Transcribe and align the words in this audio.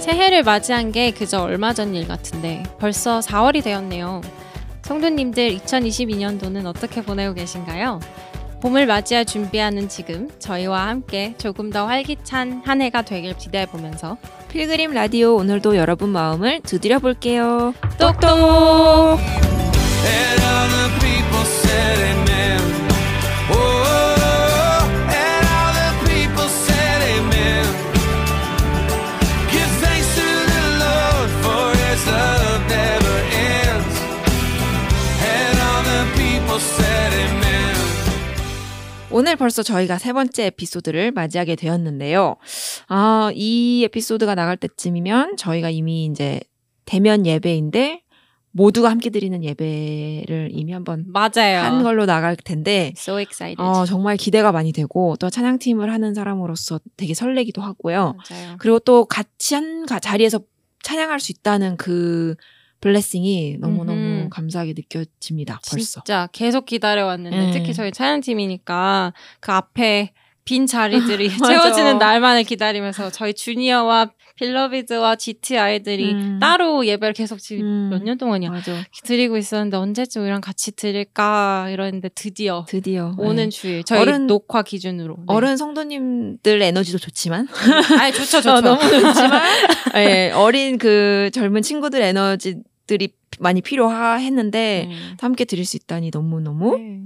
새해를 0.00 0.42
맞이한 0.44 0.92
게 0.92 1.10
그저 1.10 1.40
얼마 1.42 1.72
전 1.74 1.94
일 1.94 2.06
같은데 2.06 2.62
벌써 2.78 3.18
4월이 3.20 3.64
되었네요. 3.64 4.20
성도님들 4.82 5.56
2022년도는 5.58 6.66
어떻게 6.66 7.02
보내고 7.02 7.34
계신가요? 7.34 8.00
봄을 8.60 8.86
맞이할 8.86 9.24
준비하는 9.24 9.88
지금 9.88 10.30
저희와 10.38 10.86
함께 10.88 11.34
조금 11.38 11.70
더 11.70 11.86
활기찬 11.86 12.62
한 12.64 12.80
해가 12.80 13.02
되길 13.02 13.36
기대해 13.36 13.66
보면서 13.66 14.16
필그림 14.50 14.92
라디오 14.92 15.34
오늘도 15.36 15.76
여러분 15.76 16.10
마음을 16.10 16.60
두드려 16.60 16.98
볼게요. 17.00 17.74
똑똑 17.98 19.18
오늘 39.24 39.36
벌써 39.36 39.62
저희가 39.62 39.96
세 39.96 40.12
번째 40.12 40.44
에피소드를 40.48 41.10
맞이하게 41.12 41.56
되었는데요. 41.56 42.36
아, 42.88 43.30
이 43.34 43.82
에피소드가 43.84 44.34
나갈 44.34 44.58
때쯤이면 44.58 45.38
저희가 45.38 45.70
이미 45.70 46.04
이제 46.04 46.40
대면 46.84 47.24
예배인데 47.24 48.02
모두가 48.50 48.90
함께 48.90 49.08
드리는 49.08 49.42
예배를 49.42 50.50
이미 50.52 50.72
한번 50.72 51.06
맞아요. 51.08 51.60
한 51.62 51.82
걸로 51.82 52.04
나갈 52.04 52.36
텐데 52.36 52.92
So 52.98 53.18
excited. 53.18 53.56
어, 53.62 53.86
정말 53.86 54.18
기대가 54.18 54.52
많이 54.52 54.72
되고 54.72 55.16
또 55.16 55.30
찬양팀을 55.30 55.90
하는 55.90 56.12
사람으로서 56.12 56.78
되게 56.98 57.14
설레기도 57.14 57.62
하고요. 57.62 58.16
맞아요. 58.30 58.56
그리고 58.58 58.78
또 58.78 59.06
같이 59.06 59.54
한 59.54 59.86
가- 59.86 60.00
자리에서 60.00 60.40
찬양할 60.82 61.18
수 61.18 61.32
있다는 61.32 61.78
그 61.78 62.34
블레싱이 62.84 63.56
너무너무 63.60 63.98
음흠. 63.98 64.28
감사하게 64.28 64.74
느껴집니다. 64.76 65.58
벌써. 65.70 66.02
진짜 66.02 66.28
계속 66.32 66.66
기다려왔는데 66.66 67.36
네. 67.36 67.50
특히 67.50 67.72
저희 67.72 67.90
촬영팀이니까 67.90 69.14
그 69.40 69.52
앞에 69.52 70.12
빈 70.44 70.66
자리들이. 70.66 71.30
채워지는 71.38 71.96
날만을 71.98 72.44
기다리면서 72.44 73.08
저희 73.10 73.32
주니어와 73.32 74.10
필러비드와 74.36 75.16
GT 75.16 75.56
아이들이 75.56 76.12
음. 76.12 76.38
따로 76.40 76.84
예배를 76.84 77.14
계속 77.14 77.38
지금 77.38 77.64
음. 77.64 77.88
몇년 77.90 78.18
동안이야 78.18 78.50
맞아. 78.50 78.84
드리고 79.04 79.38
있었는데 79.38 79.76
언제쯤 79.78 80.20
우리랑 80.22 80.42
같이 80.42 80.72
드릴까 80.72 81.68
이러는데 81.70 82.10
드디어 82.14 82.66
드디어 82.68 83.14
오는 83.16 83.44
네. 83.44 83.48
주일 83.48 83.84
저희 83.84 84.00
어른- 84.00 84.26
녹화 84.26 84.62
기준으로 84.62 85.14
네. 85.18 85.24
어른 85.28 85.56
성도님들 85.56 86.60
에너지도 86.60 86.98
좋지만 86.98 87.46
아니 88.00 88.12
좋죠 88.12 88.42
좋죠 88.42 88.50
어, 88.50 88.60
너무 88.60 88.82
좋지만 88.82 89.40
예, 89.96 90.32
어린 90.34 90.76
그 90.78 91.30
젊은 91.32 91.62
친구들 91.62 92.02
에너지 92.02 92.56
들이 92.86 93.14
많이 93.40 93.60
필요했는데 93.62 94.86
네. 94.88 94.94
함께 95.20 95.44
드릴 95.44 95.64
수 95.64 95.76
있다니 95.76 96.10
너무 96.10 96.40
너무 96.40 96.76
네. 96.78 97.00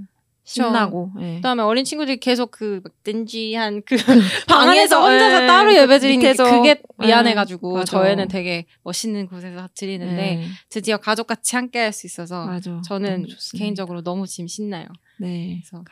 신나고 0.44 1.10
예. 1.20 1.34
그다음에 1.36 1.62
어린 1.62 1.84
친구들이 1.84 2.20
계속 2.20 2.50
그막 2.50 2.84
든지한 3.04 3.82
그 3.84 3.96
방 4.48 4.62
안에서 4.68 5.00
방에서, 5.00 5.02
혼자서 5.02 5.42
예, 5.42 5.46
따로 5.46 5.70
그 5.70 5.76
예배 5.76 5.98
드리는 5.98 6.20
게 6.22 6.32
그게 6.34 6.68
예, 7.02 7.06
미안해가지고. 7.06 7.84
저희는 7.84 8.28
되게 8.28 8.64
멋있는 8.82 9.26
곳에서 9.26 9.68
드리는데 9.74 10.38
예, 10.42 10.46
드디어 10.70 10.96
가족 10.96 11.26
같이 11.26 11.54
함께 11.54 11.78
할 11.80 11.92
수 11.92 12.06
있어서 12.06 12.46
맞아. 12.46 12.80
저는 12.82 13.26
너무. 13.28 13.58
개인적으로 13.58 14.02
너무 14.02 14.26
지금 14.26 14.48
신나요. 14.48 14.86
네. 15.18 15.60
그래서 15.70 15.84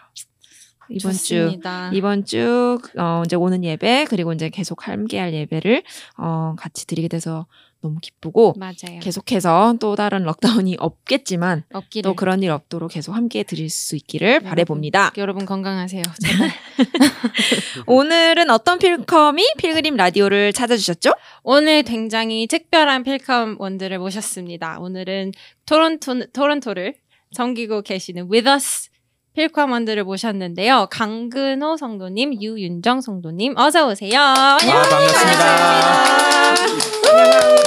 이번 0.89 1.12
주 1.12 1.19
좋습니다. 1.19 1.91
이번 1.93 2.25
주 2.25 2.78
어, 2.97 3.23
이제 3.27 3.37
오는 3.37 3.62
예배 3.62 4.06
그리고 4.09 4.33
이제 4.33 4.48
계속 4.48 4.87
함께할 4.89 5.34
예배를 5.34 5.83
어, 6.17 6.55
같이 6.56 6.87
드리게 6.87 7.09
돼서 7.09 7.47
너무 7.82 7.98
기쁘고 8.00 8.54
맞아요. 8.56 9.00
계속해서 9.00 9.76
또 9.81 9.97
다른 9.97 10.25
록다운이 10.25 10.76
없겠지만 10.78 11.64
없기를 11.72 12.10
또 12.10 12.14
그런 12.14 12.42
일 12.42 12.50
없도록 12.50 12.91
계속 12.91 13.12
함께 13.12 13.42
드릴 13.42 13.70
수 13.70 13.97
있기를 13.97 14.41
바래 14.41 14.64
봅니다. 14.64 15.12
여러분 15.16 15.47
건강하세요. 15.47 16.03
오늘은 17.87 18.50
어떤 18.50 18.78
필컴이 18.78 19.42
필그림 19.59 19.97
라디오를 19.97 20.53
찾아주셨죠? 20.53 21.12
오늘 21.42 21.82
굉장히 21.82 22.47
특별한 22.47 23.03
필컴 23.04 23.56
원들을 23.59 23.98
모셨습니다. 23.98 24.78
오늘은 24.81 25.32
토론토 25.66 26.26
토론토를 26.32 26.94
섬기고 27.32 27.82
계시는 27.82 28.31
With 28.31 28.48
Us 28.48 28.88
필컴 29.34 29.70
원들을 29.72 30.03
모셨는데요. 30.04 30.88
강근호 30.91 31.76
성도님, 31.76 32.41
유윤정 32.41 33.03
성도님, 33.03 33.58
어서 33.58 33.87
오세요. 33.87 34.19
아, 34.19 34.56
반갑습니다. 34.58 36.06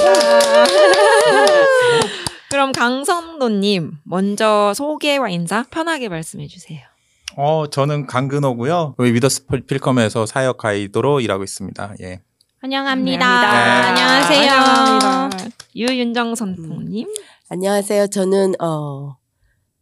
그럼 2.49 2.71
강성도님 2.71 3.91
먼저 4.03 4.73
소개와 4.75 5.29
인사 5.29 5.63
편하게 5.69 6.09
말씀해 6.09 6.47
주세요. 6.47 6.79
어, 7.37 7.67
저는 7.69 8.07
강근호고요. 8.07 8.95
여기 8.99 9.13
위더스 9.13 9.45
필컴에서 9.67 10.25
사역 10.25 10.57
가이드로 10.57 11.21
일하고 11.21 11.43
있습니다. 11.43 11.93
예. 12.01 12.21
환영합니다. 12.61 13.25
환영합니다. 13.25 13.87
안녕하세요. 13.89 14.51
환영합니다. 14.51 15.45
유윤정 15.75 16.35
선생님. 16.35 17.07
안녕하세요. 17.49 18.07
저는 18.07 18.55
어 18.61 19.15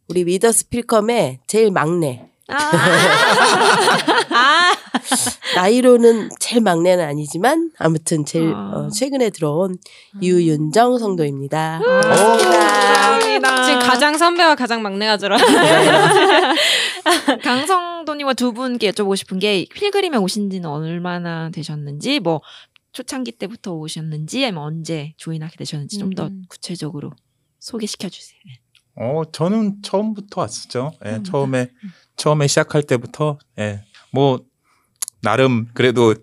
우리 0.08 0.24
위더스 0.24 0.68
필컴의 0.68 1.40
제일 1.46 1.70
막내. 1.72 2.24
아, 2.50 2.54
나이로는 5.56 6.28
제일 6.38 6.62
막내는 6.62 7.04
아니지만 7.04 7.70
아무튼 7.78 8.24
제일 8.24 8.52
아. 8.54 8.72
어, 8.74 8.88
최근에 8.90 9.30
들어온 9.30 9.78
유윤정 10.22 10.98
성도입니다. 10.98 11.80
감사합니다. 11.80 13.64
지금 13.64 13.78
가장 13.80 14.18
선배와 14.18 14.54
가장 14.54 14.82
막내가 14.82 15.16
들어. 15.16 15.36
강성도님과 17.42 18.34
두 18.34 18.52
분께 18.52 18.90
여쭤보고 18.90 19.16
싶은 19.16 19.38
게 19.38 19.66
필그림에 19.72 20.16
오신 20.16 20.50
지는 20.50 20.68
얼마나 20.68 21.50
되셨는지 21.50 22.20
뭐 22.20 22.40
초창기 22.92 23.32
때부터 23.32 23.72
오셨는지 23.72 24.44
아니면 24.44 24.64
언제 24.64 25.12
조인하게 25.16 25.56
되셨는지 25.56 25.98
좀더 25.98 26.28
음. 26.28 26.44
구체적으로 26.48 27.12
소개시켜 27.60 28.08
주세요. 28.08 28.40
어, 28.96 29.22
저는 29.30 29.82
처음부터 29.82 30.40
왔었죠. 30.40 30.92
예? 31.06 31.22
처음에 31.22 31.70
처음에 32.16 32.48
시작할 32.48 32.82
때부터 32.82 33.38
예. 33.58 33.84
뭐 34.10 34.40
나름 35.22 35.66
그래도 35.74 36.14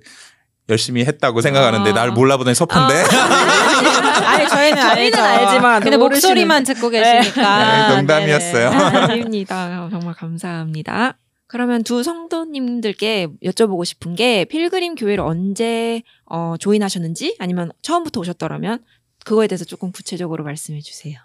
열심히 0.70 1.06
했다고 1.06 1.42
생각하는데 1.42 1.90
아. 1.92 1.94
날 1.94 2.12
몰라보더니 2.12 2.56
섭한데. 2.56 3.04
아니 4.26 4.50
저희는 4.50 4.82
저희는 4.82 5.20
알지만 5.20 5.82
근데 5.82 5.98
목소리만 5.98 6.64
듣고 6.64 6.90
계시니까 6.90 7.90
네, 7.90 7.96
농담이었어요. 7.96 8.70
아닙니다. 8.70 9.90
정말 9.92 10.14
감사합니다. 10.16 11.18
그러면 11.48 11.84
두 11.84 12.02
성도님들께 12.02 13.28
여쭤보고 13.44 13.86
싶은 13.86 14.16
게 14.16 14.46
필그림 14.46 14.96
교회를 14.96 15.24
언제 15.24 16.02
어, 16.26 16.56
조인하셨는지 16.60 17.36
아니면 17.40 17.72
처음부터 17.82 18.20
오셨더라면 18.22 18.84
그거에 19.24 19.48
대해서 19.48 19.64
조금 19.64 19.92
구체적으로 19.92 20.44
말씀해 20.44 20.82
주세요. 20.82 21.20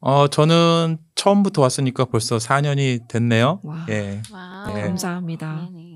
어, 0.00 0.28
저는 0.28 0.98
처음부터 1.14 1.62
왔으니까 1.62 2.06
벌써 2.06 2.36
4년이 2.36 3.08
됐네요. 3.08 3.60
와. 3.64 3.86
예. 3.90 4.22
wow. 4.32 4.74
네. 4.74 4.82
감사합니다. 4.82 5.68
네네. 5.72 5.87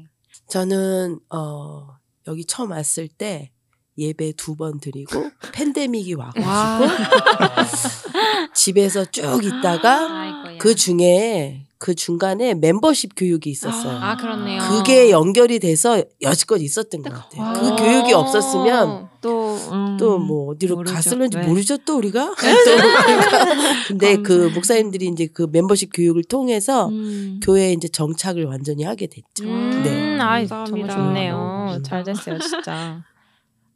저는 0.52 1.18
어 1.30 1.88
여기 2.26 2.44
처음 2.44 2.72
왔을 2.72 3.08
때 3.08 3.50
예배 3.96 4.34
두 4.36 4.54
번 4.54 4.78
드리고 4.80 5.30
팬데믹이 5.54 6.12
와가지고 6.12 6.46
와. 6.46 6.78
집에서 8.54 9.06
쭉 9.06 9.42
있다가 9.42 10.20
아이고야. 10.20 10.58
그 10.58 10.74
중에 10.74 11.64
그 11.82 11.96
중간에 11.96 12.54
멤버십 12.54 13.10
교육이 13.16 13.50
있었어요. 13.50 13.98
아 14.00 14.16
그렇네요. 14.16 14.62
그게 14.62 15.10
연결이 15.10 15.58
돼서 15.58 16.00
여지껏 16.20 16.60
있었던 16.62 17.02
것 17.02 17.12
같아요. 17.12 17.42
와. 17.42 17.52
그 17.54 17.74
교육이 17.74 18.12
없었으면 18.12 19.08
또, 19.20 19.56
음, 19.72 19.96
또뭐 19.98 20.52
어디로 20.52 20.76
모르죠. 20.76 20.94
갔을는지 20.94 21.38
네. 21.38 21.44
모르죠 21.44 21.78
또 21.78 21.96
우리가. 21.96 22.36
또 22.36 22.72
우리가. 22.72 23.44
근데 23.88 24.16
그. 24.18 24.52
목사님들이 24.54 25.08
이제 25.08 25.26
그 25.26 25.48
멤버십 25.50 25.90
교육을 25.92 26.22
통해서 26.22 26.86
음. 26.86 27.40
교회에 27.42 27.72
이제 27.72 27.88
정착을 27.88 28.44
완전히 28.44 28.84
하게 28.84 29.08
됐죠. 29.08 29.42
음, 29.42 29.82
네. 29.82 30.20
아이, 30.20 30.46
정말. 30.46 30.88
좋네요. 30.88 31.80
잘 31.84 32.04
됐어요, 32.04 32.38
진짜. 32.38 33.02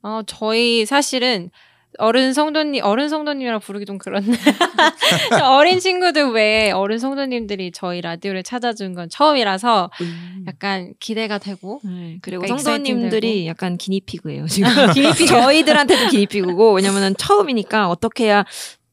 어, 0.02 0.20
저희 0.28 0.86
사실은 0.86 1.50
어른 1.98 2.32
성도님, 2.32 2.84
어른 2.84 3.08
성도님이라 3.08 3.58
부르기 3.58 3.84
좀 3.86 3.98
그렇네. 3.98 4.26
어린 5.44 5.78
친구들 5.80 6.30
외에 6.30 6.70
어른 6.70 6.98
성도님들이 6.98 7.72
저희 7.72 8.00
라디오를 8.00 8.42
찾아준 8.42 8.94
건 8.94 9.08
처음이라서 9.08 9.90
음. 10.00 10.44
약간 10.46 10.94
기대가 11.00 11.38
되고. 11.38 11.80
네, 11.84 12.18
그리고 12.22 12.44
약간 12.44 12.58
성도님들이 12.58 13.46
약간 13.46 13.76
기니피그예요 13.76 14.46
지금. 14.46 14.70
기니피그. 14.92 15.26
저희들한테도 15.26 16.08
기니피그고 16.08 16.72
왜냐면은 16.74 17.14
처음이니까 17.16 17.88
어떻게 17.88 18.24
해야 18.24 18.44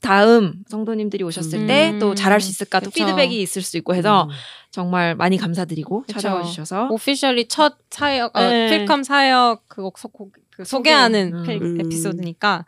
다음 0.04 0.56
성도님들이 0.68 1.24
오셨을 1.24 1.60
음. 1.60 1.68
때또 1.68 2.14
잘할 2.14 2.42
수 2.42 2.50
있을까 2.50 2.82
또 2.82 2.90
그쵸. 2.92 3.06
피드백이 3.06 3.42
있을 3.42 3.62
수 3.62 3.78
있고 3.78 3.96
해서 3.96 4.24
음. 4.24 4.30
정말 4.70 5.16
많이 5.16 5.38
감사드리고 5.38 6.02
그쵸. 6.02 6.14
찾아와 6.14 6.44
주셔서 6.44 6.90
오피셜리 6.92 7.48
첫 7.48 7.78
사역, 7.90 8.36
어, 8.36 8.42
네. 8.42 8.70
필컴 8.70 9.04
사역 9.04 9.64
그, 9.70 9.90
소, 9.98 10.10
그 10.56 10.64
소개하는 10.66 11.34
음. 11.34 11.44
필- 11.44 11.62
음. 11.62 11.80
에피소드니까 11.82 12.66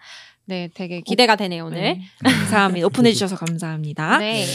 네, 0.48 0.70
되게 0.76 1.02
기대가 1.02 1.36
되네요 1.36 1.66
오늘. 1.66 1.82
네. 1.82 2.02
감사합니다. 2.24 2.86
오픈해 2.86 3.12
주셔서 3.14 3.36
감사합니다. 3.36 4.20
네. 4.20 4.46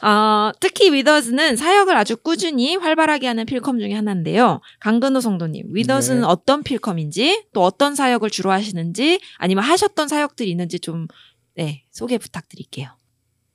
어, 0.00 0.52
특히 0.60 0.92
위더즈는 0.92 1.56
사역을 1.56 1.96
아주 1.96 2.16
꾸준히 2.16 2.76
활발하게 2.76 3.26
하는 3.26 3.46
필컴 3.46 3.80
중에 3.80 3.92
하나인데요. 3.94 4.60
강근호 4.78 5.20
성도님, 5.20 5.64
위더즈는 5.74 6.20
네. 6.20 6.26
어떤 6.26 6.62
필컴인지 6.62 7.46
또 7.52 7.64
어떤 7.64 7.96
사역을 7.96 8.30
주로 8.30 8.52
하시는지 8.52 9.20
아니면 9.38 9.64
하셨던 9.64 10.06
사역들이 10.06 10.48
있는지 10.50 10.78
좀 10.78 11.08
네, 11.56 11.82
소개 11.90 12.16
부탁드릴게요. 12.16 12.88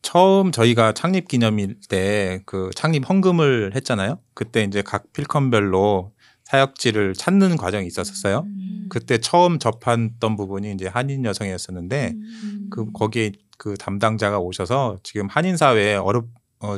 처음 0.02 0.52
저희가 0.52 0.92
창립 0.94 1.28
기념일 1.30 1.78
때 1.90 2.42
그 2.46 2.70
창립 2.76 3.08
헌금을 3.10 3.72
했잖아요. 3.74 4.20
그때 4.34 4.64
이제 4.64 4.82
각 4.84 5.12
필컴별로 5.14 6.12
사역지를 6.56 7.14
찾는 7.14 7.58
과정이 7.58 7.88
있었어요. 7.88 8.46
음. 8.46 8.86
그때 8.90 9.18
처음 9.18 9.60
접했던 9.60 10.36
부분이 10.38 10.72
이제 10.74 10.88
한인 10.88 11.26
여성이었었는데 11.26 12.14
음. 12.16 12.68
그 12.70 12.92
거기에 12.92 13.32
그 13.58 13.76
담당자가 13.76 14.40
오셔서 14.40 15.00
지금 15.04 15.28
한인 15.28 15.58
사회에 15.58 15.96
어렵 15.96 16.28
어, 16.60 16.78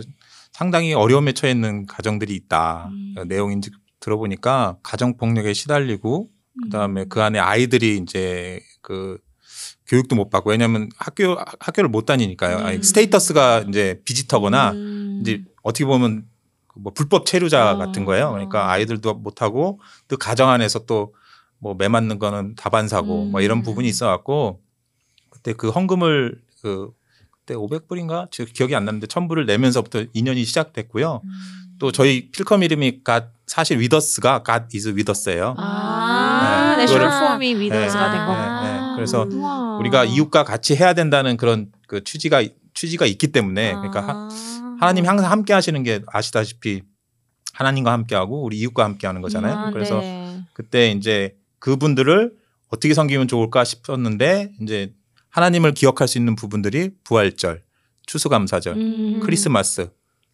상당히 0.52 0.94
어려움에 0.94 1.34
처해 1.34 1.52
있는 1.52 1.86
가정들이 1.86 2.34
있다. 2.36 2.90
음. 2.92 3.14
그 3.16 3.24
내용인지 3.24 3.70
들어보니까 4.00 4.78
가정 4.82 5.18
폭력에 5.18 5.54
시달리고 5.54 6.30
그다음에 6.64 7.02
음. 7.04 7.10
그 7.10 7.22
안에 7.22 7.38
아이들이 7.40 7.98
이제 7.98 8.60
그 8.82 9.20
교육도 9.88 10.16
못 10.16 10.30
받고 10.30 10.50
왜냐하면 10.50 10.90
학교 10.98 11.38
학교를 11.60 11.90
못 11.90 12.06
다니니까요. 12.06 12.58
아니, 12.58 12.78
음. 12.78 12.82
스테이터스가 12.82 13.66
이제 13.70 14.02
비지터거나 14.06 14.72
음. 14.72 15.20
이제 15.22 15.44
어떻게 15.62 15.86
보면 15.86 16.26
그 16.26 16.37
뭐 16.80 16.94
불법 16.94 17.26
체류자 17.26 17.74
어. 17.74 17.78
같은 17.78 18.06
거예요. 18.06 18.32
그러니까 18.32 18.70
아이들도 18.72 19.14
못 19.16 19.42
하고 19.42 19.80
또 20.08 20.18
가정 20.18 20.50
안에서 20.50 20.80
또 20.86 21.12
뭐 21.60 21.74
매 21.74 21.88
맞는 21.88 22.20
거는 22.20 22.54
다반사고 22.56 23.26
뭐 23.26 23.42
이런 23.42 23.58
음. 23.60 23.64
부분이 23.64 23.88
있어 23.88 24.06
갖고 24.06 24.62
그때 25.32 25.54
그 25.54 25.70
헌금을 25.70 26.40
그 26.62 26.92
그때 27.32 27.56
500불인가 27.56 28.28
저 28.30 28.46
기억이 28.46 28.76
안 28.76 28.86
나는데 28.86 29.08
1000불을 29.08 29.46
내면서부터 29.48 30.04
인연이 30.14 30.44
시작됐고요. 30.46 31.22
음. 31.24 31.30
또 31.80 31.92
저희 31.92 32.30
필컴 32.30 32.62
이름이 32.62 33.04
갓 33.04 33.30
사실 33.48 33.80
위더스가 33.80 34.44
갓 34.44 34.68
이즈 34.74 34.90
위더스예요. 34.98 35.56
아, 35.58 36.76
네. 36.78 36.84
내셔널 36.84 37.10
그거를- 37.10 37.30
포미 37.34 37.56
위더즈가 37.56 38.12
네, 38.12 38.18
된 38.18 38.20
네, 38.20 38.26
거구나. 38.28 38.62
네. 38.90 38.96
그래서 38.96 39.28
우와. 39.32 39.78
우리가 39.78 40.06
이웃과 40.06 40.44
같이 40.44 40.76
해야 40.76 40.94
된다는 40.94 41.38
그런 41.38 41.72
그 41.88 42.04
취지가 42.04 42.44
취지가 42.76 43.08
있기 43.08 43.32
때문에 43.32 43.74
그러니까 43.74 44.02
하, 44.02 44.12
아. 44.12 44.30
하나님이 44.80 45.08
항상 45.08 45.32
함께 45.32 45.54
하시는 45.54 45.82
게 45.84 46.02
아시다시피 46.08 46.82
하나님과 47.54 47.92
함께 47.92 48.16
하고 48.16 48.44
우리 48.44 48.58
이웃과 48.60 48.84
함께 48.84 49.08
하는 49.08 49.22
거잖아요. 49.22 49.54
아, 49.54 49.72
그래서 49.72 50.00
네. 50.00 50.42
그때 50.54 50.92
이제 50.92 51.36
그분들을 51.60 52.34
어떻게 52.70 52.94
섬기면 52.94 53.28
좋을까 53.28 53.64
싶었는데 53.64 54.54
이제 54.62 54.94
하나님을 55.30 55.74
기억할 55.74 56.08
수 56.08 56.18
있는 56.18 56.36
부분들이 56.36 56.92
부활절, 57.04 57.64
추수감사절, 58.06 58.76
음. 58.76 59.20
크리스마스. 59.22 59.90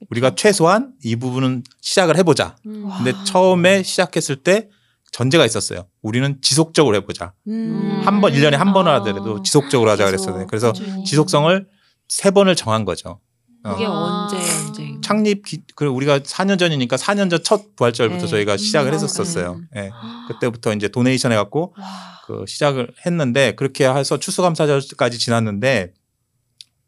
우리가 0.10 0.36
최소한 0.36 0.94
이 1.04 1.16
부분은 1.16 1.64
시작을 1.82 2.18
해보자. 2.18 2.56
음. 2.66 2.90
근데 2.98 3.12
와. 3.12 3.24
처음에 3.24 3.84
시작했을 3.84 4.38
때 4.38 4.70
전제가 5.12 5.46
있었어요. 5.46 5.88
우리는 6.02 6.40
지속적으로 6.42 6.96
해보자. 6.98 7.34
음. 7.48 8.02
한 8.04 8.20
번, 8.20 8.34
1년에 8.34 8.56
한 8.56 8.74
번을 8.74 8.92
아. 8.92 8.96
하더라도 8.96 9.42
지속적으로 9.44 9.92
하자 9.92 10.10
계속. 10.10 10.26
그랬어요. 10.26 10.48
그래서 10.48 10.74
그렇죠. 10.74 11.04
지속성을 11.04 11.68
세 12.10 12.32
번을 12.32 12.56
정한 12.56 12.84
거죠. 12.84 13.20
어. 13.64 13.72
그게 13.74 13.86
아. 13.86 13.90
언제 13.92 14.38
언제 14.38 14.94
창립 15.02 15.46
기, 15.46 15.62
그 15.76 15.86
우리가 15.86 16.20
4년 16.20 16.60
전이니까 16.60 16.96
4년 16.98 17.30
전 17.30 17.44
첫 17.44 17.76
부활절부터 17.76 18.22
네. 18.22 18.28
저희가 18.28 18.58
시작을 18.58 18.92
음, 18.92 18.94
했었었어요. 18.94 19.60
네. 19.74 19.86
예. 19.86 19.90
그때부터 20.28 20.74
이제 20.74 20.88
도네이션 20.88 21.32
해갖고 21.32 21.74
와. 21.78 21.86
그 22.26 22.46
시작을 22.48 22.90
했는데 23.06 23.54
그렇게 23.56 23.88
해서 23.88 24.18
추수감사절까지 24.18 25.18
지났는데 25.20 25.92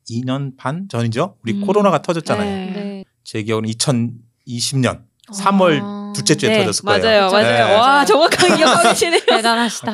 2년 0.10 0.52
반 0.58 0.88
전이죠. 0.90 1.36
우리 1.44 1.54
음. 1.54 1.66
코로나가 1.66 2.02
터졌잖아요. 2.02 2.46
네. 2.50 2.72
네. 2.74 3.04
제 3.24 3.42
기억은 3.44 3.66
2020년 3.66 5.02
3월 5.34 5.80
아. 5.82 6.14
둘째 6.16 6.36
주에 6.36 6.50
네, 6.50 6.60
터졌을 6.60 6.86
거예요. 6.86 7.04
맞아요, 7.04 7.32
맞아요. 7.32 7.68
네. 7.68 7.74
와 7.74 8.06
기억하고 8.56 8.90
계시네요. 8.90 9.22
대단하시다. 9.28 9.94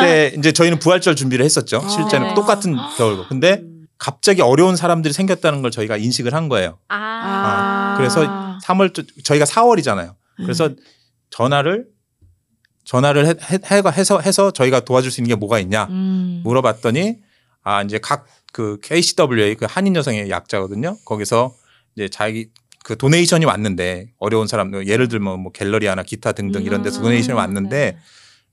그때 0.00 0.34
이제 0.38 0.52
저희는 0.52 0.78
부활절 0.78 1.16
준비를 1.16 1.44
했었죠. 1.44 1.86
실제는 1.88 2.28
네. 2.28 2.34
똑같은 2.34 2.76
겨울고. 2.96 3.26
근데 3.28 3.62
갑자기 4.02 4.42
어려운 4.42 4.76
사람들이 4.76 5.14
생겼다는 5.14 5.62
걸 5.62 5.70
저희가 5.70 5.96
인식을 5.96 6.34
한 6.34 6.48
거예요. 6.48 6.78
아. 6.88 7.94
그래서 7.96 8.58
3월 8.64 9.24
저희가 9.24 9.44
4월이잖아요. 9.44 10.14
그래서 10.36 10.66
음. 10.66 10.76
전화를 11.30 11.86
전화를 12.84 13.26
해, 13.26 13.30
해, 13.30 13.82
해서 13.96 14.18
해서 14.18 14.50
저희가 14.50 14.80
도와줄 14.80 15.10
수 15.10 15.20
있는 15.20 15.28
게 15.28 15.34
뭐가 15.36 15.60
있냐 15.60 15.84
음. 15.84 16.40
물어봤더니 16.44 17.18
아 17.62 17.82
이제 17.82 17.98
각 17.98 18.26
그 18.52 18.78
KCWA 18.82 19.56
그 19.56 19.66
한인 19.68 19.96
여성의 19.96 20.30
약자거든요. 20.30 20.98
거기서 21.04 21.54
이제 21.96 22.08
자기 22.08 22.50
그 22.84 22.96
도네이션이 22.96 23.44
왔는데 23.44 24.12
어려운 24.18 24.46
사람들 24.46 24.86
예를 24.88 25.08
들면 25.08 25.40
뭐 25.40 25.52
갤러리아나 25.52 26.02
기타 26.02 26.32
등등 26.32 26.62
이런 26.62 26.82
데서 26.82 27.00
음, 27.00 27.04
도네이션이 27.04 27.36
왔는데 27.36 27.98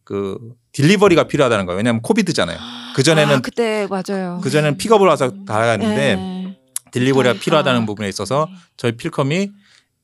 그 0.10 0.40
딜리버리가 0.72 1.28
필요하다는 1.28 1.68
거예요. 1.68 1.78
왜냐하면 1.78 2.02
코비드잖아요. 2.02 2.58
그 2.96 3.04
전에는 3.04 3.36
아, 3.36 3.42
그때 3.42 3.88
맞아요. 3.88 4.40
그 4.42 4.50
전에는 4.50 4.80
픽업을 4.80 5.06
와서 5.06 5.32
나가는데 5.46 6.16
네. 6.16 6.58
딜리버리가 6.90 7.36
아. 7.36 7.40
필요하다는 7.40 7.86
부분에 7.86 8.10
있어서 8.10 8.50
저희 8.76 8.94
필컴이 8.94 9.52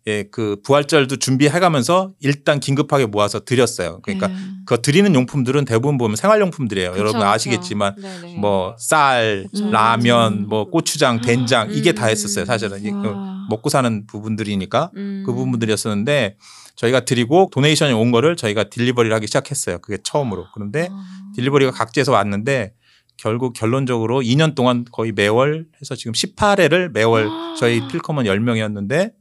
예, 0.06 0.26
그 0.30 0.58
부활절도 0.64 1.16
준비해가면서 1.16 2.12
일단 2.20 2.60
긴급하게 2.60 3.08
모아서 3.08 3.40
드렸어요. 3.40 4.02
그러니까 4.04 4.28
네. 4.28 4.36
그 4.68 4.80
드리는 4.80 5.16
용품들은 5.16 5.66
대부분 5.66 5.98
보면 5.98 6.18
생활용품들이에요. 6.18 6.92
그쵸, 6.92 7.00
여러분. 7.00 7.24
아시겠지만 7.24 7.96
네네. 7.96 8.36
뭐 8.36 8.76
쌀, 8.78 9.48
그쵸. 9.52 9.72
라면, 9.72 10.48
뭐 10.48 10.70
고추장, 10.70 11.22
된장 11.22 11.72
이게 11.72 11.94
다 11.94 12.06
음. 12.06 12.10
했었어요. 12.12 12.46
사실은 12.46 12.80
그 13.02 13.08
와. 13.08 13.48
먹고 13.50 13.72
사는 13.72 14.06
부분들이니까 14.06 14.92
음. 14.96 15.24
그 15.26 15.34
부분들이었었는데 15.34 16.38
저희가 16.76 17.02
드리고 17.02 17.50
도네이션이 17.54 17.94
온 17.94 18.12
거를 18.12 18.36
저희가 18.36 18.66
딜리버리를 18.66 19.16
하기 19.16 19.28
시작했어요. 19.28 19.80
그게 19.80 19.98
처음으로. 20.04 20.48
그런데 20.54 20.90
아. 20.92 21.06
딜리버리가 21.36 21.72
각지에서 21.72 22.12
왔는데 22.12 22.74
결국 23.18 23.54
결론적으로 23.54 24.22
2년 24.22 24.56
동안 24.56 24.86
거의 24.92 25.12
매월 25.14 25.68
해서 25.82 25.96
지금 25.96 26.12
18회를 26.12 26.90
매월 26.92 27.30
저희 27.58 27.88
필컴은 27.88 28.26
10명이었는데 28.26 29.14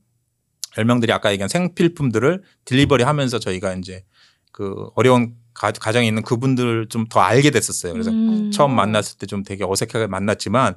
10명들이 0.77 1.11
아까 1.11 1.31
얘기한 1.31 1.49
생필품들을 1.49 2.43
딜리버리 2.65 3.05
하면서 3.05 3.39
저희가 3.39 3.75
이제 3.75 4.05
그 4.51 4.89
어려운 4.97 5.35
가, 5.55 5.71
가정에 5.71 6.09
있는 6.09 6.23
그분들 6.25 6.89
좀 6.89 7.07
더 7.09 7.21
알게 7.21 7.51
됐었어요. 7.53 7.93
그래서 7.93 8.11
음. 8.11 8.51
처음 8.51 8.75
만났을 8.75 9.19
때 9.19 9.27
좀 9.27 9.45
되게 9.45 9.63
어색하게 9.65 10.09
만났지만 10.09 10.75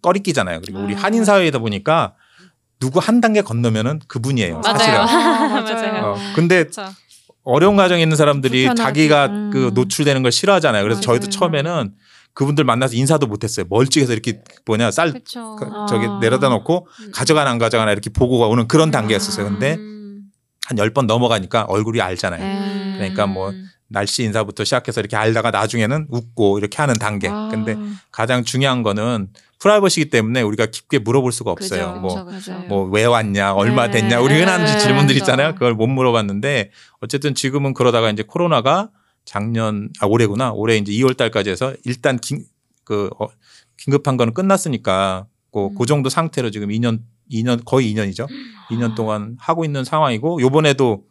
꺼리끼잖아요. 0.00 0.60
그리고 0.62 0.78
우리 0.80 0.94
아. 0.94 0.98
한인 0.98 1.26
사회이다 1.26 1.58
보니까 1.58 2.14
누구 2.80 2.98
한 2.98 3.20
단계 3.20 3.40
건너면은 3.42 4.00
그분이에요. 4.08 4.60
사실은. 4.64 4.94
맞아요. 4.94 5.08
아, 5.08 5.48
맞아요. 5.60 6.04
어, 6.04 6.16
근데 6.34 6.64
그쵸. 6.64 6.84
어려운 7.44 7.76
가정에 7.76 8.02
있는 8.02 8.16
사람들이 8.16 8.66
불편하지. 8.66 8.82
자기가 8.82 9.26
음. 9.26 9.50
그 9.52 9.70
노출되는 9.74 10.22
걸 10.22 10.32
싫어하잖아요. 10.32 10.82
그래서 10.82 11.00
저희도 11.00 11.24
맞아요. 11.26 11.30
처음에는 11.30 11.94
그분들 12.34 12.64
만나서 12.64 12.96
인사도 12.96 13.26
못했어요. 13.26 13.64
멀찍해서 13.70 14.12
이렇게 14.12 14.42
뭐냐 14.66 14.90
쌀 14.90 15.12
그쵸. 15.12 15.56
그- 15.56 15.66
아. 15.72 15.86
저기 15.88 16.06
내려다 16.20 16.48
놓고 16.50 16.86
음. 17.00 17.10
가져가나 17.14 17.50
안 17.50 17.58
가져가나 17.58 17.92
이렇게 17.92 18.10
보고가 18.10 18.46
오는 18.46 18.68
그런 18.68 18.90
단계였었어요. 18.90 19.46
근데 19.48 19.76
음. 19.76 20.22
한열 20.66 20.92
번 20.92 21.06
넘어가니까 21.06 21.62
얼굴이 21.68 22.00
알잖아요. 22.02 22.42
네. 22.42 22.94
그러니까 22.98 23.26
뭐 23.26 23.52
날씨 23.88 24.24
인사부터 24.24 24.64
시작해서 24.64 25.00
이렇게 25.00 25.16
알다가 25.16 25.50
나중에는 25.50 26.08
웃고 26.10 26.58
이렇게 26.58 26.76
하는 26.78 26.94
단계. 26.94 27.28
아. 27.28 27.48
근데 27.50 27.76
가장 28.10 28.44
중요한 28.44 28.82
거는 28.82 29.28
프라이버시기 29.58 30.10
때문에 30.10 30.42
우리가 30.42 30.66
깊게 30.66 30.98
물어볼 30.98 31.32
수가 31.32 31.50
없어요. 31.50 31.94
그죠. 31.94 32.00
뭐 32.00 32.24
그쵸, 32.24 32.38
그쵸. 32.38 32.52
맞아요. 32.52 32.68
뭐왜 32.68 33.04
왔냐, 33.04 33.54
얼마 33.54 33.86
네. 33.86 34.00
됐냐, 34.00 34.20
우리 34.20 34.38
흔한 34.38 34.64
네. 34.64 34.78
질문들. 34.78 35.16
있잖아요. 35.16 35.54
그걸 35.54 35.74
못 35.74 35.86
물어봤는데 35.86 36.70
어쨌든 37.00 37.34
지금은 37.34 37.74
그러다가 37.74 38.10
이제 38.10 38.22
코로나가 38.22 38.90
작년 39.24 39.88
아 40.00 40.06
올해구나 40.06 40.52
올해 40.52 40.76
이제 40.76 40.92
2월 40.92 41.16
달까지 41.16 41.50
해서 41.50 41.74
일단 41.84 42.18
긴, 42.18 42.44
그 42.84 43.10
어, 43.18 43.26
긴급한 43.76 44.16
거는 44.16 44.34
끝났으니까 44.34 45.26
그, 45.52 45.66
음. 45.66 45.74
그 45.76 45.86
정도 45.86 46.08
상태로 46.08 46.50
지금 46.50 46.68
2년 46.68 47.00
2년 47.30 47.64
거의 47.64 47.92
2년이죠. 47.92 48.28
2년 48.70 48.94
동안 48.94 49.36
하고 49.40 49.64
있는 49.64 49.84
상황이고 49.84 50.40
요번에도 50.40 51.04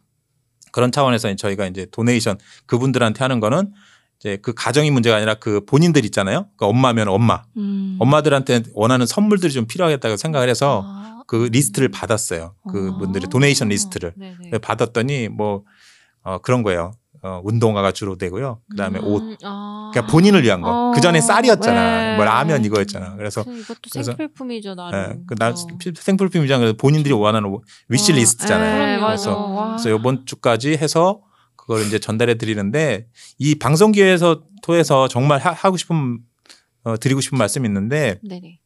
그런 0.76 0.92
차원에서 0.92 1.34
저희가 1.38 1.68
이제 1.68 1.88
donation 1.90 2.38
그분들한테 2.66 3.24
하는 3.24 3.40
거는 3.40 3.72
이제 4.20 4.38
그 4.42 4.54
가정이 4.54 4.92
문제가 4.92 5.16
아니라 5.16 5.36
그 5.36 5.64
본인들 5.64 6.04
있잖아요. 6.04 6.50
그 6.58 6.66
엄마면 6.66 7.08
엄마. 7.08 7.44
음. 7.56 7.96
엄마들한테 7.98 8.64
원하는 8.74 9.06
선물들이 9.06 9.54
좀 9.54 9.68
필요하겠다고 9.68 10.18
생각을 10.18 10.50
해서 10.50 10.84
아. 10.86 11.24
그 11.28 11.48
리스트를 11.50 11.88
받았어요. 11.92 12.56
그분들의 12.70 13.28
아. 13.28 13.30
donation 13.30 13.70
리스트를 13.70 14.12
네네. 14.18 14.58
받았더니 14.58 15.30
뭐 15.30 15.64
어, 16.24 16.40
그런 16.40 16.62
거예요. 16.62 16.92
어, 17.26 17.42
운동화가 17.44 17.92
주로 17.92 18.18
되고요. 18.20 18.60
그다음에 18.70 19.00
옷. 19.00 19.20
음, 19.24 19.36
아. 19.44 19.90
그러니까 19.92 20.12
본인을 20.12 20.44
위한 20.44 20.62
거. 20.62 20.70
어, 20.70 20.92
그 20.94 21.02
전에 21.02 21.20
쌀이었잖아. 21.22 22.12
네. 22.12 22.16
뭐 22.18 22.24
라면 22.26 22.64
이거였잖아. 22.64 23.16
그래서 23.16 23.44
그래서 23.44 23.62
이것도 23.62 23.80
그래서- 23.92 24.12
생필품이죠 24.12 24.70
예, 24.72 24.76
나름. 24.76 25.26
그나 25.26 25.50
어. 25.50 25.56
생필품이잖아요. 25.56 26.60
그래서 26.66 26.78
본인들이 26.78 27.14
원하는 27.16 27.58
위시리스트잖아요. 27.90 28.74
네, 28.78 28.86
그럼요. 28.98 29.02
맞아. 29.02 29.08
그래서- 29.32 29.48
와. 29.48 29.68
그래서 29.76 29.90
이번 29.98 30.26
주까지 30.28 30.74
해서 30.78 31.22
그걸 31.56 31.82
이제 31.82 31.98
전달해 31.98 32.36
드리는데 32.36 33.08
이 33.40 33.56
방송 33.56 33.92
기회에서 33.92 34.44
통해서 34.62 35.08
정말 35.08 35.40
하, 35.40 35.72
고 35.72 35.78
싶은 35.78 36.20
어, 36.84 36.98
드리고 36.98 37.22
싶은 37.22 37.40
말씀이 37.40 37.68
있는데 37.68 38.20
네네. 38.24 38.60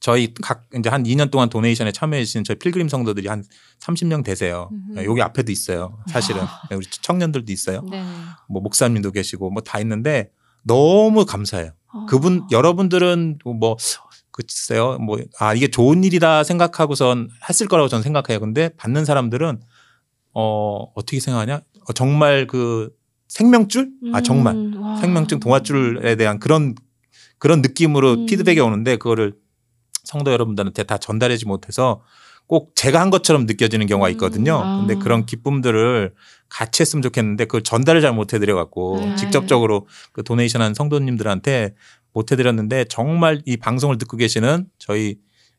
저희 0.00 0.32
각 0.42 0.66
이제 0.76 0.88
한 0.88 1.02
2년 1.04 1.30
동안 1.30 1.50
도네이션에 1.50 1.92
참여해 1.92 2.24
주신 2.24 2.42
저희 2.42 2.58
필그림 2.58 2.88
성도들이 2.88 3.28
한 3.28 3.44
30명 3.80 4.24
되세요. 4.24 4.70
음흠. 4.72 5.04
여기 5.04 5.20
앞에도 5.22 5.52
있어요. 5.52 5.98
사실은 6.08 6.42
우리 6.74 6.86
청년들도 6.86 7.52
있어요. 7.52 7.82
네네. 7.82 8.06
뭐 8.48 8.62
목사님도 8.62 9.12
계시고 9.12 9.50
뭐 9.50 9.62
다 9.62 9.78
있는데 9.80 10.30
너무 10.62 11.26
감사해요. 11.26 11.72
어. 11.92 12.06
그분 12.06 12.46
여러분들은 12.50 13.38
뭐 13.44 13.76
글쎄요 14.32 14.96
뭐 14.98 15.18
아 15.38 15.52
이게 15.54 15.68
좋은 15.68 16.02
일이다 16.02 16.44
생각하고선 16.44 17.28
했을 17.48 17.68
거라고 17.68 17.88
저는 17.88 18.02
생각해요. 18.02 18.40
근데 18.40 18.70
받는 18.76 19.04
사람들은 19.04 19.60
어 20.32 20.86
어떻게 20.94 21.20
생각하냐? 21.20 21.60
어, 21.88 21.92
정말 21.92 22.46
그 22.46 22.90
생명줄? 23.28 23.90
아 24.14 24.22
정말 24.22 24.54
음, 24.54 24.82
와. 24.82 24.96
생명줄 24.96 25.40
동화줄에 25.40 26.16
대한 26.16 26.38
그런 26.38 26.74
그런 27.38 27.60
느낌으로 27.62 28.12
음. 28.12 28.26
피드백이 28.26 28.60
오는데 28.60 28.96
그거를 28.96 29.34
성도 30.04 30.32
여러분들한테 30.32 30.82
다 30.84 30.98
전달하지 30.98 31.46
못해서 31.46 32.02
꼭 32.46 32.72
제가 32.74 33.00
한 33.00 33.10
것처럼 33.10 33.46
느껴지는 33.46 33.86
경우가 33.86 34.08
있거든요. 34.10 34.60
음. 34.60 34.78
근데 34.80 34.94
아. 34.94 34.98
그런 34.98 35.24
기쁨들을 35.24 36.12
같이 36.48 36.82
했으면 36.82 37.00
좋겠는데 37.02 37.44
그걸 37.44 37.62
전달을 37.62 38.00
잘 38.00 38.12
못 38.12 38.34
해드려 38.34 38.56
갖고 38.56 38.98
네. 38.98 39.14
직접적으로 39.14 39.86
그 40.12 40.24
도네이션한 40.24 40.74
성도님들한테 40.74 41.74
못 42.12 42.32
해드렸는데 42.32 42.86
정말 42.88 43.40
이 43.46 43.56
방송을 43.56 43.98
듣고 43.98 44.16
계시는 44.16 44.66
저희 44.78 45.18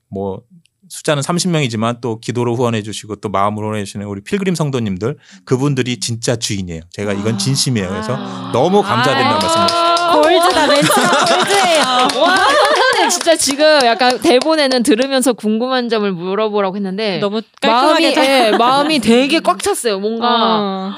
뭐 0.10 0.42
숫자는 0.90 1.24
30명이지만 1.24 2.02
또 2.02 2.20
기도로 2.20 2.58
후원해 2.58 2.82
주시고 2.82 3.16
또 3.18 3.30
마음으로 3.30 3.68
후원해 3.68 3.86
주시는 3.86 4.06
우리 4.06 4.20
필그림 4.20 4.56
성도님들 4.56 5.18
그분들이 5.46 6.02
진짜 6.02 6.36
주인이에요. 6.36 6.82
제가 6.92 7.14
이건 7.14 7.38
진심이에요. 7.38 7.88
그래서 7.88 8.18
아. 8.20 8.52
너무 8.52 8.82
감사드린다는 8.82 9.40
말씀을 9.40 9.68
골드다 10.22 10.68
멘트가 10.68 11.26
골드예요. 11.38 12.71
진짜 13.12 13.36
지금 13.36 13.65
약간 13.84 14.20
대본에는 14.20 14.84
들으면서 14.84 15.34
궁금한 15.34 15.89
점을 15.89 16.10
물어보라고 16.10 16.77
했는데 16.77 17.20
너무 17.20 17.41
마음이 17.62 18.13
깔끔하게 18.13 18.48
예, 18.48 18.51
마음이 18.58 19.00
되게 19.00 19.39
꽉 19.39 19.62
찼어요. 19.62 20.00
뭔가 20.00 20.60
어. 20.60 20.91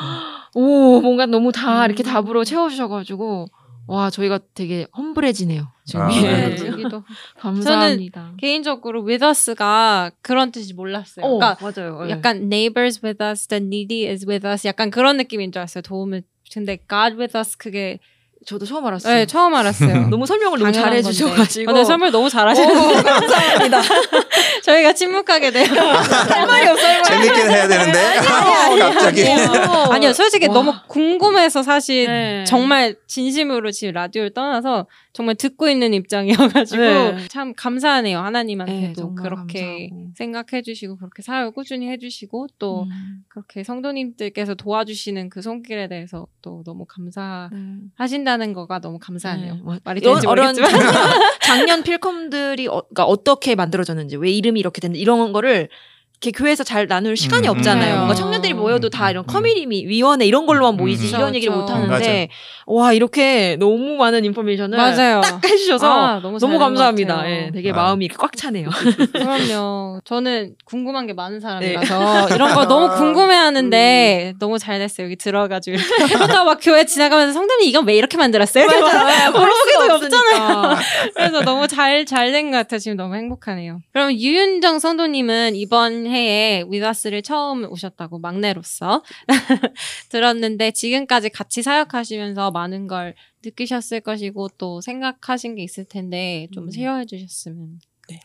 오 0.53 1.01
뭔가 1.01 1.25
너무 1.25 1.51
다 1.51 1.86
이렇게 1.86 2.03
답으로 2.03 2.43
채워주셔가지고 2.43 3.48
와 3.88 4.10
저희가 4.10 4.39
되게 4.53 4.86
험불해지네요. 4.96 5.67
지금 5.86 6.01
아, 6.03 6.15
예. 6.15 6.22
네, 6.22 6.55
네. 6.55 6.67
여기도 6.67 7.03
감사합니다. 7.39 8.34
개인적으로 8.39 9.03
with 9.03 9.25
us가 9.25 10.12
그런 10.22 10.51
뜻이 10.51 10.74
몰랐어요. 10.74 11.25
어, 11.25 11.38
그러니까 11.38 11.58
맞아요. 11.62 12.05
예. 12.05 12.12
약간 12.12 12.38
neighbors 12.43 13.01
with 13.03 13.22
us, 13.22 13.48
the 13.48 13.62
needy 13.62 14.08
is 14.08 14.25
with 14.27 14.48
us 14.48 14.65
약간 14.67 14.91
그런 14.91 15.17
느낌인 15.17 15.51
줄 15.51 15.60
알았어요. 15.60 15.82
도움을 15.82 16.24
근데 16.53 16.77
God 16.88 17.17
with 17.17 17.36
us 17.36 17.58
그게 17.58 18.00
저도 18.46 18.66
처음 18.66 18.86
알았어요. 18.86 19.14
네, 19.16 19.26
처음 19.26 19.54
알았어요. 19.54 20.08
너무 20.10 20.26
설명을 20.26 20.60
너무 20.60 20.72
당연한 20.72 21.02
잘해 21.02 21.04
주셔 21.04 21.30
가지고 21.34 21.66
건데. 21.66 21.80
아, 21.80 21.82
네, 21.82 21.86
설명 21.86 22.12
너무 22.12 22.30
잘하시는 22.30 22.74
거 22.74 23.04
감사합니다. 23.04 23.82
저희가 24.64 24.94
침묵하게 24.94 25.52
돼요. 25.52 25.66
할 25.74 26.48
말이 26.48 26.68
없어요. 26.68 27.04
재밌게 27.04 27.42
해야 27.44 27.68
되는데 27.68 28.00
갑자기 28.80 29.26
아니요, 29.92 30.14
솔직히 30.14 30.48
와. 30.48 30.54
너무 30.54 30.74
궁금해서 30.88 31.64
사실 31.64 32.08
네. 32.08 32.44
정말 32.46 32.96
진심으로 33.08 33.72
지금 33.72 33.94
라디오를 33.94 34.34
떠나서 34.34 34.88
정말 35.13 35.36
듣고 35.36 35.70
있는 35.70 35.93
입장이어가지고 35.93 36.82
네. 36.82 37.27
참 37.29 37.53
감사하네요 37.53 38.17
네, 38.17 38.24
하나님한테도 38.24 38.93
정말 39.01 39.24
그렇게 39.24 39.89
감사하고. 39.89 40.12
생각해주시고 40.15 40.98
그렇게 40.98 41.22
사역을 41.22 41.51
꾸준히 41.51 41.88
해주시고 41.89 42.48
또 42.58 42.84
음, 42.84 43.24
그렇게 43.27 43.63
성도님들께서 43.63 44.55
도와주시는 44.55 45.29
그 45.29 45.43
손길에 45.43 45.88
대해서 45.88 46.25
또 46.41 46.63
너무 46.65 46.86
감사하신다는 46.86 48.48
네. 48.48 48.53
거가 48.53 48.79
너무 48.79 48.98
감사하네요. 48.98 49.53
네, 49.53 49.62
뭐, 49.62 49.77
말이 49.84 50.01
되는지 50.01 50.25
어려운 50.25 50.55
모르겠지만 50.55 50.82
작년, 50.82 51.22
작년 51.41 51.84
필컴들이 51.84 52.67
어, 52.67 52.82
그러니까 52.82 53.05
어떻게 53.05 53.53
만들어졌는지 53.53 54.17
왜 54.17 54.32
이름이 54.32 54.60
이렇게 54.60 54.82
됐는지 54.82 55.00
이런 55.00 55.32
거를 55.32 55.70
이렇게 56.24 56.32
교회에서 56.32 56.63
잘 56.63 56.88
나눌 56.88 57.18
시간이 57.18 57.48
음, 57.50 57.51
없잖아요. 57.51 57.94
음. 57.96 57.98
뭔가 57.98 58.15
청년들이 58.15 58.53
모여도 58.53 58.89
다 58.89 59.10
이런 59.12 59.25
음. 59.25 59.27
커뮤니티 59.27 59.68
위원회 59.68 60.25
이런 60.25 60.46
걸로만 60.46 60.77
모이지 60.77 61.03
음. 61.03 61.10
이런 61.10 61.20
그렇죠, 61.22 61.36
얘기를 61.36 61.53
못 61.53 61.65
그렇죠. 61.65 61.84
하는데 61.84 62.30
와 62.65 62.94
이렇게 62.94 63.58
너무 63.60 63.98
많은 63.98 64.24
information을 64.24 64.77
맞아요. 64.77 65.20
딱 65.22 65.44
해주셔서 65.44 65.92
아, 65.92 66.20
너무, 66.22 66.38
너무 66.39 66.60
감사합니다. 66.60 67.30
예, 67.30 67.51
되게 67.53 67.72
아. 67.72 67.75
마음이 67.75 68.08
꽉 68.08 68.38
차네요. 68.38 68.70
그럼요. 69.12 70.00
저는 70.06 70.56
궁금한 70.63 71.08
게 71.08 71.13
많은 71.13 71.42
사람이라서 71.42 72.30
이런 72.34 72.53
거 72.53 72.68
너무 72.68 72.86
아. 72.86 72.96
궁금해하는데 72.96 74.36
너무 74.39 74.58
잘 74.60 74.80
됐어요. 74.80 75.06
여기 75.08 75.18
들어가지고 75.18 75.75
이렇게 75.77 76.15
막 76.18 76.58
교회 76.62 76.86
지나가면서 76.86 77.34
성도님 77.34 77.68
이건 77.68 77.86
왜 77.86 77.96
이렇게 77.96 78.15
만들었어요? 78.18 78.65
모르는 78.65 79.53
게 79.68 79.92
없잖아요. 79.92 80.75
그래서 81.15 81.42
너무 81.42 81.68
잘 81.68 82.06
잘 82.06 82.32
된 82.32 82.50
것 82.51 82.58
같아요. 82.58 82.80
지금 82.80 82.96
너무 82.98 83.15
행복하네요. 83.15 83.80
그럼 83.92 84.12
유윤정 84.13 84.80
성도님은 84.80 85.56
이번 85.56 86.08
해에 86.13 86.63
With 86.70 86.90
Us를 86.90 87.22
처음 87.22 87.70
오셨다고 87.70 88.20
막내로서 88.20 89.03
들었는데 90.10 90.72
지금까지 90.72 91.29
같이 91.29 91.62
사역하시면서 91.62 92.51
많은 92.51 92.88
걸 92.88 93.15
느끼셨을 93.43 94.01
것이고 94.01 94.50
또 94.58 94.82
생각하신 94.82 95.55
게 95.55 95.63
있을 95.63 95.86
텐데 95.86 96.48
좀 96.53 96.65
음. 96.65 96.72
쉐어해 96.72 97.05
주셨으면 97.05 97.79
네. 98.10 98.20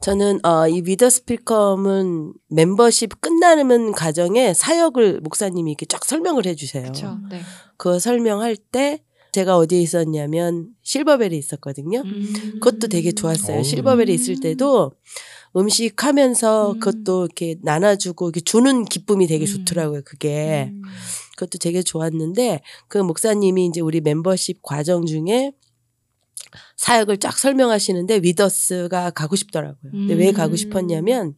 저는 0.00 0.44
어, 0.44 0.68
이 0.68 0.82
위더스필컴은 0.84 2.34
멤버십 2.48 3.20
끝나는 3.20 3.92
과정에 3.92 4.52
사역을 4.52 5.20
목사님이 5.20 5.70
이렇게 5.70 5.86
쫙 5.86 6.04
설명을 6.04 6.44
해주세요. 6.46 6.82
그렇죠. 6.82 7.18
네. 7.30 7.40
그거 7.76 7.98
설명할 7.98 8.56
때 8.56 9.02
제가 9.32 9.56
어디에 9.56 9.80
있었냐면 9.80 10.68
실버벨에 10.82 11.36
있었거든요. 11.36 12.02
음. 12.04 12.60
그것도 12.60 12.88
되게 12.88 13.12
좋았어요. 13.12 13.60
오. 13.60 13.62
실버벨에 13.62 14.12
있을 14.12 14.40
때도 14.40 14.92
음식 15.56 16.02
하면서 16.04 16.72
음. 16.72 16.80
그것도 16.80 17.26
이렇게 17.26 17.56
나눠주고 17.62 18.26
이렇게 18.28 18.40
주는 18.40 18.84
기쁨이 18.84 19.26
되게 19.26 19.44
음. 19.44 19.46
좋더라고요. 19.46 20.02
그게. 20.04 20.70
음. 20.72 20.82
그것도 21.36 21.58
되게 21.58 21.82
좋았는데 21.82 22.60
그 22.88 22.98
목사님이 22.98 23.66
이제 23.66 23.80
우리 23.80 24.00
멤버십 24.00 24.62
과정 24.62 25.06
중에 25.06 25.52
사역을 26.76 27.18
쫙 27.18 27.36
설명하시는데 27.38 28.20
위더스가 28.22 29.10
가고 29.10 29.34
싶더라고요. 29.36 29.90
근데 29.90 30.14
왜 30.14 30.32
가고 30.32 30.52
음. 30.54 30.56
싶었냐면 30.56 31.34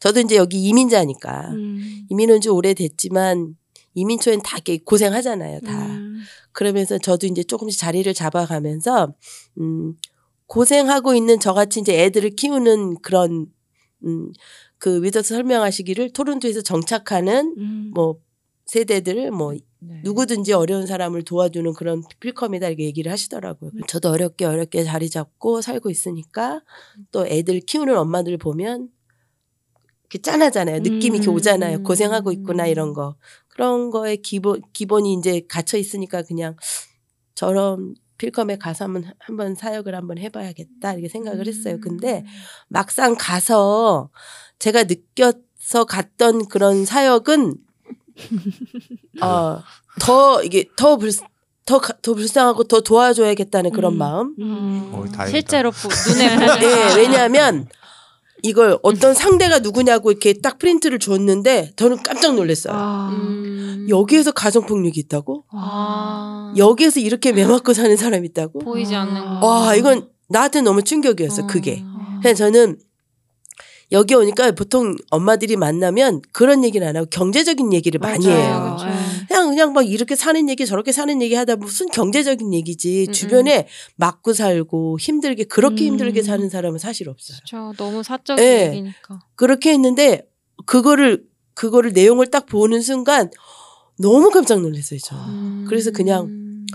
저도 0.00 0.20
이제 0.20 0.36
여기 0.36 0.62
이민자니까 0.62 1.50
음. 1.50 2.06
이민 2.08 2.30
온 2.30 2.40
지 2.40 2.48
오래됐지만 2.48 3.56
이민 3.94 4.20
초엔 4.20 4.42
다 4.42 4.56
이렇게 4.56 4.78
고생하잖아요. 4.84 5.60
다. 5.60 5.86
음. 5.86 6.20
그러면서 6.52 6.98
저도 6.98 7.26
이제 7.26 7.42
조금씩 7.42 7.80
자리를 7.80 8.12
잡아가면서 8.14 9.12
음 9.58 9.96
고생하고 10.46 11.14
있는 11.14 11.40
저같이 11.40 11.80
이제 11.80 12.04
애들을 12.04 12.30
키우는 12.30 12.96
그런 13.02 13.46
음 14.04 14.32
그 14.80 15.02
위더스 15.02 15.34
설명하시기를 15.34 16.12
토론토에서 16.14 16.62
정착하는 16.62 17.54
음. 17.58 17.90
뭐 17.94 18.18
세대들 18.64 19.30
뭐 19.30 19.54
네. 19.80 20.00
누구든지 20.04 20.54
어려운 20.54 20.86
사람을 20.86 21.22
도와주는 21.22 21.74
그런 21.74 22.02
필컴이다 22.18 22.68
이렇게 22.68 22.84
얘기를 22.84 23.12
하시더라고요. 23.12 23.72
저도 23.86 24.08
어렵게 24.08 24.46
어렵게 24.46 24.84
자리 24.84 25.10
잡고 25.10 25.60
살고 25.60 25.90
있으니까 25.90 26.62
또 27.12 27.26
애들 27.26 27.60
키우는 27.60 27.96
엄마들 27.96 28.38
보면 28.38 28.88
이렇게 30.04 30.18
짠하잖아요. 30.22 30.80
느낌이 30.80 31.18
이렇게 31.18 31.30
음. 31.30 31.34
오잖아요. 31.34 31.82
고생하고 31.82 32.32
있구나 32.32 32.66
이런 32.66 32.94
거. 32.94 33.16
그런 33.48 33.90
거에 33.90 34.16
기본 34.16 34.62
기본이 34.72 35.12
이제 35.12 35.42
갇혀 35.46 35.76
있으니까 35.76 36.22
그냥 36.22 36.56
저런 37.34 37.94
필컴에 38.20 38.58
가서 38.58 38.84
한번 38.84 39.04
한번 39.18 39.54
사역을 39.54 39.94
한번 39.94 40.18
해봐야겠다 40.18 40.92
이렇게 40.92 41.08
생각을 41.08 41.46
했어요. 41.46 41.78
근데 41.80 42.22
막상 42.68 43.16
가서 43.18 44.10
제가 44.58 44.84
느껴서 44.84 45.84
갔던 45.88 46.48
그런 46.48 46.84
사역은 46.84 47.54
어더 49.22 50.42
이게 50.44 50.66
더 50.76 50.98
불, 50.98 51.10
더, 51.64 51.78
가- 51.78 51.96
더 52.02 52.12
불쌍하고 52.12 52.64
더 52.64 52.82
도와줘야겠다는 52.82 53.70
그런 53.70 53.94
음. 53.94 53.98
마음. 53.98 54.34
음. 54.38 54.90
어. 54.92 55.04
실제로 55.26 55.70
보, 55.70 55.88
눈에 55.88 56.26
예, 56.62 56.96
왜냐하면 56.96 57.68
이걸 58.42 58.78
어떤 58.82 59.14
상대가 59.14 59.58
누구냐고 59.58 60.10
이렇게 60.10 60.32
딱 60.34 60.58
프린트를 60.58 60.98
줬는데 60.98 61.72
저는 61.76 62.02
깜짝 62.02 62.34
놀랐어요. 62.34 62.74
아. 62.74 63.10
음. 63.12 63.86
여기에서 63.88 64.32
가정폭력이 64.32 65.00
있다고? 65.00 65.44
아. 65.52 66.54
여기에서 66.56 67.00
이렇게 67.00 67.32
매 67.32 67.44
맞고 67.44 67.72
사는 67.72 67.96
사람이 67.96 68.28
있다고? 68.28 68.60
보이지 68.60 68.94
않는 68.94 69.16
아. 69.16 69.40
거. 69.40 69.46
와, 69.46 69.74
이건 69.74 70.08
나한테 70.28 70.60
너무 70.62 70.82
충격이었어, 70.82 71.44
어. 71.44 71.46
그게. 71.46 71.82
아. 71.84 72.18
그래서 72.22 72.44
저는 72.44 72.78
여기 73.92 74.14
오니까 74.14 74.52
보통 74.52 74.94
엄마들이 75.10 75.56
만나면 75.56 76.22
그런 76.32 76.62
얘기를 76.64 76.86
안 76.86 76.96
하고 76.96 77.06
경제적인 77.10 77.72
얘기를 77.72 77.98
많이 77.98 78.26
맞아요. 78.26 78.38
해요. 78.38 78.76
네. 78.84 79.26
그냥 79.26 79.48
그냥 79.48 79.72
막 79.72 79.82
이렇게 79.82 80.14
사는 80.14 80.48
얘기 80.48 80.64
저렇게 80.64 80.92
사는 80.92 81.20
얘기 81.20 81.34
하다 81.34 81.56
무슨 81.56 81.88
경제적인 81.88 82.54
얘기지 82.54 83.06
음, 83.08 83.12
주변에 83.12 83.66
맞고 83.96 84.32
살고 84.32 84.98
힘들게 85.00 85.44
그렇게 85.44 85.84
음. 85.84 85.92
힘들게 85.92 86.22
사는 86.22 86.48
사람은 86.48 86.78
사실 86.78 87.08
없어요. 87.08 87.38
저 87.46 87.72
너무 87.76 88.02
사적인 88.02 88.44
예. 88.44 88.68
얘기니까. 88.68 89.20
그렇게 89.34 89.72
했는데 89.72 90.28
그거를 90.66 91.24
그거를 91.54 91.92
내용을 91.92 92.28
딱 92.28 92.46
보는 92.46 92.80
순간 92.82 93.30
너무 93.98 94.30
깜짝 94.30 94.60
놀랐어요. 94.60 95.00
저. 95.04 95.16
음. 95.16 95.66
그래서 95.68 95.90
그냥 95.90 96.66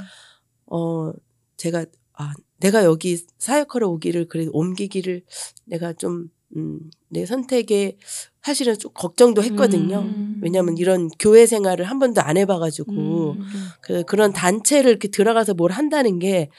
어 0.66 1.12
제가 1.56 1.86
아 2.14 2.34
내가 2.60 2.84
여기 2.84 3.18
사역하러 3.38 3.88
오기를 3.88 4.28
그래 4.28 4.48
옮기기를 4.52 5.24
내가 5.66 5.94
좀 5.94 6.30
음, 6.58 6.80
내 7.10 7.25
선택에 7.25 7.98
사실은 8.44 8.78
좀 8.78 8.92
걱정도 8.94 9.42
했거든요. 9.44 10.00
음. 10.00 10.40
왜냐하면 10.42 10.78
이런 10.78 11.10
교회 11.20 11.46
생활을 11.48 11.86
한 11.86 11.98
번도 12.00 12.22
안 12.22 12.38
해봐가지고 12.38 12.92
음. 12.92 13.48
그 13.82 14.04
그런 14.04 14.32
단체를 14.34 14.92
이렇게 14.92 15.08
들어가서 15.08 15.54
뭘 15.56 15.72
한다는 15.72 16.20
게 16.20 16.50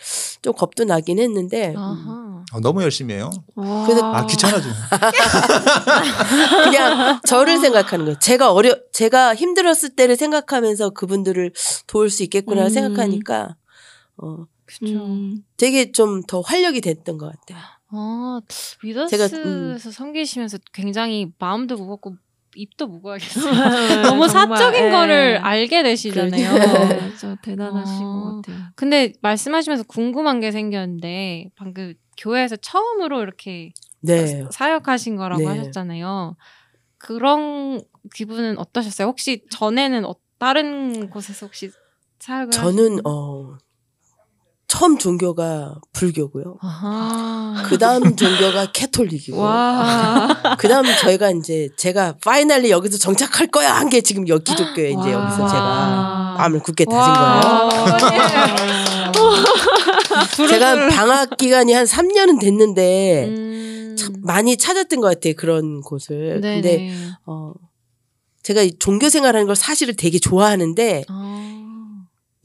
좀 0.43 0.53
겁도 0.55 0.85
나긴 0.85 1.19
했는데 1.19 1.71
음, 1.71 1.77
아하. 1.79 2.45
어, 2.53 2.61
너무 2.61 2.83
열심히 2.83 3.15
해요. 3.15 3.31
그래서- 3.55 4.13
아 4.15 4.27
귀찮아져. 4.27 4.69
그냥 6.65 7.21
저를 7.27 7.59
생각하는 7.59 8.05
거예요. 8.05 8.19
제가 8.21 8.53
어려 8.53 8.77
제가 8.93 9.35
힘들었을 9.35 9.91
때를 9.97 10.17
생각하면서 10.17 10.91
그분들을 10.91 11.53
도울 11.87 12.11
수 12.11 12.23
있겠구나 12.25 12.65
음. 12.65 12.69
생각하니까 12.71 13.57
어 14.19 14.47
그쵸. 14.67 14.87
음. 14.87 15.43
되게 15.57 15.93
좀 15.93 16.23
더 16.27 16.41
활력이 16.41 16.81
됐던 16.81 17.19
것 17.19 17.27
같아요. 17.33 17.63
아, 17.89 18.41
위더스에서 18.83 19.29
제가, 19.29 19.49
음. 19.49 19.79
섬기시면서 19.79 20.59
굉장히 20.73 21.31
마음도 21.39 21.77
무겁고 21.77 22.17
입도 22.55 22.87
무거워야겠어요. 22.87 23.53
네, 23.53 24.03
너무 24.03 24.27
정말, 24.29 24.57
사적인 24.59 24.85
예. 24.87 24.91
거를 24.91 25.37
알게 25.39 25.83
되시잖아요. 25.83 26.53
네, 26.55 27.09
진짜 27.11 27.37
대단하신 27.43 28.07
어. 28.07 28.13
것 28.13 28.37
같아요. 28.43 28.67
근데 28.75 29.13
말씀하시면서 29.21 29.85
궁금한 29.85 30.41
게 30.41 30.51
생겼는데 30.51 31.51
방금 31.55 31.95
교회에서 32.17 32.57
처음으로 32.57 33.23
이렇게 33.23 33.73
네. 34.01 34.43
사역하신 34.51 35.17
거라고 35.17 35.43
네. 35.43 35.59
하셨잖아요. 35.59 36.37
그런 36.99 37.83
기분은 38.15 38.59
어떠셨어요? 38.59 39.09
혹시 39.09 39.45
전에는 39.51 40.05
어- 40.07 40.15
다른 40.39 41.09
곳에서 41.11 41.47
혹시 41.47 41.71
사역을 42.21 42.53
저는 42.53 43.07
어 43.07 43.57
처음 44.77 44.99
종교가 44.99 45.77
불교고요. 45.95 46.59
그 47.67 47.79
다음 47.79 48.15
종교가 48.15 48.73
캐톨릭이고. 48.73 49.39
와. 49.39 50.29
그 50.59 50.69
다음 50.69 50.85
저희가 51.01 51.31
이제 51.31 51.71
제가 51.79 52.17
파이널리 52.23 52.71
여기서 52.71 52.99
정착할 52.99 53.47
거야 53.47 53.75
한 53.75 53.87
게 53.89 54.01
지금 54.03 54.27
여기 54.29 54.45
기독교에 54.45 54.91
이제 54.91 55.15
와. 55.15 55.23
여기서 55.25 55.49
제가 55.49 55.61
와. 55.63 56.35
마음을 56.39 56.61
굳게 56.61 56.85
다진 56.85 57.15
거예요. 57.15 57.71
제가 60.49 60.89
방학 60.91 61.37
기간이 61.39 61.73
한 61.73 61.87
3년은 61.87 62.39
됐는데 62.41 63.25
음. 63.29 63.97
참 63.99 64.13
많이 64.23 64.57
찾았던 64.59 65.01
것 65.01 65.09
같아요. 65.09 65.33
그런 65.37 65.81
곳을. 65.81 66.41
네네. 66.43 66.61
근데 66.61 66.93
어 67.25 67.53
제가 68.43 68.61
이 68.63 68.77
종교 68.79 69.09
생활하는 69.09 69.47
걸 69.47 69.57
사실을 69.57 69.95
되게 69.97 70.19
좋아하는데 70.19 71.05
아. 71.09 71.66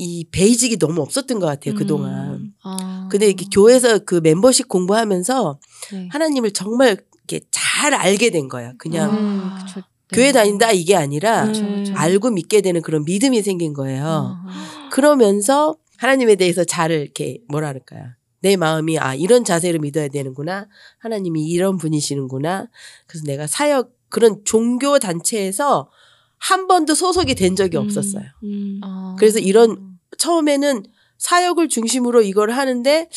이 0.04 0.26
베이직이 0.32 0.80
너무 0.80 1.00
없었던 1.04 1.40
것 1.40 1.46
같아요. 1.46 1.76
음. 1.76 1.78
그동안. 1.78 2.54
아. 2.64 3.08
근데 3.12 3.28
이렇게 3.28 3.46
교회에서 3.54 4.00
그 4.00 4.16
멤버십 4.16 4.68
공부하면서 4.68 5.60
네. 5.94 6.10
하나님을 6.12 6.54
정말 6.54 6.98
이렇게 7.30 7.46
잘 7.52 7.94
알게 7.94 8.32
된 8.32 8.48
거야. 8.48 8.74
그냥 8.80 9.12
음, 9.16 9.52
그쵸. 9.60 9.82
네. 9.82 9.86
교회 10.12 10.32
다닌다 10.32 10.72
이게 10.72 10.96
아니라 10.96 11.44
음. 11.44 11.48
그쵸, 11.54 11.68
그쵸. 11.68 11.94
알고 11.96 12.32
믿게 12.32 12.62
되는 12.62 12.82
그런 12.82 13.06
믿음이 13.06 13.44
생긴 13.44 13.74
거예요. 13.74 14.40
아. 14.44 14.90
그러면서 14.92 15.76
하나님에 15.98 16.34
대해서 16.34 16.64
잘 16.64 16.90
이렇게 16.90 17.38
뭐라 17.48 17.68
그럴까요? 17.68 18.10
내 18.40 18.56
마음이 18.56 18.98
아 18.98 19.14
이런 19.14 19.44
자세로 19.44 19.78
믿어야 19.78 20.08
되는구나. 20.08 20.68
하나님이 20.98 21.46
이런 21.46 21.78
분이시는구나. 21.78 22.70
그래서 23.06 23.26
내가 23.28 23.46
사역 23.46 23.92
그런 24.10 24.42
종교 24.46 24.98
단체에서 24.98 25.92
한 26.40 26.68
번도 26.68 26.96
소속이 26.96 27.36
된 27.36 27.56
적이 27.56 27.78
없었어요. 27.78 28.24
음. 28.44 28.80
아. 28.82 29.16
그래서 29.20 29.38
이런 29.38 29.91
처음에는 30.18 30.84
사역을 31.18 31.70
중심으로 31.70 32.22
이걸 32.22 32.52
하는데 32.52 33.08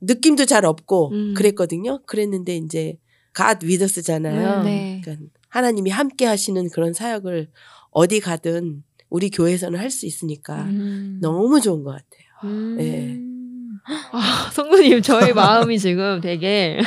느낌도 0.00 0.44
잘 0.44 0.64
없고 0.64 1.10
음. 1.12 1.34
그랬거든요. 1.34 2.00
그랬는데 2.06 2.56
이제 2.56 2.98
갓 3.32 3.62
위더스잖아요. 3.62 4.62
네. 4.62 5.00
그러니까 5.04 5.26
하나님이 5.48 5.90
함께 5.90 6.26
하시는 6.26 6.68
그런 6.70 6.92
사역을 6.92 7.48
어디 7.90 8.20
가든 8.20 8.82
우리 9.08 9.30
교회에서는 9.30 9.78
할 9.78 9.90
수 9.90 10.06
있으니까 10.06 10.62
음. 10.64 11.18
너무 11.22 11.60
좋은 11.60 11.82
것 11.82 11.90
같아요. 11.92 12.52
음. 12.52 12.76
네. 12.76 13.20
아, 14.12 14.50
성도님, 14.52 15.00
저의 15.02 15.32
마음이 15.32 15.78
지금 15.78 16.20
되게, 16.20 16.80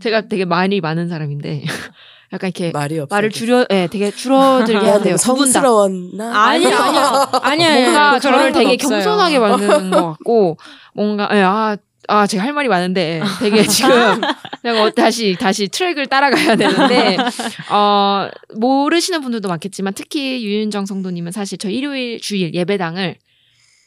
제가 0.00 0.26
되게 0.28 0.44
말이 0.46 0.80
많은 0.80 1.08
사람인데, 1.08 1.64
약간 2.32 2.48
이렇게 2.48 2.72
말이 2.72 2.98
없어. 2.98 3.14
말을 3.14 3.30
줄여, 3.30 3.66
예, 3.70 3.88
되게 3.90 4.10
줄어들게 4.10 4.86
야, 4.86 4.94
하세요. 4.94 5.16
성스러웠나? 5.16 6.48
아니요, 6.48 6.76
아니요. 6.76 7.28
아니요. 7.42 7.68
뭔가 7.82 8.18
저를 8.18 8.52
되게 8.52 8.72
없어요. 8.74 8.98
겸손하게 9.02 9.38
만드는 9.38 9.90
것 9.90 10.06
같고, 10.10 10.56
뭔가, 10.94 11.28
예, 11.32 11.42
아, 11.42 11.76
아, 12.08 12.26
제가 12.26 12.42
할 12.42 12.52
말이 12.52 12.68
많은데, 12.68 13.22
되게 13.40 13.64
지금, 13.66 13.90
그냥 14.62 14.82
어, 14.82 14.90
다시, 14.90 15.36
다시 15.38 15.68
트랙을 15.68 16.06
따라가야 16.06 16.56
되는데, 16.56 17.16
어, 17.70 18.28
모르시는 18.54 19.20
분들도 19.20 19.48
많겠지만, 19.48 19.94
특히 19.94 20.44
유윤정 20.44 20.86
성도님은 20.86 21.32
사실 21.32 21.58
저 21.58 21.68
일요일 21.68 22.20
주일 22.20 22.54
예배당을 22.54 23.16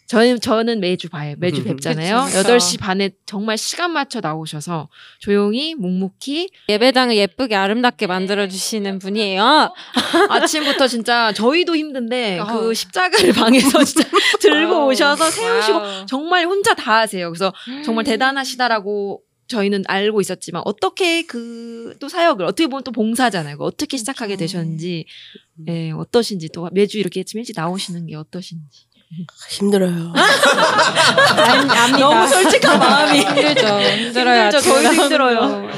저는, 0.09 0.39
저는 0.39 0.79
매주 0.79 1.07
봐요. 1.07 1.35
매주 1.37 1.63
뵙잖아요. 1.63 2.25
그쵸, 2.25 2.37
그쵸. 2.39 2.53
8시 2.57 2.79
반에 2.79 3.11
정말 3.27 3.59
시간 3.59 3.91
맞춰 3.91 4.19
나오셔서 4.21 4.89
조용히, 5.19 5.75
묵묵히 5.75 6.49
예배당을 6.67 7.15
예쁘게 7.15 7.55
아름답게 7.55 8.07
만들어 8.07 8.47
주시는 8.47 8.97
분이에요. 8.97 9.71
아침부터 10.31 10.87
진짜 10.87 11.31
저희도 11.33 11.75
힘든데 11.75 12.39
아우. 12.39 12.59
그 12.61 12.73
십자가를 12.73 13.33
방에서 13.33 13.83
진짜 13.83 14.09
들고. 14.41 14.87
오셔서 14.87 15.29
세우시고 15.29 15.77
wow. 15.77 16.05
정말 16.07 16.45
혼자 16.47 16.73
다 16.73 16.95
하세요. 17.01 17.29
그래서 17.29 17.53
정말 17.85 18.03
대단하시다라고 18.03 19.21
저희는 19.47 19.83
알고 19.87 20.21
있었지만 20.21 20.63
어떻게 20.65 21.21
그 21.23 21.69
또 21.99 22.07
사역을 22.07 22.45
어떻게 22.45 22.67
보면 22.67 22.83
또 22.83 22.91
봉사잖아요. 22.91 23.55
그거 23.55 23.65
어떻게 23.65 23.97
시작하게. 23.97 24.35
되셨는지 24.35 25.05
예, 25.67 25.91
어떠신지 25.91 26.49
또 26.53 26.69
매주 26.71 26.99
이렇게 26.99 27.21
아침 27.21 27.39
일찍 27.39 27.53
나오시는 27.55 28.05
게 28.07 28.15
어떠신지. 28.15 28.85
힘들어요. 29.49 30.13
너무 31.99 32.27
솔직한 32.27 32.77
마음이. 32.79 33.19
힘들죠. 33.19 33.67
힘들어요. 33.81 34.43
힘들죠. 34.45 34.59
저희도 34.61 34.93
힘들어요. 34.93 35.69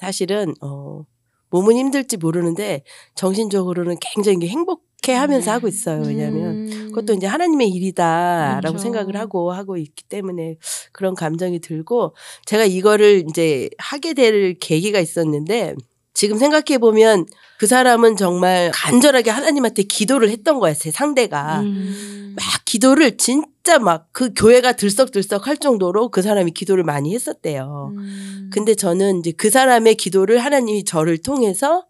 사실은 0.00 0.54
어 0.60 1.02
몸은 1.50 1.76
힘들지 1.76 2.16
모르는데 2.16 2.82
정신적으로는 3.14 3.96
굉장히 4.00 4.48
행복해 4.48 5.14
하면서 5.14 5.52
하고 5.52 5.68
있어요. 5.68 6.02
왜냐하면 6.04 6.68
음. 6.68 6.86
그것도 6.88 7.14
이제 7.14 7.26
하나님의 7.26 7.68
일이다라고 7.68 8.60
그렇죠. 8.60 8.78
생각을 8.78 9.16
하고 9.16 9.52
하고 9.52 9.76
있기 9.76 10.04
때문에 10.04 10.56
그런 10.92 11.14
감정이 11.14 11.60
들고 11.60 12.14
제가 12.46 12.64
이거를 12.64 13.24
이제 13.28 13.68
하게 13.78 14.14
될 14.14 14.58
계기가 14.58 14.98
있었는데 15.00 15.74
지금 16.12 16.38
생각해 16.38 16.78
보면 16.78 17.26
그 17.58 17.66
사람은 17.66 18.16
정말 18.16 18.70
간절하게 18.74 19.30
하나님한테 19.30 19.84
기도를 19.84 20.30
했던 20.30 20.58
거야 20.58 20.74
제 20.74 20.90
상대가 20.90 21.60
음. 21.60 22.34
막 22.36 22.44
기도를 22.64 23.16
진짜 23.16 23.78
막 23.78 24.08
그 24.12 24.32
교회가 24.34 24.72
들썩들썩 24.72 25.46
할 25.46 25.56
정도로 25.56 26.10
그 26.10 26.22
사람이 26.22 26.50
기도를 26.52 26.84
많이 26.84 27.14
했었대요. 27.14 27.92
음. 27.96 28.50
근데 28.52 28.74
저는 28.74 29.20
이제 29.20 29.32
그 29.32 29.50
사람의 29.50 29.94
기도를 29.94 30.38
하나님이 30.38 30.84
저를 30.84 31.18
통해서 31.18 31.86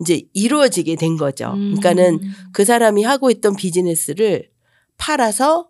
이제 0.00 0.22
이루어지게 0.34 0.96
된 0.96 1.16
거죠. 1.16 1.52
음. 1.54 1.76
그러니까는 1.76 2.20
그 2.52 2.64
사람이 2.64 3.02
하고 3.02 3.30
있던 3.30 3.56
비즈니스를 3.56 4.50
팔아서 4.98 5.68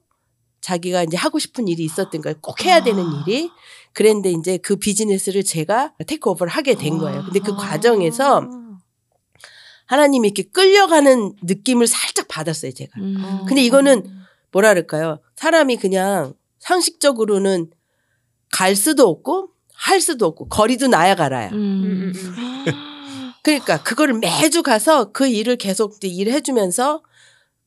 자기가 0.61 1.05
이제 1.05 1.17
하고 1.17 1.39
싶은 1.39 1.69
일이 1.69 1.85
있었던 1.85 2.21
거예요. 2.21 2.37
꼭 2.43 2.65
해야 2.65 2.83
되는 2.83 3.05
아. 3.05 3.25
일이. 3.27 3.51
그랬는데 3.97 4.31
이제 4.33 4.59
그 4.59 4.77
비즈니스를 4.77 5.43
제가 5.43 5.95
테이크오버를 6.07 6.53
하게 6.53 6.75
된 6.75 6.99
거예요. 6.99 7.23
근데 7.25 7.41
그 7.41 7.53
아. 7.53 7.57
과정에서 7.57 8.47
하나님이 9.87 10.29
이렇게 10.29 10.43
끌려가는 10.43 11.33
느낌을 11.43 11.87
살짝 11.87 12.29
받았어요, 12.29 12.73
제가. 12.73 13.01
음. 13.01 13.45
근데 13.49 13.63
이거는 13.65 14.05
뭐라 14.53 14.75
그럴까요? 14.75 15.21
사람이 15.37 15.79
그냥 15.79 16.35
상식적으로는 16.59 17.71
갈 18.53 18.77
수도 18.77 19.09
없고 19.09 19.53
할 19.73 20.03
수도 20.03 20.27
없고 20.27 20.49
거리도 20.49 20.89
나야 20.89 21.15
가라야. 21.15 21.49
음. 21.53 21.55
음, 21.57 22.13
음, 22.15 23.33
그러니까 23.43 23.83
그거를 23.83 24.19
매주 24.19 24.63
가서 24.63 25.11
그 25.13 25.27
일을 25.27 25.57
계속 25.57 25.97
이제 25.97 26.09
일해 26.09 26.43
주면서 26.43 27.03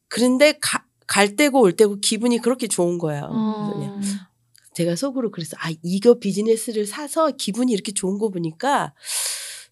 그런데 0.07 0.59
가, 0.61 0.83
갈 1.07 1.35
때고 1.35 1.59
올 1.59 1.71
때고 1.71 1.95
기분이 1.99 2.37
그렇게 2.37 2.67
좋은 2.67 2.99
거예요. 2.99 3.29
어. 3.31 3.71
그냥 3.73 4.28
제가 4.73 4.95
속으로 4.95 5.31
그랬어. 5.31 5.57
아, 5.59 5.69
이거 5.83 6.15
비즈니스를 6.19 6.85
사서 6.85 7.31
기분이 7.37 7.71
이렇게 7.71 7.91
좋은 7.91 8.17
거 8.17 8.29
보니까 8.29 8.93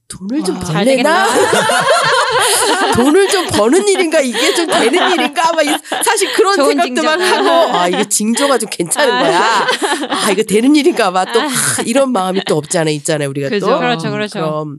돈을 0.08 0.44
좀 0.44 0.56
와, 0.56 0.62
벌래나? 0.62 1.28
돈을 2.96 3.28
좀 3.30 3.48
버는 3.48 3.88
일인가? 3.88 4.22
이게 4.22 4.54
좀 4.54 4.66
되는 4.68 5.12
일인가? 5.12 5.52
막 5.54 5.62
이- 5.64 5.78
사실 6.04 6.32
그런 6.34 6.56
생각도 6.56 7.04
막. 7.04 7.20
하고, 7.20 7.78
아, 7.78 7.88
이게 7.88 8.06
징조가 8.08 8.58
좀 8.58 8.70
괜찮은 8.70 9.10
거야. 9.10 9.68
아, 10.10 10.32
이거 10.32 10.44
되는 10.44 10.76
일인가 10.76 11.12
봐. 11.12 11.26
또, 11.32 11.42
아, 11.42 11.48
이런 11.86 12.12
마음이 12.12 12.42
또 12.48 12.56
없잖아요. 12.58 12.94
있잖아요. 12.96 13.30
우리가 13.30 13.50
그죠. 13.50 13.68
또. 13.68 13.80
그렇죠, 13.80 14.12
그렇죠. 14.12 14.40
그럼. 14.40 14.78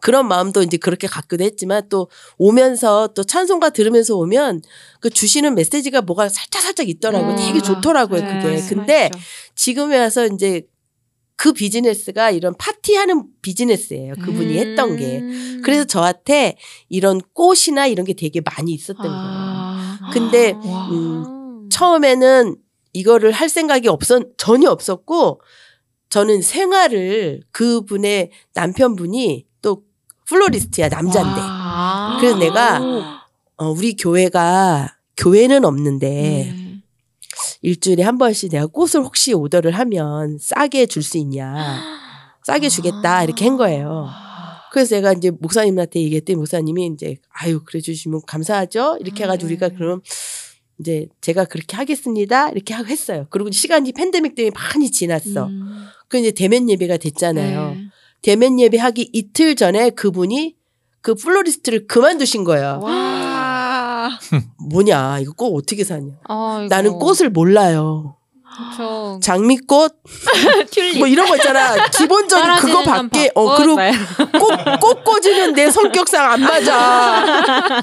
그런 0.00 0.28
마음도 0.28 0.62
이제 0.62 0.76
그렇게 0.76 1.06
갖기도 1.06 1.44
했지만 1.44 1.88
또 1.88 2.08
오면서 2.38 3.08
또 3.14 3.24
찬송가 3.24 3.70
들으면서 3.70 4.16
오면 4.16 4.62
그 5.00 5.10
주시는 5.10 5.54
메시지가 5.54 6.02
뭐가 6.02 6.28
살짝 6.28 6.62
살짝 6.62 6.88
있더라고요. 6.88 7.32
음. 7.32 7.36
되게 7.36 7.60
좋더라고요. 7.60 8.20
네, 8.20 8.40
그게. 8.42 8.62
근데 8.68 9.02
맞죠. 9.04 9.18
지금에 9.54 9.98
와서 9.98 10.26
이제 10.26 10.62
그 11.36 11.54
비즈니스가 11.54 12.32
이런 12.32 12.54
파티하는 12.58 13.24
비즈니스예요. 13.40 14.12
그분이 14.22 14.58
했던 14.58 14.96
게. 14.98 15.20
음. 15.20 15.62
그래서 15.64 15.84
저한테 15.84 16.58
이런 16.90 17.18
꽃이나 17.32 17.86
이런 17.86 18.04
게 18.04 18.12
되게 18.12 18.42
많이 18.42 18.72
있었던 18.72 19.02
거예요. 19.02 19.16
아. 19.16 20.10
근데 20.12 20.52
와. 20.62 20.88
음, 20.90 21.68
처음에는 21.70 22.56
이거를 22.92 23.32
할 23.32 23.48
생각이 23.48 23.88
없었 23.88 24.22
전혀 24.36 24.68
없었고 24.68 25.40
저는 26.10 26.42
생활을 26.42 27.40
그분의 27.52 28.30
남편분이 28.54 29.46
또 29.46 29.49
플로리스트야 30.30 30.88
남자인데 30.88 31.40
와. 31.40 32.16
그래서 32.20 32.38
내가 32.38 32.80
어, 33.56 33.68
우리 33.68 33.96
교회가 33.96 34.96
교회는 35.16 35.64
없는데 35.64 36.08
네. 36.08 36.82
일주일에 37.62 38.02
한 38.02 38.16
번씩 38.16 38.50
내가 38.52 38.66
꽃을 38.66 39.04
혹시 39.04 39.34
오더를 39.34 39.72
하면 39.72 40.38
싸게 40.40 40.86
줄 40.86 41.02
수 41.02 41.18
있냐 41.18 41.54
싸게 42.46 42.68
주겠다 42.70 43.22
이렇게 43.24 43.44
한 43.44 43.56
거예요. 43.58 44.08
그래서 44.72 44.90
제가 44.90 45.12
이제 45.12 45.30
목사님한테 45.30 46.00
얘기했더니 46.00 46.36
목사님이 46.36 46.86
이제 46.94 47.16
아유 47.30 47.60
그래 47.64 47.80
주시면 47.80 48.22
감사하죠 48.26 48.98
이렇게 49.00 49.24
해가지고 49.24 49.48
네. 49.48 49.54
우리가 49.54 49.68
그럼 49.76 50.00
이제 50.78 51.08
제가 51.20 51.44
그렇게 51.44 51.76
하겠습니다 51.76 52.48
이렇게 52.50 52.72
하고 52.72 52.88
했어요. 52.88 53.26
그리고 53.30 53.50
시간이 53.50 53.92
팬데믹 53.92 54.34
때문에 54.36 54.52
많이 54.54 54.90
지났어. 54.90 55.46
음. 55.48 55.86
그 56.08 56.18
이제 56.18 56.30
대면 56.30 56.70
예배가 56.70 56.96
됐잖아요. 56.96 57.70
네. 57.74 57.88
대면 58.22 58.60
예배 58.60 58.78
하기 58.78 59.10
이틀 59.12 59.56
전에 59.56 59.90
그분이 59.90 60.56
그 61.02 61.14
플로리스트를 61.14 61.86
그만두신 61.86 62.44
거예요. 62.44 62.80
와. 62.82 64.10
뭐냐 64.70 65.18
이거 65.20 65.32
꽃 65.32 65.54
어떻게 65.56 65.84
사냐? 65.84 66.12
아이고. 66.24 66.68
나는 66.68 66.98
꽃을 66.98 67.30
몰라요. 67.30 68.16
그쵸. 68.70 69.20
장미꽃. 69.22 69.96
뭐 70.98 71.06
이런 71.06 71.28
거 71.28 71.36
있잖아. 71.36 71.86
기본적인 71.88 72.56
그거 72.56 72.82
밖에 72.82 73.28
건어 73.28 73.56
그리고 73.56 73.76
벚꽃 73.76 74.64
꽃, 74.64 74.80
꽃 74.80 75.04
꽂으면 75.04 75.54
내 75.54 75.70
성격상 75.70 76.32
안 76.32 76.40
맞아. 76.40 77.82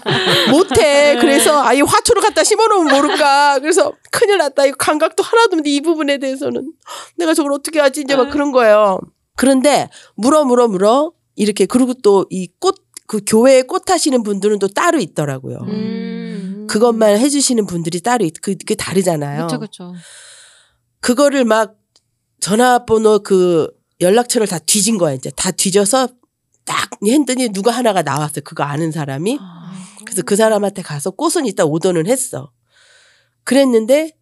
못해. 0.52 1.18
그래서 1.20 1.64
아예 1.64 1.82
화초를 1.82 2.22
갖다 2.22 2.44
심어놓으면 2.44 2.94
모를까. 2.94 3.60
그래서 3.60 3.94
큰일 4.12 4.38
났다. 4.38 4.66
이거 4.66 4.76
감각도 4.78 5.24
하나도 5.24 5.46
없는데 5.54 5.70
이 5.70 5.82
부분에 5.82 6.18
대해서는 6.18 6.74
내가 7.16 7.34
저걸 7.34 7.54
어떻게 7.54 7.80
하지? 7.80 8.02
이제 8.02 8.16
막 8.16 8.30
그런 8.30 8.52
거예요. 8.52 9.00
그런데 9.38 9.90
물어 10.16 10.44
물어 10.44 10.68
물어 10.68 11.14
이렇게 11.36 11.66
그리고 11.66 11.94
또 11.94 12.26
이 12.30 12.50
꽃 12.60 12.76
그 13.08 13.22
교회에 13.26 13.62
꽃 13.62 13.90
하시는 13.90 14.22
분들은 14.22 14.60
또 14.60 14.68
따로 14.68 15.00
있더라고요. 15.00 15.60
음. 15.62 16.68
그것만 16.70 17.18
해주시는 17.18 17.66
분들이 17.66 18.02
따로 18.02 18.26
있, 18.26 18.34
그, 18.42 18.52
그게 18.58 18.76
다르잖아요. 18.76 19.48
그쵸 19.48 19.60
그쵸. 19.60 19.94
그거를 21.00 21.46
막 21.46 21.78
전화번호 22.42 23.20
그 23.20 23.70
연락처를 24.02 24.46
다 24.46 24.60
뒤진 24.60 24.98
거야 24.98 25.14
이제 25.14 25.32
다 25.38 25.52
뒤져서 25.52 26.10
딱 26.66 26.90
했더니 27.06 27.48
누가 27.50 27.72
하나가 27.72 28.02
나왔어요 28.02 28.42
그거 28.44 28.64
아는 28.64 28.92
사람이 28.92 29.40
그래서 30.06 30.22
그 30.24 30.36
사람한테 30.36 30.82
가서 30.82 31.12
꽃은 31.12 31.46
이따 31.46 31.64
오더는 31.64 32.08
했어 32.08 32.52
그랬는데 33.46 34.18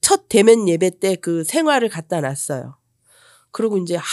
첫 0.00 0.28
대면 0.28 0.68
예배 0.68 1.00
때 1.00 1.16
그 1.16 1.42
생화를 1.42 1.88
갖다 1.88 2.20
놨어요 2.20 2.78
그러고 3.50 3.78
이제 3.78 3.96
하 3.96 4.04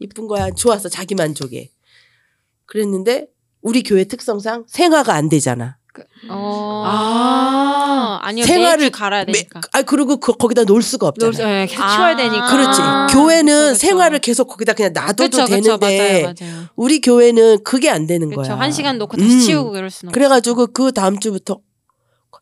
이쁜 0.00 0.26
거야 0.28 0.50
좋았어 0.50 0.88
자기 0.88 1.14
만족에 1.14 1.70
그랬는데 2.66 3.26
우리 3.62 3.82
교회 3.82 4.04
특성상 4.04 4.64
생화가 4.68 5.14
안 5.14 5.28
되잖아 5.28 5.76
어. 6.30 6.84
아. 6.86 8.20
아니요. 8.22 8.44
생활을 8.44 8.90
갈아야 8.90 9.24
되니까. 9.24 9.60
아 9.72 9.82
그리고 9.82 10.18
그, 10.18 10.32
거기다 10.32 10.62
놓을 10.64 10.80
수가 10.82 11.08
없잖아 11.08 11.32
놀- 11.32 11.44
네, 11.44 11.66
계속 11.66 11.82
아. 11.82 11.88
치워야 11.88 12.16
되니까. 12.16 12.46
그렇지. 12.50 12.80
아, 12.82 13.06
교회는 13.10 13.52
그쵸, 13.52 13.66
그쵸. 13.72 13.74
생활을 13.74 14.18
계속 14.20 14.46
거기다 14.46 14.74
그냥 14.74 14.92
놔둬도 14.92 15.24
그쵸 15.38 15.46
되는데 15.46 16.22
맞아요 16.22 16.34
맞아요. 16.54 16.64
우리 16.76 17.00
교회는 17.00 17.64
그게 17.64 17.90
안 17.90 18.06
되는 18.06 18.30
거야. 18.30 18.56
한 18.56 18.70
시간 18.70 18.98
놓고 18.98 19.16
다시 19.16 19.34
음. 19.34 19.40
치우고 19.40 19.70
그럴 19.72 19.90
수는 19.90 20.12
그래가지고 20.12 20.68
그 20.68 20.92
다음 20.92 21.18
주부터 21.18 21.58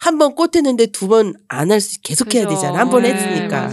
한 0.00 0.18
번 0.18 0.34
꽃 0.34 0.48
했는데 0.48 0.86
두 0.92 1.08
번 1.08 1.32
안 1.48 1.70
할 1.70 1.80
수 1.80 1.98
계속 2.02 2.34
해야. 2.34 2.46
되잖아. 2.46 2.78
한번 2.80 3.02
네, 3.04 3.14
했으니까. 3.14 3.62
맞 3.68 3.72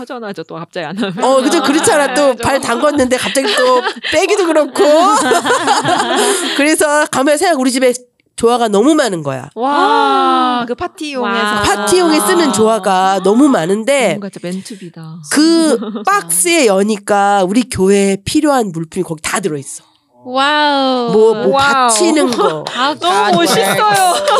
허전하죠. 0.00 0.42
또 0.44 0.56
갑자기 0.56 0.86
안 0.86 0.96
하면. 0.98 1.22
어, 1.24 1.40
그죠. 1.42 1.62
그렇잖아. 1.62 2.14
또 2.14 2.34
발 2.34 2.58
담궜는데 2.60 3.18
갑자기 3.18 3.54
또 3.56 3.82
빼기도 4.12 4.46
그렇고. 4.46 4.82
그래서 6.56 7.06
가면 7.06 7.38
생각 7.38 7.58
우리 7.60 7.70
집에 7.70 7.92
조화가 8.36 8.68
너무 8.68 8.94
많은 8.94 9.22
거야. 9.22 9.50
와, 9.54 10.64
그 10.66 10.74
파티용에서 10.74 11.44
와. 11.44 11.62
파티용에 11.62 12.20
쓰는 12.20 12.52
조화가 12.54 13.20
너무 13.22 13.48
많은데 13.48 14.10
뭔가 14.14 14.30
진짜 14.30 14.48
meant 14.48 14.76
to 14.76 14.88
be다. 14.88 15.16
그 15.30 16.02
박스에 16.06 16.64
여니까 16.66 17.44
우리 17.44 17.68
교회에 17.68 18.16
필요한 18.24 18.72
물품이 18.72 19.04
거기 19.04 19.20
다 19.22 19.40
들어있어. 19.40 19.84
Wow. 20.24 21.12
뭐, 21.12 21.34
뭐 21.34 21.48
와우. 21.48 21.88
받치는 21.88 22.30
거. 22.30 22.64
아, 22.70 22.94
너무 22.94 23.36
멋있어요. 23.36 23.82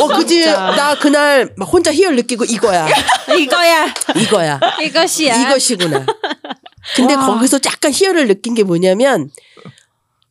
어, 0.01 0.07
그지? 0.07 0.45
나 0.45 0.97
그날 0.99 1.53
막 1.57 1.65
혼자 1.65 1.91
희열 1.91 2.15
느끼고 2.15 2.45
이거야. 2.45 2.87
이거야. 3.37 3.87
이거야. 4.15 4.59
이것이야. 4.83 5.41
이것이구나. 5.41 6.05
근데 6.95 7.15
와. 7.15 7.25
거기서 7.25 7.59
약간 7.65 7.91
희열을 7.91 8.27
느낀 8.27 8.53
게 8.53 8.63
뭐냐면 8.63 9.29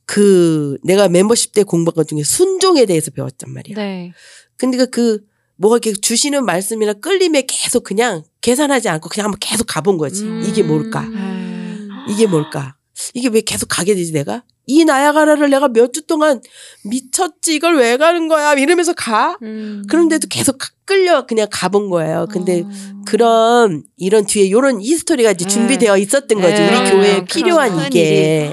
그 0.06 0.76
내가 0.82 1.08
멤버십 1.08 1.52
때 1.52 1.62
공부한 1.62 1.94
것 1.94 2.08
중에 2.08 2.22
순종에 2.24 2.84
대해서 2.86 3.10
배웠단 3.10 3.52
말이야. 3.52 3.76
네. 3.76 4.12
근데 4.56 4.76
그, 4.76 4.90
그 4.90 5.20
뭐가 5.56 5.76
이렇게 5.76 5.92
주시는 5.92 6.44
말씀이나 6.44 6.94
끌림에 6.94 7.42
계속 7.42 7.84
그냥 7.84 8.22
계산하지 8.40 8.88
않고 8.88 9.08
그냥 9.08 9.26
한번 9.26 9.38
계속 9.40 9.64
가본 9.64 9.98
거지. 9.98 10.24
음. 10.24 10.42
이게 10.44 10.62
뭘까? 10.62 11.02
음. 11.02 11.88
이게 12.08 12.26
뭘까? 12.26 12.76
이게 13.14 13.28
왜 13.28 13.40
계속 13.40 13.66
가게 13.66 13.94
되지 13.94 14.12
내가? 14.12 14.42
이 14.66 14.84
나야가라를 14.84 15.50
내가 15.50 15.68
몇 15.68 15.92
주 15.92 16.06
동안 16.06 16.40
미쳤지 16.84 17.54
이걸 17.56 17.76
왜 17.78 17.96
가는 17.96 18.28
거야 18.28 18.52
이러면서 18.54 18.92
가. 18.92 19.36
음. 19.42 19.82
그런데도 19.88 20.28
계속 20.28 20.58
가- 20.58 20.68
끌려 20.84 21.26
그냥 21.26 21.48
가본 21.50 21.88
거예요. 21.90 22.26
근데 22.30 22.62
어. 22.62 22.68
그런 23.06 23.82
이런 23.96 24.26
뒤에 24.26 24.50
요런 24.50 24.80
히스토리가 24.82 25.32
이제 25.32 25.44
네. 25.44 25.50
준비되어 25.50 25.96
있었던 25.98 26.40
거지. 26.40 26.54
네. 26.54 26.66
우리 26.68 26.70
그럼요. 26.76 26.90
교회에 26.90 27.24
필요한 27.24 27.76
큰 27.76 27.86
이게. 27.86 28.52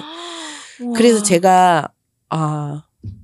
우와. 0.81 0.93
그래서 0.97 1.21
제가 1.23 1.87
아 2.29 2.83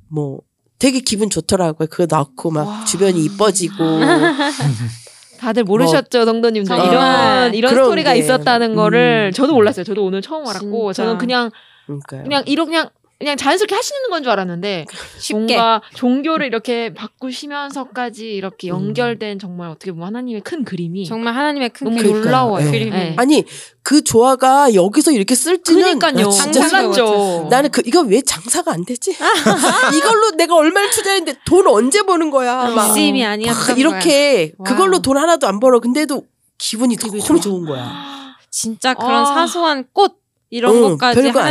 뭐 0.09 0.41
되게 0.77 0.99
기분 0.99 1.29
좋더라고요. 1.31 1.87
그거 1.89 2.05
넣고 2.07 2.51
막 2.51 2.67
와. 2.67 2.85
주변이 2.85 3.23
이뻐지고 3.23 3.73
다들 5.43 5.63
모르셨죠, 5.65 6.25
성도님들. 6.25 6.67
정말. 6.75 6.87
이런 6.87 7.53
이런 7.53 7.73
그런 7.73 7.85
스토리가 7.85 8.13
게. 8.13 8.19
있었다는 8.19 8.75
거를 8.75 9.29
음. 9.29 9.31
저도 9.33 9.53
몰랐어요. 9.53 9.83
저도 9.83 10.05
오늘 10.05 10.21
처음 10.21 10.47
알았고 10.47 10.93
진짜. 10.93 11.03
저는 11.03 11.17
그냥 11.17 11.51
그러니까요. 11.85 12.23
그냥 12.23 12.43
이런 12.45 12.67
그냥 12.67 12.89
그냥 13.23 13.37
자연스럽게 13.37 13.73
하시는 13.73 14.09
건 14.09 14.23
줄 14.23 14.31
알았는데 14.31 14.85
쉽게. 15.17 15.33
뭔가 15.55 15.81
종교를 15.95 16.45
이렇게 16.45 16.93
바꾸시면서까지 16.93 18.33
이렇게 18.33 18.69
음. 18.69 18.75
연결된 18.87 19.39
정말 19.39 19.69
어떻게 19.69 19.91
보면 19.91 20.07
하나님의 20.07 20.41
큰 20.41 20.63
그림이 20.63 21.05
정말 21.05 21.35
하나님의 21.35 21.69
큰 21.69 21.85
너무 21.85 21.97
그림. 21.97 22.21
놀라워요. 22.21 22.65
예. 22.67 22.71
그림이. 22.71 22.91
네. 22.91 23.15
아니 23.17 23.43
그 23.81 24.03
조화가 24.03 24.73
여기서 24.73 25.11
이렇게 25.11 25.35
쓸지는 25.35 25.99
그러니까요. 25.99 26.25
나 26.25 26.29
진짜 26.31 26.61
상상도 26.61 27.05
몰랐죠. 27.05 27.47
나는 27.49 27.71
그 27.71 27.81
이거 27.85 28.01
왜 28.01 28.21
장사가 28.21 28.71
안 28.71 28.85
되지? 28.85 29.11
이걸로 29.97 30.31
내가 30.31 30.55
얼마를 30.55 30.89
투자했는데 30.91 31.39
돈 31.45 31.67
언제 31.67 32.03
버는 32.03 32.29
거야? 32.29 32.69
막 32.69 32.89
욕심이 32.89 33.25
아니었던 33.25 33.67
막 33.67 33.77
이렇게 33.77 34.51
거야. 34.51 34.63
그걸로. 34.69 34.99
돈 35.01 35.17
하나도 35.17 35.47
안 35.47 35.59
벌어. 35.59 35.79
근데도 35.79 36.23
기분이 36.57 36.95
되게 36.97 37.17
너무 37.19 37.39
좋아. 37.39 37.39
좋은 37.39 37.65
거야. 37.65 37.91
진짜 38.51 38.93
그런 38.93 39.21
아. 39.21 39.25
사소한 39.25 39.85
꽃 39.93 40.22
이런 40.53 40.75
응, 40.75 40.81
것까지 40.81 41.29
하나님께서 41.29 41.41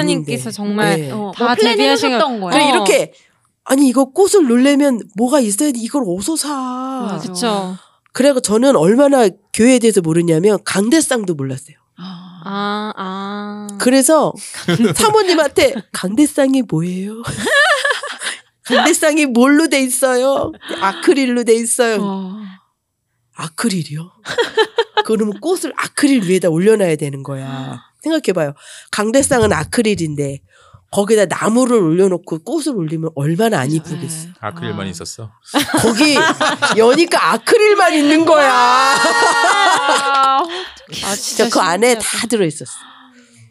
아닌데. 0.49 0.51
정말 0.53 1.01
네. 1.01 1.11
어, 1.11 1.33
다뭐 1.35 1.55
플랜 1.57 1.77
대비하신 1.77 2.07
해놓으셨던 2.11 2.41
거- 2.41 2.47
거야. 2.47 2.53
그래 2.53 2.65
어. 2.65 2.69
이렇게 2.75 3.13
아니 3.65 3.89
이거 3.89 4.05
꽃을 4.07 4.47
놀려면 4.47 5.01
뭐가 5.17 5.41
있어야 5.41 5.73
돼 5.73 5.79
이걸 5.81 6.05
어디서 6.07 6.37
사. 6.37 7.19
그쵸. 7.21 7.77
그래고 8.13 8.41
저는 8.41 8.77
얼마나 8.77 9.29
교회에 9.53 9.79
대해서 9.81 10.01
모르냐면 10.01 10.59
강대상도 10.65 11.35
몰랐어요. 11.35 11.77
아. 11.97 12.43
아, 12.45 12.93
아. 12.97 13.67
그래서 13.79 14.33
사모님한테 14.95 15.75
강대상이 15.93 16.63
뭐예요? 16.63 17.23
강대상이 18.65 19.27
뭘로 19.27 19.69
돼 19.69 19.81
있어요? 19.83 20.53
아크릴로 20.81 21.45
돼 21.45 21.55
있어요. 21.55 22.37
어. 23.39 23.43
아크릴이요? 23.45 24.13
그러면 25.05 25.41
꽃을 25.41 25.73
아크릴 25.77 26.23
위에다 26.29 26.49
올려놔야 26.49 26.97
되는 26.97 27.23
거야. 27.23 27.83
생각해봐요. 28.03 28.55
강대상은 28.91 29.53
아크릴인데 29.53 30.41
거기다 30.91 31.25
나무를 31.25 31.79
올려놓고 31.79 32.41
꽃을 32.45 32.77
올리면 32.77 33.11
얼마나 33.15 33.61
안. 33.61 33.71
이쁘겠어. 33.71 34.29
예. 34.29 34.33
아크릴만 34.41 34.87
아. 34.87 34.91
있었어. 34.91 35.33
거기 35.81 36.17
여니까 36.77 37.33
아크릴만 37.33 37.95
있는 37.95 38.25
거야. 38.27 38.53
아, 41.05 41.15
진짜 41.19 41.49
그 41.49 41.59
안에 41.61 41.95
다 41.99 42.27
들어있었어. 42.29 42.73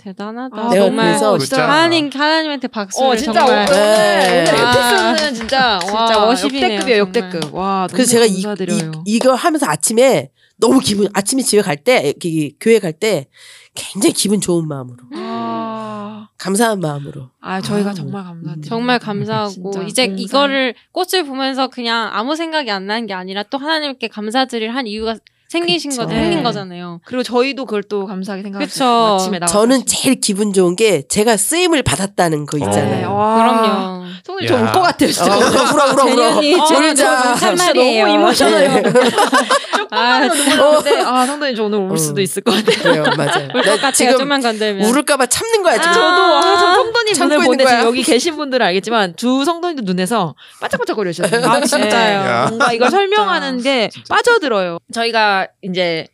대단하다. 0.02 0.58
아, 0.60 0.70
내가 0.70 0.86
정말 0.86 1.06
그래서 1.08 1.38
진짜 1.38 1.64
하나님 1.70 2.10
하나님한테 2.14 2.68
박수를 2.68 3.08
어 3.10 3.16
진짜 3.16 3.40
정말. 3.46 3.66
오늘 3.70 3.80
네. 3.80 4.46
오늘 4.52 4.56
아. 4.66 4.70
에피소드는 5.12 5.34
진짜 5.36 5.80
진짜 5.80 5.94
와 5.96 6.26
워십이네요, 6.26 6.72
역대급이에요 6.74 7.04
정말. 7.06 7.24
역대급 7.30 7.56
와 7.56 7.88
너무 7.88 7.94
그래서 7.94 8.12
제가 8.12 8.26
이, 8.26 8.42
감사드려요. 8.42 8.92
이, 9.06 9.16
이거 9.16 9.34
하면서 9.36 9.66
아침에 9.68 10.30
너무 10.58 10.80
기분, 10.80 11.08
아침에 11.14 11.42
집에 11.42 11.62
갈 11.64 11.76
때, 11.76 12.14
이- 12.24 12.54
교회 12.60 12.78
갈 12.80 12.94
때 12.94 13.26
굉장히 13.74 14.14
기분 14.14 14.40
좋은 14.42 14.68
마음으로, 14.68 14.98
아, 15.16 16.28
감사한 16.38 16.80
마음으로. 16.82 17.30
아 17.42 17.62
저희가 17.62 17.92
아, 17.92 17.94
정말 17.94 18.24
감사드려요. 18.24 18.62
정말 18.68 19.00
감사하고 19.00 19.72
진짜 19.72 19.82
이제 19.88 20.08
봉사. 20.08 20.22
이거를 20.22 20.76
꽃을 20.92 21.24
보면서 21.26 21.68
그냥 21.68 22.10
아무 22.14 22.36
생각이 22.36 22.70
안 22.70 22.86
나는 22.86 23.08
게 23.08 23.14
아니라 23.14 23.44
또 23.44 23.58
하나님께 23.58 24.08
감사드릴 24.10 24.70
한 24.76 24.88
이유가 24.88 25.16
생기신 25.52 25.92
거 25.98 26.06
그쵸. 26.06 26.16
생긴 26.16 26.38
네. 26.38 26.44
거잖아요. 26.44 27.02
그리고 27.04 27.24
저희도 27.24 27.66
그걸 27.66 27.84
또 27.84 28.06
감사하게 28.06 28.44
생각하고 28.44 28.66
그쵸. 28.70 29.18
아침에 29.20 29.38
나와 29.40 29.48
저는 29.48 29.86
제일 29.86 30.16
기분 30.22 30.54
좋은 30.54 30.78
게 30.78 31.04
제가 31.10 31.36
쓰임을 31.36 31.84
받았다는 31.84 32.46
거 32.46 32.58
있잖아요. 32.58 33.10
어. 33.10 33.14
와. 33.14 33.36
그럼요. 33.36 34.02
성님 34.24 34.46
야. 34.46 34.48
저울 34.48 34.72
것 34.72 34.82
같아요 34.82 35.12
진짜. 35.12 35.36
어, 35.36 35.40
울어, 35.40 35.50
울어, 35.50 36.04
울어. 36.06 36.26
아, 36.32 36.38
울자. 36.40 37.36
참 37.36 37.56
진짜 37.56 37.66
말이에요. 37.66 38.06
너무 38.08 38.16
이모셔널해요. 38.16 38.84
아, 39.94 40.22
눈물 40.22 40.46
나는데 40.58 41.02
아 41.02 41.26
성도님 41.26 41.56
저 41.56 41.64
오늘 41.66 41.80
울 41.80 41.92
어. 41.92 41.98
수도 41.98 42.22
있을 42.22 42.42
것 42.44 42.54
같아요. 42.54 43.04
맞아요. 43.18 43.48
울것 43.54 43.66
나 43.66 43.76
같아요. 43.76 43.92
지금 43.92 44.18
좀만 44.20 44.42
건들면. 44.42 44.86
울을까봐 44.90 45.26
참는 45.26 45.64
거야, 45.64 45.74
지금. 45.82 45.94
저도 45.94 46.08
아, 46.08 46.42
저 46.42 46.76
성도님 46.76 47.14
눈을 47.20 47.38
보는데 47.40 47.66
지금 47.66 47.78
거야. 47.78 47.86
여기 47.88 48.02
계신 48.04 48.38
분들은 48.38 48.66
알겠지만 48.68 49.16
두 49.16 49.44
성도님도 49.44 49.84
눈에서 49.84 50.36
반짝반짝 50.62 50.96
거리셨어요. 50.96 51.46
아, 51.46 51.60
진짜요? 51.60 52.20
야. 52.20 52.46
뭔가 52.48 52.72
이걸 52.72 52.90
설명하는 52.90 53.62
게 53.62 53.90
빠져들어요. 54.08 54.78
저희가 54.94 55.41
이제 55.62 56.08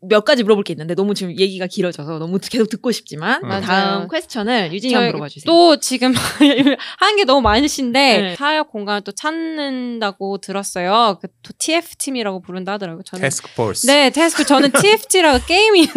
몇 0.00 0.24
가지 0.24 0.44
물어볼 0.44 0.62
게 0.62 0.72
있는데 0.74 0.94
너무 0.94 1.12
지금 1.12 1.36
얘기가 1.36 1.66
길어져서 1.66 2.20
너무 2.20 2.38
계속 2.48 2.70
듣고 2.70 2.92
싶지만 2.92 3.42
맞아요. 3.42 3.62
다음 3.62 4.08
퀘스천을 4.08 4.72
유진이가 4.72 5.00
물어봐 5.06 5.28
주세요. 5.28 5.44
또 5.46 5.80
지금 5.80 6.12
하는 7.00 7.16
게 7.16 7.24
너무 7.24 7.40
많으신데 7.40 8.20
네. 8.20 8.36
사역 8.36 8.70
공간을 8.70 9.00
또 9.02 9.10
찾는다고 9.10 10.38
들었어요. 10.38 11.18
그 11.20 11.26
또 11.42 11.52
TF 11.58 11.96
팀이라고 11.96 12.42
부른다 12.42 12.72
하더라고요. 12.74 13.02
저는 13.04 13.22
테스크 13.22 13.48
포스. 13.56 13.86
네, 13.86 14.10
테스크 14.10 14.44
저는 14.44 14.70
TFT라고 14.70 15.44
게임이 15.46 15.88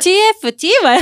TFT 0.00 0.72
말. 0.82 0.98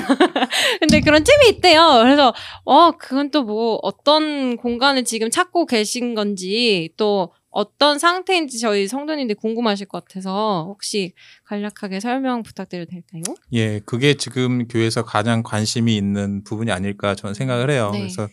근데 0.80 1.00
그런 1.00 1.22
팀이 1.24 1.48
있대요. 1.56 2.00
그래서 2.02 2.34
어 2.64 2.92
그건 2.92 3.30
또 3.30 3.44
뭐 3.44 3.78
어떤 3.82 4.56
공간을 4.56 5.04
지금 5.04 5.30
찾고 5.30 5.66
계신 5.66 6.14
건지 6.14 6.90
또 6.96 7.32
어떤 7.54 8.00
상태인지 8.00 8.58
저희 8.58 8.88
성도님들 8.88 9.36
궁금하실 9.36 9.86
것 9.86 10.04
같아서 10.04 10.64
혹시 10.68 11.12
간략하게 11.44 12.00
설명 12.00 12.42
부탁드려도 12.42 12.90
될까요? 12.90 13.22
예, 13.52 13.78
그게 13.86 14.14
지금 14.14 14.66
교회에서 14.66 15.04
가장 15.04 15.44
관심이 15.44 15.96
있는 15.96 16.42
부분이 16.42 16.72
아닐까 16.72 17.14
저는 17.14 17.32
생각을 17.34 17.70
해요. 17.70 17.90
네. 17.92 18.00
그래서 18.00 18.28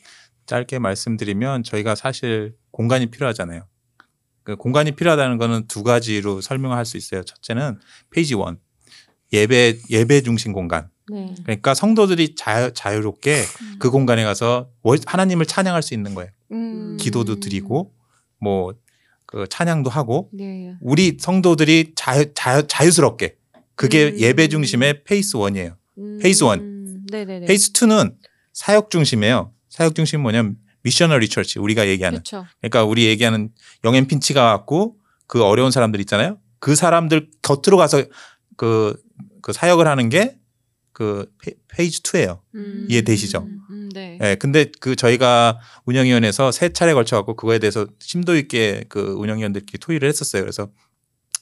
짧게 0.47 0.79
말씀드리면 0.79 1.61
저희가 1.63 1.93
사실 1.93 2.55
공간이 2.71 3.11
필요하잖아요. 3.11 3.67
그 4.41 4.55
공간이 4.55 4.93
필요하다는 4.93 5.37
거는 5.37 5.67
두 5.67 5.83
가지로 5.83 6.41
설명을 6.41 6.75
할수 6.75 6.97
있어요. 6.97 7.23
첫째는 7.23 7.77
페이지 8.09 8.33
원. 8.33 8.59
예배 9.31 9.77
예배 9.91 10.21
중심 10.21 10.51
공간. 10.51 10.89
네. 11.11 11.35
그러니까 11.43 11.75
성도들이 11.75 12.33
자유, 12.33 12.71
자유롭게 12.73 13.43
그 13.77 13.91
공간에 13.91 14.23
가서 14.23 14.71
월- 14.81 14.97
하나님을 15.05 15.45
찬양할 15.45 15.83
수 15.83 15.93
있는 15.93 16.15
거예요. 16.15 16.31
음. 16.51 16.97
기도도 16.99 17.39
드리고 17.39 17.93
뭐 18.39 18.73
그 19.31 19.47
찬양도 19.49 19.89
하고 19.89 20.29
네. 20.33 20.75
우리 20.81 21.17
성도들이 21.19 21.93
자유, 21.95 22.33
자유, 22.33 22.67
자유스럽게 22.67 23.37
그게 23.75 24.09
음. 24.09 24.19
예배 24.19 24.49
중심의 24.49 25.03
phase 25.05 25.37
one이에요. 25.37 25.77
음. 25.97 26.19
Phase 26.21 26.43
one. 26.43 27.05
네네네. 27.09 27.45
Phase 27.45 27.71
2는 27.71 28.13
사역 28.51 28.89
중심이에요. 28.89 29.53
사역 29.69 29.95
중심은 29.95 30.21
뭐냐면 30.21 30.57
missionary 30.83 31.29
church 31.29 31.59
우리가 31.59 31.87
얘기하는. 31.87 32.19
그렇죠. 32.19 32.45
그러니까 32.59 32.83
우리 32.83 33.05
얘기하는 33.05 33.49
Yonge 33.85 33.99
and 33.99 34.07
Finch 34.07 34.33
가 34.33 34.43
갖고 34.43 34.97
그 35.27 35.41
어려운 35.43 35.71
사람들 35.71 36.01
있잖아요. 36.01 36.37
그 36.59 36.75
사람들 36.75 37.29
곁으로 37.41 37.77
가서 37.77 38.03
그, 38.57 39.01
그 39.41 39.53
사역을 39.53 39.87
하는 39.87 40.09
게 40.09 40.41
그 41.01 41.25
phase 41.67 42.03
2예요. 42.03 42.41
음. 42.53 42.85
이해되시죠? 42.87 43.47
음, 43.91 43.93
네. 43.93 44.19
예, 44.21 44.35
근데 44.35 44.65
그 44.79 44.95
저희가 44.95 45.59
운영위원회에서 45.85 46.51
세 46.51 46.69
차례 46.69 46.93
걸쳐 46.93 47.15
갖고 47.17 47.35
그거에 47.35 47.59
대해서 47.59 47.85
심도 47.99 48.35
있게 48.35 48.85
그 48.89 48.99
운영위원들끼리 49.17 49.79
토의를 49.79 50.07
했었어요. 50.07 50.41
그래서 50.41 50.69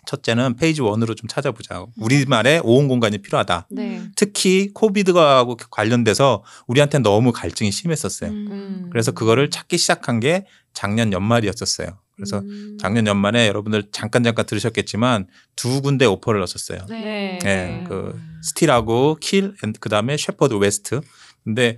첫째는 0.05 0.55
phase 0.55 0.81
one으로 0.81 1.13
좀 1.13 1.27
찾아보자. 1.27 1.85
우리만의 1.97 2.61
own 2.63 2.87
공간이 2.87 3.19
필요하다. 3.19 3.67
네. 3.69 4.01
특히 4.15 4.71
COVID하고 4.73 5.57
관련돼서 5.69 6.43
우리한테 6.67 6.99
너무 6.99 7.31
갈증이 7.31 7.71
심했었어요. 7.71 8.31
음. 8.31 8.87
그래서 8.91 9.11
그거를 9.11 9.51
찾기 9.51 9.77
시작한 9.77 10.19
게 10.19 10.45
작년 10.73 11.13
연말이었었어요. 11.13 11.99
그래서 12.15 12.39
음. 12.39 12.77
작년 12.79 13.07
연말에 13.07 13.47
여러분들 13.47 13.89
잠깐 13.91 14.23
잠깐 14.23 14.45
들으셨겠지만 14.45 15.27
두 15.55 15.81
군데 15.81 16.05
오퍼를 16.05 16.39
넣었었어요. 16.39 16.85
네. 16.89 17.39
예, 17.45 17.83
그 17.87 18.19
Steeles하고 18.41 19.17
Keele, 19.21 19.53
그 19.79 19.89
다음에 19.89 20.17
Sheppard 20.17 20.55
West. 20.55 21.01
근데 21.43 21.77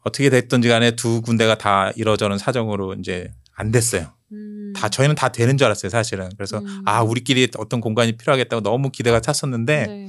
어떻게 0.00 0.30
됐든지 0.30 0.68
간에 0.68 0.92
두 0.92 1.20
군데가 1.22 1.56
다 1.56 1.90
이러저런 1.96 2.38
사정으로 2.38 2.94
이제 2.94 3.32
안 3.54 3.70
됐어요. 3.70 4.12
음. 4.32 4.72
다 4.76 4.88
저희는 4.88 5.14
다 5.14 5.30
되는 5.30 5.56
줄 5.56 5.64
알았어요, 5.66 5.90
사실은. 5.90 6.28
그래서 6.36 6.58
음. 6.58 6.82
아 6.86 7.02
우리끼리 7.02 7.48
어떤 7.56 7.80
공간이 7.80 8.16
필요하겠다고 8.16 8.62
너무 8.62 8.90
기대가 8.90 9.20
찼었는데 9.20 9.86
네. 9.86 10.08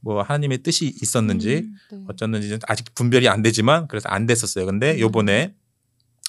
뭐 0.00 0.22
하나님의 0.22 0.58
뜻이 0.62 0.92
있었는지 1.00 1.62
음, 1.64 1.74
네. 1.92 2.04
어쩌는지 2.08 2.58
아직 2.66 2.92
분별이 2.94 3.28
안 3.28 3.40
되지만 3.42 3.86
그래서 3.88 4.08
안 4.08 4.26
됐었어요. 4.26 4.66
근데 4.66 4.94
음. 4.94 5.00
요번에 5.00 5.54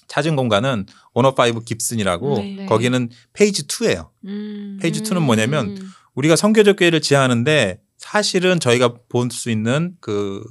찾은 0.07 0.35
공간은 0.35 0.85
one 1.13 1.33
o 1.33 1.39
five 1.39 1.63
Gibson이라고 1.63 2.37
네. 2.37 2.65
거기는 2.67 3.09
phase 3.33 3.67
2예요. 3.67 4.09
음. 4.25 4.77
Phase 4.81 5.01
2는 5.01 5.21
뭐냐면 5.21 5.69
음. 5.69 5.89
우리가 6.13 6.35
선교적 6.35 6.75
교회를 6.77 7.01
지향하는데 7.01 7.79
사실은 7.97 8.59
저희가 8.59 8.93
볼 9.09 9.31
수 9.31 9.49
있는 9.49 9.95
그 9.99 10.43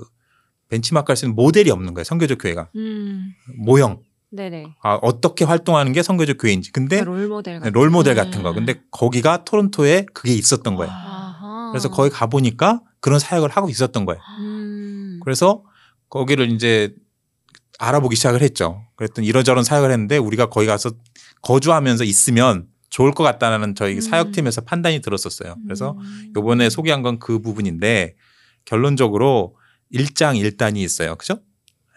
벤치마크 0.73 1.11
할 1.11 1.17
수 1.17 1.27
있는 1.27 1.37
모델이 1.37 1.71
없는 1.71 1.93
거예요. 1.93 2.05
성교적 2.05 2.39
교회가. 2.39 2.71
음. 2.77 3.35
모형. 3.59 4.01
네네. 4.31 4.75
아, 4.83 4.95
어떻게 5.03 5.45
활동하는 5.45 5.93
게 5.93 6.03
성교적 6.03 6.39
교회인지. 6.39 6.73
근데 6.73 7.03
롤 7.05 7.29
모델 7.29 7.59
같은 7.61 7.73
롤 7.73 7.91
모델 7.91 8.15
같은 8.15 8.43
거. 8.43 8.55
근데 8.55 8.81
거기가 8.91 9.45
토론토에 9.45 10.07
그게 10.15 10.33
있었던 10.33 10.75
거예요. 10.77 10.91
아하. 10.91 11.71
그래서 11.73 11.91
거기 11.91 12.09
가 12.09 12.27
보니까 12.27 12.81
그런 13.01 13.19
사역을 13.19 13.51
하고 13.51 13.69
있었던 13.69 14.07
거예요. 14.07 14.21
음. 14.41 15.21
그래서 15.23 15.63
거기를 16.09 16.51
이제 16.51 16.95
알아보기 17.79 18.17
시작을 18.17 18.41
했죠. 18.41 18.83
그랬더니 18.97 19.27
이러저런 19.27 19.65
사역을 19.65 19.91
했는데 19.91 20.17
우리가 20.17 20.47
거기 20.47 20.67
가서 20.67 20.93
거주하면서 21.43 22.05
있으면 22.05 22.69
좋을 22.89 23.13
것 23.13 23.25
같다는 23.25 23.75
저희 23.75 23.97
음. 23.97 24.01
사역팀에서 24.01 24.63
판단이 24.63 25.01
들었었어요. 25.01 25.57
그래서 25.67 25.97
음. 25.99 26.33
요번에 26.37 26.71
소개한 26.71 27.03
건 27.03 27.19
그 27.19 27.41
부분인데 27.41 28.15
결론적으로 28.65 29.57
일장일단이 29.93 30.83
있어요. 30.83 31.15
그죠? 31.17 31.39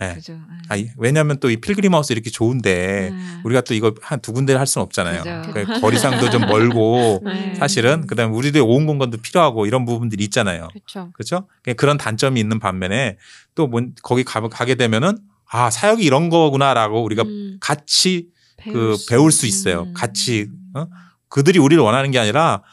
예. 0.02 0.14
그죠. 0.16 0.38
아, 0.68 0.76
이- 0.76 0.90
왜냐하면 0.98 1.40
또 1.40 1.50
이 1.50 1.56
필그림 1.56 1.94
하우스 1.94 2.12
이렇게 2.12 2.30
좋은데 2.30 3.10
음. 3.14 3.42
우리가 3.46 3.62
또 3.62 3.74
이거 3.74 3.94
한 4.02 4.20
두 4.22 4.34
군데를 4.34 4.60
할 4.60 4.68
수는 4.68 4.84
없잖아요. 4.84 5.24
그죠. 5.44 5.54
그 5.54 5.80
거리상도 5.80 6.30
좀 6.30 6.42
멀고 6.42 7.22
네. 7.26 7.56
사실은 7.56 8.06
그다음에 8.06 8.36
우리도 8.36 8.66
온 8.68 8.86
공간도 8.88 9.20
필요하고 9.20 9.66
이런 9.66 9.86
부분들이 9.86 10.24
있잖아요. 10.26 10.68
그렇죠. 10.74 11.12
그렇죠? 11.14 11.48
그런 11.78 11.98
단점이 11.98 12.40
있는 12.40 12.60
반면에 12.60 13.18
또 13.56 13.68
뭔- 13.68 13.94
거기 14.04 14.24
가, 14.26 14.42
가게 14.50 14.76
되면은 14.76 15.18
아 15.50 15.70
사역이 15.70 16.04
이런 16.04 16.30
거구나라고 16.30 17.02
우리가 17.04 17.24
음. 17.24 17.58
같이 17.62 18.28
그 18.64 18.72
배울 18.72 18.98
수- 18.98 19.08
배울 19.08 19.32
수 19.32 19.46
있어요. 19.46 19.84
음. 19.84 19.94
같이 19.94 20.50
어? 20.74 20.88
그들이 21.30 21.58
우리를 21.60 21.82
원하는 21.82 22.12
게 22.12 22.20
아니라 22.20 22.64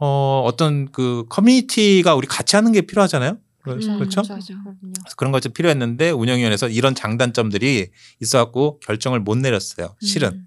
어 0.00 0.42
어떤 0.44 0.90
그 0.90 1.24
커뮤니티가 1.28 2.16
우리 2.16 2.26
같이 2.26 2.56
하는 2.56 2.72
게 2.72 2.80
필요하잖아요. 2.80 3.38
그- 3.64 3.70
음, 3.72 3.98
그렇죠? 3.98 4.22
그렇죠. 4.22 4.22
그래서 4.22 5.16
그런 5.16 5.32
것이 5.32 5.48
필요했는데 5.48 6.10
운영위원회에서 6.10 6.68
이런 6.68 6.94
장단점들이 6.94 7.90
있어갖고 8.20 8.78
결정을 8.80 9.20
못 9.20 9.36
내렸어요. 9.38 9.96
실은 10.02 10.28
음. 10.32 10.46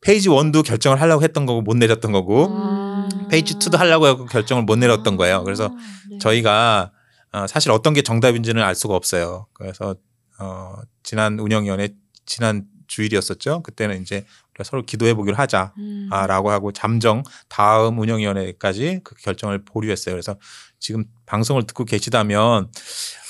Phase 0.00 0.28
1도 0.28 0.62
결정을 0.64 1.00
하려고 1.00 1.24
했던 1.24 1.44
거고 1.46 1.62
못 1.62 1.76
내렸던 1.76 2.12
거고 2.12 2.46
아. 2.50 3.08
Phase 3.28 3.54
2도 3.54 3.76
하려고 3.76 4.06
하고 4.06 4.24
결정을 4.26 4.62
못 4.62 4.76
내렸던 4.76 5.16
거예요. 5.16 5.42
그래서 5.42 5.74
네. 6.10 6.18
저희가 6.18 6.92
어, 7.32 7.46
사실 7.48 7.70
어떤 7.72 7.92
게 7.92 8.02
정답인지는 8.02 8.62
알 8.62 8.74
수가 8.76 8.94
없어요. 8.94 9.46
그래서 9.52 9.96
어, 10.38 10.76
지난 11.02 11.40
운영위원회 11.40 11.88
지난 12.24 12.66
주일이었었죠. 12.86 13.62
그때는 13.64 14.00
이제 14.00 14.24
우리가 14.52 14.64
서로 14.64 14.82
기도해 14.82 15.14
보기로 15.14 15.36
하자. 15.36 15.74
음. 15.78 16.08
아, 16.10 16.26
라고 16.26 16.50
하고 16.50 16.72
잠정 16.72 17.22
다음 17.48 17.98
운영위원회까지 17.98 19.00
그 19.04 19.14
결정을 19.16 19.64
보류했어요. 19.64 20.14
그래서 20.14 20.36
지금 20.78 21.04
방송을 21.26 21.66
듣고 21.66 21.84
계시다면 21.84 22.70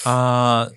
아 0.05 0.69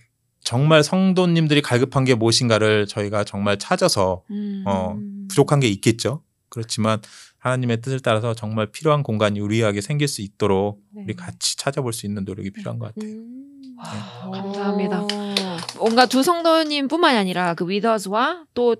정말 0.43 0.83
성도님들이 0.83 1.61
갈급한 1.61 2.03
게 2.03 2.15
무엇인가를 2.15 2.87
저희가 2.87 3.23
정말 3.23 3.59
찾아서 3.59 4.23
음. 4.31 4.63
어, 4.65 4.97
부족한 5.29 5.59
게 5.59 5.67
있겠죠. 5.67 6.23
그렇지만 6.49 7.01
하나님의 7.37 7.81
뜻을 7.81 7.99
따라서 7.99 8.33
정말 8.33 8.67
필요한 8.67 9.03
공간이 9.03 9.39
우리에게 9.39 9.81
생길 9.81 10.07
수 10.07 10.21
있도록 10.21 10.81
네. 10.91 11.03
우리 11.05 11.15
같이 11.15 11.57
찾아볼 11.57 11.93
수 11.93 12.05
있는 12.05 12.23
노력이 12.23 12.51
필요한 12.51 12.79
것 12.79 12.93
같아요. 12.93 13.11
음. 13.11 13.75
아, 13.79 14.29
감사합니다. 14.31 15.03
오. 15.03 15.07
뭔가 15.77 16.05
두 16.05 16.21
성도님뿐만이 16.21 17.17
아니라 17.17 17.55
그 17.55 17.67
위더스와 17.67 18.45
또 18.53 18.75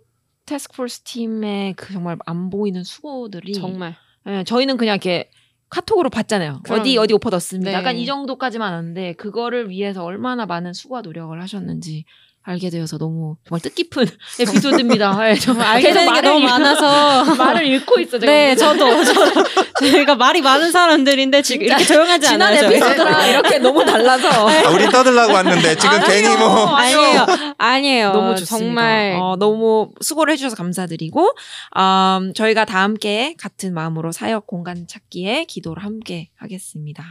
테스크포스 0.46 1.02
팀의 1.02 1.74
그 1.76 1.94
정말 1.94 2.18
안 2.26 2.50
보이는 2.50 2.84
수고들이 2.84 3.54
정말 3.54 3.96
예, 4.28 4.44
저희는 4.44 4.78
그냥 4.78 4.96
이렇게 4.96 5.32
카톡으로 5.72 6.10
봤잖아요. 6.10 6.60
그럼. 6.64 6.80
어디 6.80 6.98
어디 6.98 7.14
오퍼 7.14 7.30
넣습니다. 7.32 7.72
네. 7.72 7.78
약간 7.78 7.98
이 7.98 8.06
정도까지만 8.06 8.72
아는데 8.74 9.14
그거를 9.14 9.70
위해서 9.70 10.04
얼마나 10.04 10.46
많은 10.46 10.74
수고와 10.74 11.02
노력을 11.02 11.42
하셨는지 11.42 12.06
알게 12.44 12.70
되어서 12.72 12.98
너무 12.98 13.36
정말 13.48 13.62
뜻깊은 13.62 14.06
에피소드입니다. 14.40 15.30
예, 15.30 15.36
정말 15.36 15.68
알게 15.68 15.94
되는 15.94 16.12
게 16.14 16.22
너무 16.22 16.40
읽- 16.40 16.46
많아서 16.46 17.36
말을 17.36 17.66
읽고 17.68 18.00
있어. 18.00 18.18
제가 18.20 18.32
네, 18.32 18.56
저도 18.56 19.04
저도 19.04 19.44
저희가 19.80 20.16
말이 20.16 20.42
많은 20.42 20.72
사람들인데 20.72 21.44
지금 21.44 21.68
이렇게 21.68 21.84
조용하지 21.86 22.28
지난 22.28 22.42
않아요. 22.50 22.62
저희. 22.62 22.76
에피소드랑 22.78 23.30
이렇게 23.30 23.60
너무 23.60 23.86
달라서 23.86 24.28
아, 24.50 24.70
우리 24.72 24.90
떠들라고 24.90 25.34
왔는데 25.34 25.76
지금 25.76 25.96
아니요. 25.98 26.08
괜히 26.08 26.36
뭐 26.38 26.66
아니에요, 26.76 27.26
아니에요. 27.60 28.12
너무 28.14 28.36
좋습니다. 28.36 28.58
정말 28.58 29.18
어, 29.22 29.36
너무 29.38 29.92
수고를 30.02 30.34
해주셔서 30.34 30.56
감사드리고 30.56 31.30
음, 31.78 32.34
저희가 32.34 32.66
다 32.66 32.82
함께 32.82 33.36
같은 33.40 33.74
마음으로 33.74 34.12
사역 34.12 34.48
공간 34.48 34.88
찾기에 34.88 35.46
기도를 35.46 35.84
함께 35.84 36.30
하겠습니다. 36.38 37.04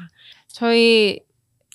저희 0.53 1.21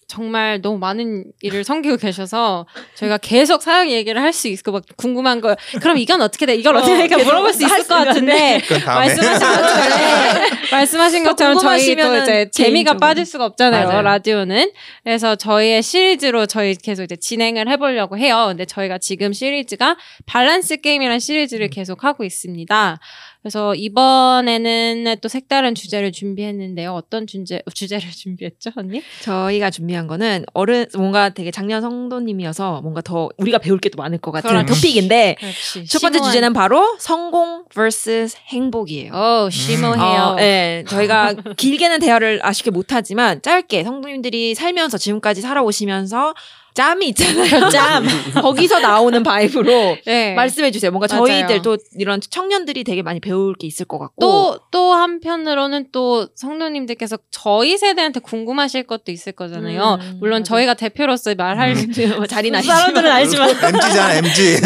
정말 0.08 0.62
너무 0.62 0.78
많은 0.78 1.26
일을 1.42 1.64
섬기고 1.64 1.98
계셔서 1.98 2.68
저희가 2.96 3.18
계속 3.18 3.62
사역 3.64 3.90
얘기를 3.90 4.22
할 4.22 4.32
수 4.36 4.48
있고 4.50 4.72
막 4.74 4.84
궁금한 4.98 5.40
거 5.42 5.56
그럼 5.82 5.98
이건 5.98 6.22
어떻게 6.22 6.46
돼? 6.46 6.56
이걸 6.56 6.76
어 6.76 6.82
떻게 6.82 6.96
해? 6.96 7.06
이렇게 7.06 7.24
물어볼 7.24 7.54
수 7.54 7.64
있을 7.64 7.72
할것 7.72 7.88
같은데 8.06 8.62
말씀하신 8.86 9.40
것처럼 9.40 9.80
네. 9.90 10.46
말씀하신 10.72 11.24
더 11.24 11.30
것처럼 11.32 11.58
저희 11.60 11.96
또 11.96 12.18
이제 12.18 12.50
재미가 12.52 12.92
개인적으로. 12.92 13.00
빠질 13.00 13.26
수가 13.26 13.46
없잖아요 13.46 13.88
맞아요. 13.88 14.02
라디오는 14.02 14.72
그래서 15.04 15.36
저희의 15.36 15.82
시리즈로 15.82 16.46
저희 16.48 16.76
계속 16.76 17.04
이제 17.04 17.16
진행을 17.16 17.70
해보려고 17.70 18.18
해요 18.18 18.46
근데 18.50 18.66
저희가 18.66 18.98
지금 18.98 19.32
시리즈가 19.34 19.96
밸런스 20.26 20.82
게임이라는 20.82 21.20
시리즈를 21.20 21.70
계속 21.70 22.04
하고 22.04 22.24
있습니다 22.26 23.00
그래서 23.46 23.76
이번에는 23.76 25.18
또 25.22 25.28
색다른 25.28 25.76
주제를 25.76 26.12
준비했는데요 26.12 26.92
어떤 26.92 27.28
주제 27.28 27.62
주제를 27.76 28.10
준비했죠 28.10 28.72
언니? 28.76 29.04
저희가 29.22 29.70
준비한 29.70 30.08
거는 30.08 30.46
어른 30.56 30.88
뭔가 30.98 31.30
되게 31.30 31.52
작년 31.52 31.80
성도님이어서 31.82 32.82
뭔가 32.82 33.02
더 33.02 33.30
우리가 33.38 33.60
배울 33.60 33.78
게 33.80 33.86
또 33.90 33.98
많을 34.02 34.18
것 34.18 34.32
같은 34.32 34.50
그렇죠. 34.50 34.74
토픽인데 34.74 35.36
그렇지 35.40 35.86
첫 35.86 36.02
번째 36.02 36.18
심오한- 36.18 36.24
주제는 36.26 36.54
바로 36.54 36.96
성공 37.00 37.66
vs 37.70 38.36
행복이에요. 38.48 39.12
어 39.14 39.48
심오해요 39.52 40.02
어, 40.02 40.36
네, 40.38 40.84
저희가 40.88 41.36
길게는 41.56 42.00
대화를 42.00 42.40
아쉽게 42.42 42.72
못하지만 42.72 43.44
짧게 43.44 43.84
성도님들이 43.84 44.56
살면서 44.56 44.98
지금까지 44.98 45.42
살아오시면서 45.42 46.34
짬이 46.76 47.08
있잖아요. 47.10 47.70
짬 47.72 48.06
거기서 48.34 48.80
나오는 48.80 49.24
바이브로 49.24 49.98
네. 50.06 50.36
말씀해 50.36 50.72
주세요. 50.72 50.92
뭔가 50.92 51.08
맞아요. 51.10 51.26
저희들도 51.26 51.78
이런 51.98 52.20
청년들이 52.22 52.84
되게 52.84 53.02
많이 53.02 53.22
배울 53.22 53.56
게 53.56 53.66
있을 53.66 53.86
것 53.86 53.98
같고 53.98 54.16
또, 54.20 54.60
또 54.72 54.94
한편으로는 54.94 55.88
또 55.94 56.28
성도님들께서 56.36 57.18
저희 57.32 57.78
세대한테 57.78 58.20
궁금하실 58.20 58.84
것도 58.84 59.14
있을 59.14 59.32
거잖아요. 59.32 60.00
음, 60.02 60.18
물론 60.20 60.40
맞아. 60.42 60.50
저희가 60.56 60.74
대표로서 60.74 61.34
말할 61.34 61.76
자리는 62.28 62.58
아니지만 62.58 62.62
사람들은 62.62 63.10
알지만 63.10 63.50
MG잖아 63.50 64.14
MG. 64.16 64.58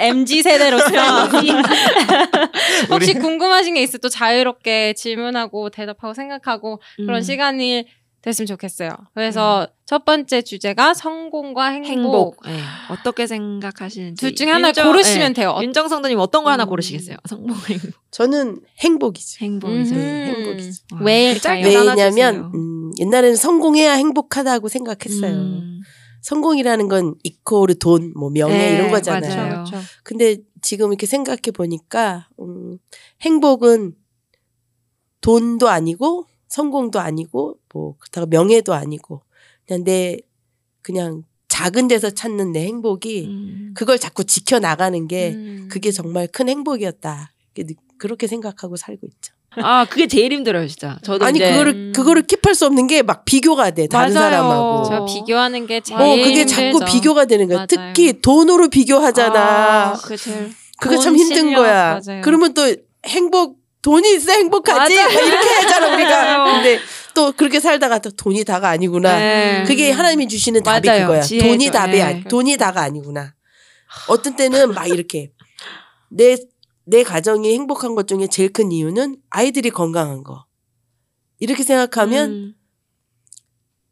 MG 0.00 0.42
세대로서 0.42 0.84
혹시 2.90 3.14
궁금하신 3.14 3.74
게 3.74 3.82
있으면 3.82 4.00
또 4.02 4.10
자유롭게 4.10 4.92
질문하고 4.92 5.70
대답하고 5.70 6.12
생각하고 6.12 6.80
그런 6.96 7.16
음. 7.16 7.22
시간이 7.22 7.86
됐으면 8.22 8.46
좋겠어요. 8.46 8.90
그래서 9.14 9.66
첫 9.86 10.04
번째 10.04 10.42
주제가 10.42 10.92
성공과 10.94 11.68
행복. 11.68 11.88
행복 11.88 12.42
네. 12.44 12.58
어떻게 12.90 13.26
생각하시는지 13.26 14.20
둘 14.20 14.34
중에 14.34 14.50
하나 14.50 14.72
윤정- 14.72 14.84
고르시면 14.86 15.32
네. 15.32 15.40
돼요. 15.40 15.58
윤정 15.62 15.88
성도님 15.88 16.18
어떤 16.18 16.44
거 16.44 16.50
하나 16.50 16.64
음. 16.64 16.68
고르시겠어요? 16.68 17.16
성공 17.26 17.56
행복 17.68 17.90
저는 18.10 18.60
행복이죠. 18.80 19.44
행복이죠. 19.44 19.94
와. 20.92 21.00
왜일까요? 21.02 21.62
짧게 21.62 21.74
나눠주세요. 21.74 22.04
왜냐하면 22.06 22.50
음, 22.54 22.90
옛날에는 22.98 23.36
성공해야 23.36 23.92
행복하다고 23.94 24.68
생각했어요. 24.68 25.32
음. 25.32 25.80
성공이라는 26.20 26.88
건 26.88 27.14
이코르 27.22 27.76
돈, 27.78 28.12
뭐 28.14 28.28
명예 28.28 28.52
네, 28.58 28.74
이런 28.74 28.90
거잖아요. 28.90 29.34
맞아요. 29.34 29.64
그렇죠. 29.64 29.78
근데 30.02 30.36
지금 30.60 30.88
이렇게 30.88 31.06
생각해 31.06 31.50
보니까 31.54 32.28
음, 32.38 32.76
행복은 33.22 33.94
돈도 35.22 35.68
아니고 35.70 36.26
성공도 36.50 37.00
아니고 37.00 37.56
뭐 37.72 37.94
그렇다고 37.98 38.26
명예도 38.26 38.74
아니고 38.74 39.22
그냥 39.66 39.84
내 39.84 40.18
그냥 40.82 41.22
작은 41.48 41.88
데서 41.88 42.10
찾는 42.10 42.52
내 42.52 42.64
행복이 42.66 43.24
음. 43.26 43.70
그걸 43.74 43.98
자꾸 43.98 44.24
지켜 44.24 44.58
나가는 44.58 45.08
게 45.08 45.30
음. 45.30 45.68
그게 45.70 45.90
정말 45.90 46.26
큰 46.28 46.48
행복이었다. 46.48 47.32
그렇게 47.98 48.26
생각하고 48.26 48.76
살고 48.76 49.06
있죠. 49.06 49.34
아 49.56 49.84
그게 49.90 50.06
제일 50.06 50.32
힘들어요 50.32 50.66
진짜. 50.68 50.98
저도 51.02 51.24
아니 51.24 51.38
그거를 51.40 51.72
음. 51.74 51.92
그거를 51.94 52.22
킵할 52.22 52.54
수 52.54 52.66
없는 52.66 52.86
게 52.86 53.02
막 53.02 53.24
비교가 53.24 53.70
돼 53.72 53.88
다른 53.88 54.14
맞아요. 54.14 54.30
사람하고. 54.30 54.84
저 54.84 55.04
비교하는 55.06 55.66
게 55.66 55.80
제일 55.80 56.00
어 56.00 56.16
그게 56.16 56.46
자꾸 56.46 56.62
힘들죠. 56.78 56.84
비교가 56.92 57.24
되는 57.26 57.46
거야. 57.48 57.56
맞아요. 57.58 57.66
특히 57.68 58.20
돈으로 58.20 58.68
비교하잖아. 58.68 59.90
아, 59.90 59.92
그게 59.94 60.16
제일 60.16 60.50
돈, 60.80 61.00
참 61.00 61.16
힘든 61.16 61.36
실력, 61.36 61.56
거야. 61.60 62.00
맞아요. 62.04 62.20
그러면 62.22 62.54
또 62.54 62.74
행복 63.06 63.59
돈이 63.82 64.14
있어 64.16 64.32
행복하지 64.32 64.94
맞아요. 64.96 65.08
막 65.08 65.26
이렇게 65.26 65.48
하잖아 65.48 65.94
우리가. 65.94 66.44
근데 66.52 66.78
또 67.14 67.32
그렇게 67.32 67.60
살다가 67.60 67.98
또 67.98 68.10
돈이 68.10 68.44
다가 68.44 68.68
아니구나. 68.68 69.16
네. 69.18 69.64
그게 69.66 69.90
하나님이 69.90 70.28
주시는 70.28 70.62
답이 70.62 70.86
맞아요. 70.88 71.06
그거야. 71.06 71.20
지혜죠. 71.22 71.46
돈이 71.46 71.70
답이 71.70 71.92
네. 71.92 72.02
아니 72.02 72.24
돈이 72.24 72.56
다가 72.56 72.82
아니구나. 72.82 73.34
어떤 74.08 74.36
때는 74.36 74.72
막 74.74 74.86
이렇게 74.88 75.32
내 76.10 76.36
내 76.90 77.04
가정이 77.04 77.54
행복한 77.54 77.94
것 77.94 78.08
중에 78.08 78.26
제일 78.26 78.52
큰 78.52 78.72
이유는 78.72 79.16
아이들이 79.30 79.70
건강한 79.70 80.24
거. 80.24 80.44
이렇게 81.38 81.62
생각하면 81.62 82.30
음, 82.30 82.54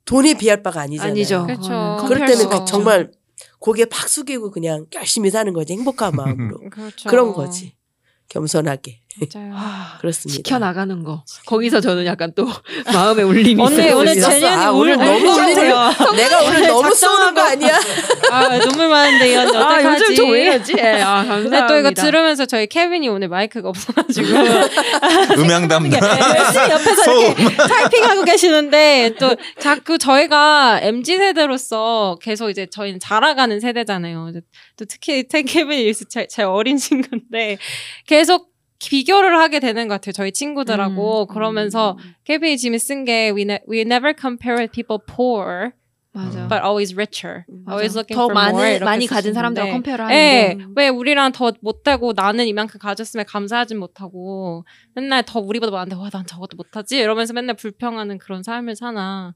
돈에 0.04 0.34
비할 0.34 0.64
바가 0.64 0.80
아니잖아요. 0.80 1.12
아니죠. 1.12 1.46
그렇죠. 1.46 2.04
그럴 2.08 2.26
때는 2.26 2.48
그. 2.48 2.64
정말 2.66 3.12
고개 3.60 3.84
팍 3.84 4.08
숙이고 4.08 4.50
그냥 4.50 4.86
열심히 4.94 5.30
사는 5.30 5.52
거지 5.52 5.74
행복한 5.74 6.12
마음으로 6.16 6.58
그렇죠. 6.70 7.08
그런 7.08 7.32
거지 7.32 7.76
겸손하게 8.30 9.00
맞아요. 9.20 9.52
아, 9.56 9.96
그렇습니다. 10.00 10.36
지켜 10.36 10.58
나가는 10.58 11.02
거. 11.02 11.24
거기서 11.46 11.80
저는 11.80 12.06
약간 12.06 12.32
또 12.36 12.46
마음의 12.92 13.24
울림이 13.24 13.60
언니 13.62 13.76
있어요. 13.76 13.96
오늘. 13.98 14.14
제니언니 14.14 14.46
아, 14.46 14.70
오늘 14.70 14.96
너무 14.96 15.18
너무 15.24 15.40
울리네요. 15.42 15.90
내가 16.16 16.42
오늘 16.42 16.66
너무 16.66 16.94
쏘는 16.94 17.34
거 17.34 17.40
아니야? 17.40 17.78
아 18.30 18.58
눈물 18.58 18.88
많은데 18.88 19.32
이 19.32 19.36
언니 19.36 19.56
아 19.56 19.60
어떡하지? 19.60 20.02
요즘 20.04 20.14
저왜 20.16 20.42
이러지? 20.42 20.74
예, 20.78 21.00
아 21.02 21.16
감사합니다. 21.24 21.66
또 21.66 21.76
이거 21.78 21.90
들으면서 21.92 22.46
저희 22.46 22.66
케빈이 22.66 23.08
오늘 23.08 23.28
마이크가 23.28 23.68
없어가지고 23.68 24.28
음향 25.38 25.68
담당. 25.68 26.00
열심히 26.00 26.70
옆에서 26.70 27.02
소음. 27.02 27.34
이렇게 27.38 27.56
타이핑하고 27.56 28.24
계시는데 28.24 29.14
또 29.18 29.34
자꾸 29.58 29.98
저희가 29.98 30.80
mz 30.82 31.16
세대로서 31.18 32.18
계속 32.22 32.50
이제 32.50 32.66
저희는 32.70 33.00
자라가는 33.00 33.60
세대잖아요. 33.60 34.32
또 34.76 34.84
특히 34.84 35.26
태- 35.26 35.42
케빈이 35.42 35.92
제, 36.08 36.26
제 36.28 36.42
어린 36.42 36.76
친구인데 36.76 37.58
계속 38.06 38.48
비교를 38.78 39.38
하게 39.38 39.60
되는 39.60 39.88
것 39.88 39.94
같아요. 39.94 40.12
저희 40.12 40.32
친구들하고 40.32 41.22
음. 41.28 41.34
그러면서 41.34 41.96
케빈이 42.24 42.56
지금 42.58 42.78
쓴게 42.78 43.30
we, 43.34 43.42
ne- 43.42 43.60
we 43.68 43.80
never 43.80 44.14
compare 44.18 44.58
with 44.60 44.72
people 44.72 44.98
poor 45.06 45.72
맞아. 46.12 46.48
but 46.48 46.62
always 46.64 46.94
richer. 46.94 47.44
맞아. 47.48 47.72
always 47.76 47.96
looking 47.96 48.14
더 48.16 48.24
for 48.26 48.32
more 48.32 48.52
많은 48.52 48.70
이렇게 48.70 48.84
많이 48.84 49.06
가진. 49.06 49.34
사람들과 49.34 49.70
compare를 49.72 50.10
예, 50.10 50.46
하는데 50.58 50.72
왜 50.76 50.88
우리랑 50.88 51.32
더 51.32 51.52
못되고 51.60 52.12
나는 52.16 52.46
이만큼 52.46 52.78
가졌으면 52.80 53.26
감사하진 53.26 53.78
못하고 53.78 54.64
맨날 54.94 55.22
더 55.24 55.40
우리보다 55.40 55.70
많은데 55.72 55.96
와 55.96 56.08
난 56.10 56.24
저것도 56.26 56.56
못하지 56.56 56.98
이러면서 56.98 57.34
맨날 57.34 57.56
불평하는 57.56 58.18
그런 58.18 58.42
삶을 58.42 58.74
사나 58.76 59.34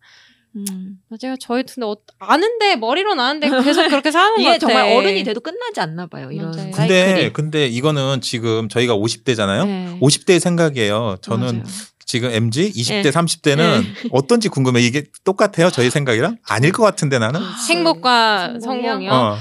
음. 0.56 0.96
맞아요 1.08 1.36
저희 1.40 1.64
근데 1.64 1.86
어, 1.86 1.96
아는데 2.18 2.76
머리로 2.76 3.12
아는데 3.20 3.48
계속 3.62 3.88
그렇게 3.88 4.10
사는 4.10 4.34
것 4.34 4.40
이게 4.40 4.50
같아 4.50 4.58
정말 4.58 4.92
어른이 4.96 5.24
돼도 5.24 5.40
끝나지 5.40 5.80
않나 5.80 6.06
봐요. 6.06 6.30
이런 6.30 6.50
맞아요. 6.50 6.70
근데 6.72 7.04
사이클이. 7.06 7.32
근데 7.32 7.66
이거는 7.68 8.20
지금 8.20 8.68
저희가 8.68 8.94
50대잖아요. 8.96 9.66
네. 9.66 9.98
50대의 10.00 10.38
생각이에요. 10.40 11.16
저는 11.22 11.46
맞아요. 11.46 11.62
지금 12.04 12.30
MG 12.30 12.70
20대 12.72 13.02
네. 13.04 13.10
30대는 13.10 13.84
어떤지 14.12 14.48
궁금해. 14.50 14.82
이게 14.82 15.04
똑같아요? 15.24 15.70
저희 15.70 15.88
생각이랑? 15.88 16.36
아닐 16.46 16.70
것 16.72 16.82
같은데 16.82 17.18
나는. 17.18 17.40
행복과 17.70 18.58
성공이요? 18.60 18.60
성공이요 18.60 19.10
어. 19.12 19.36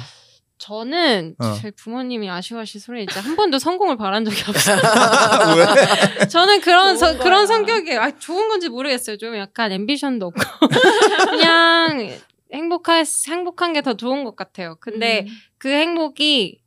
저는 0.72 1.36
어. 1.38 1.53
저희 1.61 1.72
부모님이 1.72 2.30
아쉬워하실 2.30 2.80
소리 2.80 3.03
이제 3.03 3.19
한 3.19 3.36
번도 3.36 3.59
성공을 3.59 3.97
바란 3.97 4.24
적이 4.24 4.41
없어요 4.47 4.78
왜? 5.57 6.28
저는 6.28 6.61
그런 6.61 6.97
서, 6.97 7.17
그런 7.17 7.45
성격이에요. 7.45 7.99
아, 7.99 8.11
좋은 8.17 8.47
건지 8.47 8.69
모르겠어요. 8.69 9.17
좀 9.17 9.36
약간 9.36 9.74
앰비션도 9.74 10.28
없고 10.28 10.41
그냥 11.30 12.11
행복할 12.53 13.03
행복한 13.28 13.74
게 13.74 13.82
더 13.82 13.95
좋은 13.95 14.24
것 14.24 14.38
같아요. 14.38 14.76
근데 14.80 15.26
음. 15.28 15.34
그 15.57 15.67
행복이 15.69 16.61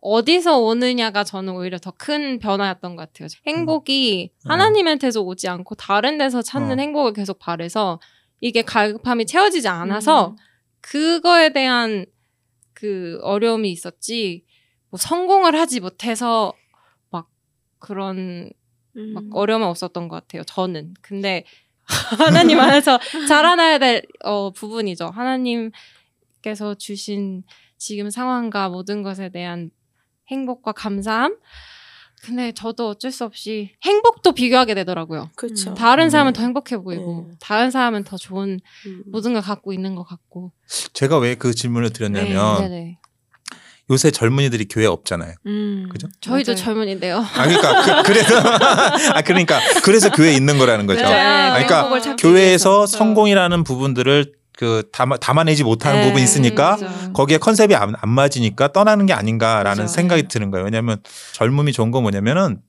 어디서 0.00 0.60
오느냐가 0.60 1.24
저는 1.24 1.54
오히려 1.54 1.78
더 1.78 1.92
큰 1.98 2.38
변화였던 2.38 2.96
것 2.96 3.12
같아요. 3.12 3.28
행복이 3.46 4.30
음. 4.46 4.50
하나님한테서 4.50 5.20
오지 5.20 5.48
않고 5.48 5.74
다른 5.74 6.16
데서 6.16 6.40
찾는 6.40 6.78
어. 6.78 6.80
행복을 6.80 7.12
계속 7.12 7.38
바래서 7.38 8.00
이게 8.40 8.62
갈급함이 8.62 9.26
채워지지 9.26 9.68
않아서 9.68 10.28
음. 10.28 10.36
그거에 10.80 11.52
대한 11.52 12.06
그 12.84 13.18
어려움이 13.22 13.72
있었지 13.72 14.44
뭐 14.90 14.98
성공을 14.98 15.58
하지 15.58 15.80
못해서 15.80 16.52
막 17.08 17.30
그런 17.78 18.50
막 18.92 19.24
음. 19.24 19.30
어려움은 19.32 19.66
없었던 19.66 20.08
것 20.08 20.16
같아요. 20.16 20.42
저는. 20.44 20.92
근데 21.00 21.44
하나님 22.18 22.60
안에서 22.60 22.98
자라나야 23.26 23.78
될 23.78 24.02
어, 24.22 24.50
부분이죠. 24.50 25.06
하나님께서 25.06 26.74
주신 26.76 27.42
지금 27.78 28.10
상황과 28.10 28.68
모든 28.68 29.02
것에 29.02 29.30
대한 29.30 29.70
행복과 30.30 30.72
감사함. 30.72 31.38
근데 32.22 32.52
저도 32.52 32.88
어쩔 32.88 33.10
수 33.10 33.24
없이 33.24 33.72
행복도 33.84 34.32
비교하게 34.32 34.74
되더라고요. 34.74 35.30
그렇죠. 35.36 35.70
음. 35.70 35.74
다른 35.74 36.08
사람은 36.10 36.30
음. 36.30 36.34
더 36.34 36.42
행복해 36.42 36.78
보이고 36.78 37.26
네. 37.30 37.36
다른 37.40 37.70
사람은 37.70 38.04
더 38.04 38.16
좋은 38.16 38.60
음. 38.86 39.02
모든 39.06 39.34
걸 39.34 39.42
갖고 39.42 39.72
있는 39.72 39.94
것 39.94 40.04
같고. 40.04 40.52
제가 40.94 41.18
왜 41.18 41.34
그 41.34 41.52
질문을 41.54 41.90
드렸냐면 41.90 42.60
네네. 42.60 42.98
요새 43.90 44.10
젊은이들이 44.10 44.66
교회 44.70 44.86
없잖아요. 44.86 45.34
음. 45.46 45.88
그죠? 45.92 46.08
저희도 46.22 46.52
맞아요. 46.52 46.56
젊은인데요. 46.64 47.18
아 47.18 47.44
그러니까 47.46 48.02
그, 48.02 48.12
래서 48.12 48.38
아 48.38 49.20
그러니까 49.20 49.60
그래서 49.84 50.10
교회에 50.10 50.32
있는 50.34 50.56
거라는 50.58 50.86
거죠. 50.86 51.02
네, 51.02 51.08
그러니까 51.08 51.80
행복을 51.80 52.00
찾기 52.00 52.22
교회에서. 52.22 52.86
성공이라는 52.86 53.62
부분들을 53.64 54.32
그 54.56 54.88
담아, 54.92 55.16
담아내지 55.16 55.64
못하는 55.64 56.00
네, 56.00 56.06
부분이 56.06 56.22
있으니까 56.22 56.72
맞아. 56.72 57.12
거기에 57.12 57.38
컨셉이 57.38 57.74
안, 57.74 57.94
안 57.96 58.08
맞으니까 58.08 58.72
떠나는 58.72 59.06
게 59.06 59.12
아닌가라는 59.12 59.84
그죠. 59.84 59.94
생각이 59.94 60.28
드는 60.28 60.50
거예요. 60.50 60.64
왜냐하면 60.64 61.02
젊음이 61.32 61.72
좋은 61.72 61.90
건 61.90 62.02
뭐냐면은 62.02 62.60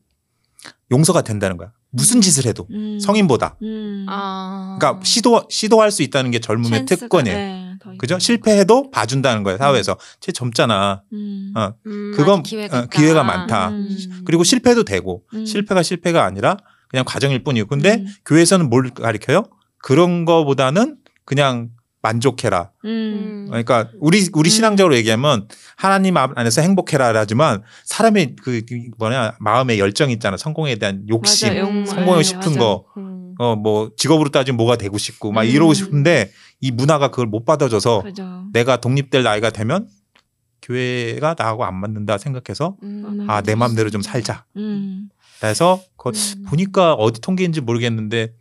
용서가 0.91 1.21
된다는 1.21 1.57
거야. 1.57 1.71
무슨 1.91 2.21
짓을 2.21 2.45
해도 2.45 2.67
음. 2.71 2.99
성인보다. 2.99 3.57
음. 3.63 4.05
아. 4.09 4.77
그러니까 4.79 5.03
시도 5.03 5.45
시도할 5.49 5.91
수 5.91 6.03
있다는 6.03 6.31
게 6.31 6.39
젊음의 6.39 6.79
찬스가, 6.79 6.99
특권이에요. 7.01 7.37
네, 7.37 7.73
더 7.81 7.93
그죠? 7.97 8.19
실패해도 8.19 8.91
봐준다는 8.91 9.43
거예요. 9.43 9.57
사회에서. 9.57 9.97
쟤 10.19 10.31
젊잖아. 10.31 11.03
음. 11.13 11.53
어. 11.55 11.73
음, 11.85 12.13
그건 12.15 12.43
기회가, 12.43 12.79
어. 12.79 12.85
기회가 12.87 13.23
많다. 13.23 13.69
음. 13.69 14.23
그리고 14.25 14.43
실패도 14.43 14.83
되고 14.83 15.23
음. 15.33 15.45
실패가 15.45 15.83
실패가 15.83 16.25
아니라 16.25 16.57
그냥 16.89 17.05
과정일 17.05 17.43
뿐이고. 17.43 17.67
근데 17.67 17.95
음. 17.95 18.07
교회에서는 18.25 18.69
뭘 18.69 18.89
가르쳐요? 18.89 19.43
그런 19.81 20.25
거보다는 20.25 20.97
그냥 21.23 21.69
만족해라. 22.05 22.71
음. 22.85 23.45
그러니까 23.49 23.89
우리 23.99 24.27
우리 24.33 24.47
음. 24.47 24.51
신앙적으로 24.51 24.95
얘기하면 24.95 25.47
하나님 25.75 26.17
앞- 26.17 26.37
안에서 26.37 26.61
행복해라 26.61 27.11
하지만 27.15 27.63
사람의 27.85 28.35
그 28.41 28.61
뭐냐 28.99 29.35
마음의 29.39 29.79
열정이 29.79 30.13
있잖아. 30.13 30.37
성공에 30.37 30.75
대한 30.75 31.03
욕심, 31.09 31.49
맞아요. 31.49 31.63
음, 31.67 31.85
성공하고 31.85 32.17
네, 32.17 32.23
싶은 32.23 32.39
맞아. 32.53 32.59
거. 32.59 32.85
음. 32.97 33.33
어뭐 33.39 33.91
직업으로 33.97 34.29
따지면 34.29 34.55
뭐가 34.57 34.75
되고 34.77 34.97
싶고 34.97 35.31
막 35.31 35.41
음. 35.43 35.47
이러고 35.49 35.73
싶은데 35.73 36.31
이 36.61 36.71
문화가 36.71 37.09
그걸 37.09 37.25
못 37.25 37.43
받아줘서 37.43 38.03
그죠. 38.03 38.45
내가 38.53 38.77
독립될 38.79 39.23
나이가 39.23 39.49
되면 39.49 39.87
교회가 40.61 41.35
나하고 41.37 41.65
안 41.65 41.75
맞는다 41.75 42.17
생각해서 42.17 42.77
음. 42.83 43.25
아내 43.29 43.55
마음대로 43.55 43.89
좀 43.89 44.01
살자. 44.01 44.45
음. 44.57 45.09
그래서 45.41 45.81
그 45.97 46.09
음. 46.09 46.45
보니까 46.47 46.93
어디 46.93 47.19
통계인지 47.19 47.61
모르겠는데 47.61 48.33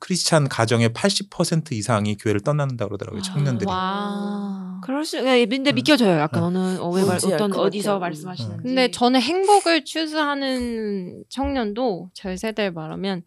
크리스찬 0.00 0.48
가정의 0.48 0.90
80% 0.90 1.72
이상이 1.72 2.16
교회를 2.16 2.40
떠난다 2.40 2.86
그러더라고요 2.86 3.20
아, 3.20 3.22
청년들이. 3.22 3.68
와. 3.68 4.80
그럴 4.84 5.04
수, 5.04 5.18
예, 5.18 5.44
근데 5.44 5.72
믿겨져요. 5.72 6.18
약간 6.20 6.44
어느 6.44 6.58
어느 6.78 6.98
말, 6.98 7.04
뭔지 7.04 7.26
알 7.26 7.34
어떤 7.34 7.50
것 7.50 7.60
어디서 7.62 7.94
같아요. 7.94 8.00
말씀하시는지. 8.00 8.62
근데 8.62 8.90
저는 8.90 9.20
행복을 9.20 9.84
추구하는 9.84 11.24
청년도 11.28 12.10
저희 12.14 12.36
세대를 12.36 12.72
말하면 12.72 13.22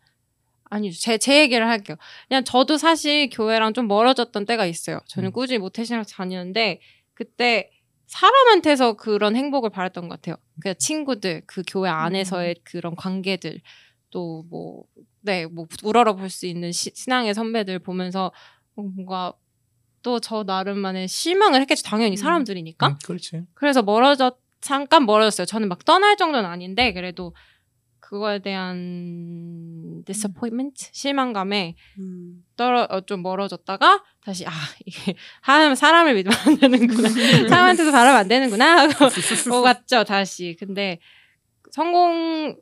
아니 0.70 0.92
제, 0.94 1.18
제 1.18 1.42
얘기를 1.42 1.68
할게요. 1.68 1.98
그냥 2.30 2.46
저도 2.46 2.78
사실 2.78 3.30
교회랑 3.30 3.74
좀 3.74 3.88
멀어졌던 3.88 4.46
때가 4.46 4.66
있어요. 4.66 5.00
저는 5.08 5.30
음. 5.30 5.32
꾸준히 5.34 5.60
모태신앙 5.60 6.06
다니는데 6.10 6.80
그때 7.14 7.70
사람한테서 8.08 8.94
그런 8.94 9.36
행복을 9.36 9.70
바랬던 9.70 10.10
것 10.10 10.16
같아요. 10.16 10.36
그냥 10.62 10.76
친구들, 10.78 11.44
그 11.46 11.64
교회 11.66 11.90
안에서의 11.90 12.56
그런 12.64 12.96
관계들, 12.96 13.62
또 14.10 14.46
뭐, 14.50 14.84
네, 15.22 15.46
뭐, 15.46 15.68
우러러 15.84 16.16
볼 16.16 16.30
수 16.30 16.46
있는 16.48 16.72
시- 16.72 16.92
신앙의 16.96 17.34
선배들 17.34 17.80
보면서 17.80 18.32
뭔가 18.76 19.34
또 20.04 20.20
저 20.20 20.44
나름만의 20.44 21.08
실망을 21.08 21.62
했겠죠. 21.62 21.84
당연히 21.84 22.14
음. 22.14 22.18
사람들이니까. 22.18 22.88
음, 22.88 22.96
그렇지. 23.06 23.44
그래서 23.54 23.82
멀어졌 23.84 24.40
잠깐 24.60 25.06
멀어졌어요. 25.06 25.46
저는 25.46 25.68
막 25.68 25.86
떠날 25.86 26.18
정도는 26.18 26.50
아닌데 26.50 26.92
그래도 26.94 27.36
그거에 28.00 28.40
대한 28.40 30.04
disappointment 30.06 30.90
실망감에 30.92 31.76
음. 32.00 32.44
떨어 32.56 32.86
어, 32.90 33.02
좀 33.02 33.22
멀어졌다가 33.22 34.04
다시 34.24 34.46
아 34.46 34.52
이게 34.86 35.14
하나님 35.42 35.76
사람을 35.76 36.16
믿으면 36.16 36.38
안 36.46 36.58
되는구나 36.60 37.08
사람한테도 37.50 37.92
바라면 37.92 38.20
안 38.20 38.28
되는구나 38.28 38.82
하고 38.90 39.06
오갔죠 39.56 40.04
다시 40.04 40.56
근데 40.60 41.00
성공 41.72 42.56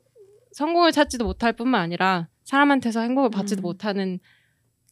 성공을 0.52 0.92
찾지도 0.92 1.24
못할 1.24 1.52
뿐만 1.52 1.80
아니라 1.80 2.28
사람한테서 2.50 3.00
행복을 3.00 3.30
받지도 3.30 3.60
음. 3.60 3.62
못하는 3.62 4.18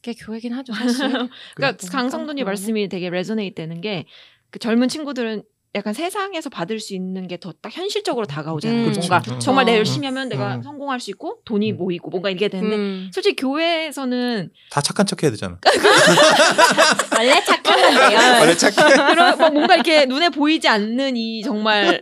게 0.01 0.13
교회긴 0.13 0.53
하죠 0.53 0.73
사실 0.73 1.09
그러니까 1.55 1.87
강성돈이 1.91 2.41
그러네. 2.41 2.43
말씀이 2.45 2.87
되게 2.89 3.09
레조네이트 3.09 3.55
되는 3.55 3.81
게 3.81 4.05
그 4.51 4.57
젊은 4.57 4.87
친구들은 4.87 5.43
약간 5.75 5.93
세상에서 5.93 6.49
받을 6.49 6.79
수 6.79 6.95
있는 6.95 7.27
게 7.27 7.37
더 7.37 7.53
딱 7.61 7.71
현실적으로 7.71 8.25
다가오잖아요. 8.25 8.87
음, 8.87 8.93
뭔가 8.93 9.21
그렇죠. 9.21 9.37
정말 9.37 9.65
내가 9.65 9.75
음. 9.75 9.77
열심히 9.77 10.07
하면 10.07 10.27
내가 10.27 10.55
음. 10.55 10.63
성공할 10.63 10.99
수 10.99 11.11
있고 11.11 11.41
돈이 11.45 11.73
음. 11.73 11.77
모이고 11.77 12.09
뭔가 12.09 12.31
이게 12.31 12.47
되는데 12.47 12.75
음. 12.75 13.11
솔직히 13.13 13.35
교회에서는 13.35 14.49
다 14.71 14.81
착한 14.81 15.05
척 15.05 15.21
해야 15.21 15.29
되잖아. 15.29 15.59
원래 17.15 17.43
착한데요. 17.43 18.19
원래 18.41 18.55
착해. 18.55 18.73
그런 19.13 19.37
뭐 19.37 19.49
뭔가 19.51 19.75
이렇게 19.75 20.05
눈에 20.07 20.29
보이지 20.29 20.67
않는 20.67 21.15
이 21.15 21.43
정말 21.43 22.01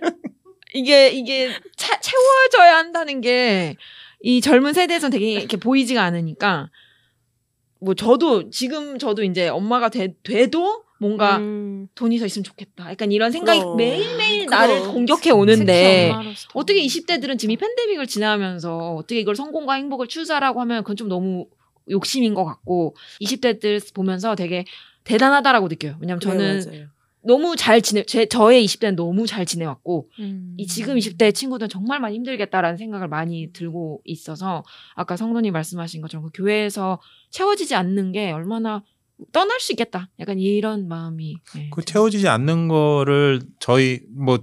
이게 0.74 1.10
이게 1.10 1.52
차- 1.76 2.00
채워져야 2.00 2.78
한다는 2.78 3.20
게 3.20 3.76
이 4.22 4.42
젊은 4.42 4.74
세대에서는 4.74 5.12
되게 5.12 5.32
이렇게 5.32 5.58
보이지가 5.58 6.02
않으니까 6.04 6.70
뭐 7.80 7.94
저도 7.94 8.50
지금 8.50 8.98
저도 8.98 9.24
이제 9.24 9.48
엄마가 9.48 9.90
돼, 9.90 10.16
돼도 10.24 10.84
뭔가 11.00 11.38
음. 11.38 11.88
돈이 11.96 12.18
더 12.18 12.26
있으면 12.26 12.44
좋겠다. 12.44 12.90
약간 12.90 13.12
이런 13.12 13.32
생각이 13.32 13.60
그럼. 13.60 13.78
매일매일 13.78 14.46
그럼. 14.48 14.60
나를 14.60 14.82
공격해 14.88 15.30
오는데. 15.32 16.12
어떻게 16.54 16.82
20대들은 16.82 17.38
지금 17.38 17.52
이 17.52 17.58
팬데믹을 17.58 18.08
지나면서 18.08 18.96
어떻게 18.96 19.20
이걸 19.20 19.36
성공과 19.36 19.76
행복을 19.76 20.08
추구하라고 20.08 20.60
하면 20.62 20.84
그건 20.84 20.96
좀 20.96 21.08
너무 21.08 21.46
욕심인 21.90 22.34
것 22.34 22.44
같고 22.46 22.96
20대들 23.22 23.94
보면서 23.94 24.36
되게 24.36 24.66
대단하다라고 25.04 25.68
느껴요. 25.68 25.96
왜냐면 26.02 26.20
저는 26.20 26.60
네. 26.72 26.88
너무 27.28 27.56
잘 27.56 27.82
지내 27.82 28.04
제 28.04 28.26
저의 28.26 28.66
20대는 28.66 28.96
너무 28.96 29.28
잘 29.28 29.46
지내왔고 29.46 30.10
음. 30.20 30.54
이 30.58 30.66
지금 30.66 30.96
20대 30.96 31.34
친구들은 31.36 31.70
정말 31.70 32.00
많이 32.00 32.16
힘들겠다라는 32.16 32.78
생각을 32.78 33.08
많이 33.10 33.52
들고 33.54 34.02
있어서 34.06 34.64
아까 34.96 35.18
성도님 35.18 35.54
말씀하신 35.54 36.02
것처럼 36.02 36.26
그 36.26 36.32
교회에서 36.34 37.00
채워지지 37.32 37.76
않는 37.76 38.14
게 38.14 38.32
얼마나 38.32 38.84
떠날 39.32 39.60
수 39.60 39.74
있겠다. 39.74 40.10
약간 40.20 40.40
이런 40.40 40.88
마음이 40.88 41.36
네, 41.56 41.70
그 41.72 41.84
채워지지 41.84 42.28
않는 42.28 42.68
거를 42.70 43.42
저희 43.60 44.00
뭐 44.16 44.40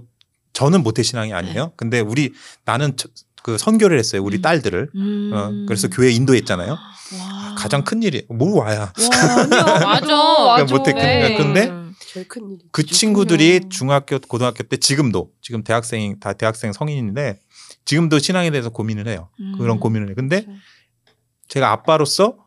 저는 0.53 0.83
모태 0.83 1.01
신앙이 1.01 1.33
아니에요. 1.33 1.73
근데 1.75 1.99
우리 1.99 2.31
나는 2.65 2.95
저- 2.97 3.09
그 3.41 3.57
선교를 3.59 3.99
했어요. 3.99 4.23
우리 4.23 4.37
음. 4.37 4.41
딸들을. 4.41 4.89
음. 4.95 5.31
어, 5.33 5.65
그래서 5.67 5.87
교회 5.87 6.11
인도했잖아요. 6.11 6.71
와. 7.19 7.55
가장 7.55 7.83
큰 7.83 8.01
일이 8.01 8.25
뭘 8.27 8.53
와야. 8.53 8.79
와, 8.81 9.93
아니요. 9.93 10.15
맞아, 10.47 10.63
맞아. 10.63 10.75
못해. 10.75 10.93
네. 10.93 11.37
근데 11.37 11.71
제일 11.99 12.27
큰 12.27 12.49
일이. 12.49 12.59
그 12.71 12.83
친구들이 12.85 13.69
중학교, 13.69 14.19
고등학교 14.19 14.63
때 14.63 14.77
지금도 14.77 15.31
지금 15.41 15.63
대학생이 15.63 16.19
다 16.19 16.33
대학생 16.33 16.71
성인인데 16.73 17.39
지금도 17.85 18.19
신앙에 18.19 18.51
대해서 18.51 18.69
고민을 18.69 19.07
해요. 19.07 19.29
음. 19.39 19.55
그런 19.57 19.79
고민을 19.79 20.09
해. 20.09 20.13
근데 20.13 20.41
그렇죠. 20.43 20.59
제가 21.47 21.71
아빠로서 21.71 22.37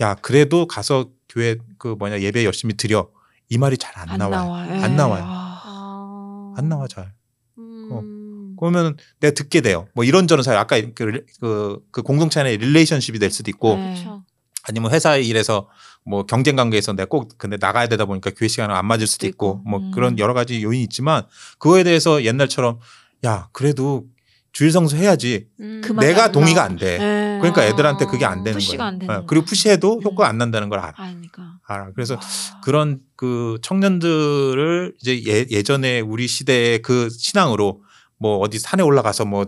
야 0.00 0.14
그래도 0.14 0.66
가서 0.66 1.10
교회 1.28 1.56
그 1.78 1.88
뭐냐 1.98 2.20
예배 2.20 2.44
열심히 2.44 2.74
드려 2.76 3.08
이 3.48 3.58
말이 3.58 3.76
잘안안 3.78 4.18
나와요. 4.18 4.36
나와요. 4.44 4.82
안 4.82 4.96
나와요. 4.96 5.24
아. 5.26 5.62
아. 5.64 6.54
안 6.56 6.68
나와 6.68 6.86
잘. 6.88 7.12
음. 7.58 8.56
그러면 8.58 8.96
내가 9.20 9.34
듣게 9.34 9.60
돼요. 9.60 9.86
뭐 9.94 10.04
이런저런 10.04 10.42
사회 10.42 10.56
아까 10.56 10.80
그, 10.94 11.02
리- 11.04 11.22
그, 11.40 11.78
그 11.92 12.02
공동체 12.02 12.40
안에 12.40 12.56
relationship이 12.56 13.18
될 13.20 13.30
수도 13.30 13.50
있고 13.50 13.76
네. 13.76 13.94
그렇죠. 13.94 14.24
아니면 14.64 14.90
회사 14.92 15.16
일에서 15.16 15.68
뭐 16.08 16.24
경쟁 16.24 16.56
관계에서 16.56 16.92
내가 16.92 17.06
꼭 17.06 17.36
근데 17.38 17.56
나가야 17.60 17.86
되다 17.88 18.06
보니까 18.06 18.30
교회 18.36 18.48
시간을 18.48 18.74
안 18.74 18.86
맞을 18.86 19.06
수도 19.06 19.26
있고. 19.26 19.62
뭐 19.66 19.78
음. 19.78 19.90
그런 19.92 20.18
여러 20.18 20.34
가지 20.34 20.62
요인이 20.62 20.82
있지만 20.84 21.24
그거에 21.58 21.84
대해서 21.84 22.24
옛날처럼 22.24 22.78
야 23.24 23.48
그래도 23.52 24.04
주일 24.52 24.72
성수 24.72 24.96
해야지. 24.96 25.46
음. 25.60 25.82
내가 26.00 26.24
안 26.24 26.32
동의가. 26.32 26.64
안 26.64 26.76
돼. 26.76 26.98
네. 26.98 27.38
그러니까 27.40 27.62
아. 27.62 27.64
애들한테 27.66 28.06
그게 28.06 28.24
안 28.24 28.42
되는 28.42 28.58
거야. 28.58 28.86
안 28.86 28.98
되는 28.98 29.14
어, 29.14 29.24
그리고 29.26 29.44
푸시해도 29.44 29.98
음. 29.98 30.02
효과가 30.02 30.28
안 30.28 30.38
난다는 30.38 30.68
걸 30.68 30.78
알아. 30.80 30.94
아니까. 30.96 31.58
알아. 31.66 31.92
그래서 31.94 32.18
그런 32.64 33.00
그 33.14 33.58
청년들을 33.62 34.94
이제 35.00 35.22
예, 35.26 35.46
예전에 35.50 36.00
우리 36.00 36.26
시대의 36.26 36.80
그 36.82 37.08
신앙으로 37.10 37.82
뭐 38.18 38.38
어디 38.38 38.58
산에 38.58 38.82
올라가서 38.82 39.24
뭐, 39.26 39.46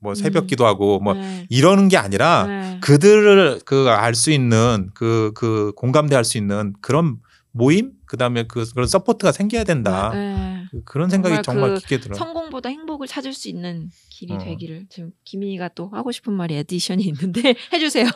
그뭐 0.00 0.14
새벽 0.14 0.44
음. 0.44 0.46
기도하고 0.48 0.98
뭐 1.00 1.14
네. 1.14 1.46
이러는 1.48 1.88
게 1.88 1.96
아니라 1.96 2.46
네. 2.46 2.80
그들을 2.82 3.60
그 3.64 3.88
알 3.88 4.14
수 4.14 4.30
있는 4.32 4.90
그그 4.94 5.72
공감대할 5.76 6.24
수 6.24 6.36
있는 6.38 6.74
그런 6.80 7.18
모임 7.52 7.92
그다음에 8.06 8.44
그 8.44 8.64
그런 8.72 8.86
support가 8.88 9.30
생겨야 9.32 9.64
된다. 9.64 10.10
네. 10.14 10.64
그- 10.70 10.82
그런 10.84 11.10
생각이 11.10 11.42
정말 11.42 11.44
정말 11.44 11.74
그 11.74 11.80
깊게 11.80 12.00
들어요. 12.00 12.18
성공보다 12.18 12.70
행복을 12.70 13.06
찾을 13.06 13.34
수 13.34 13.48
있는 13.48 13.90
길이 14.08 14.32
어. 14.34 14.38
되기를 14.38 14.86
지금 14.88 15.12
김민희가 15.24 15.68
또 15.74 15.88
하고 15.90 16.10
싶은 16.12 16.32
말이 16.32 16.54
addition이 16.56 17.04
있는데 17.04 17.54
해 17.72 17.78
주세요. 17.78 18.06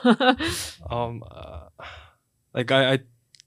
um 0.91 1.21
uh, 1.31 1.69
like 2.55 2.73
I, 2.75 2.93
I 2.95 2.99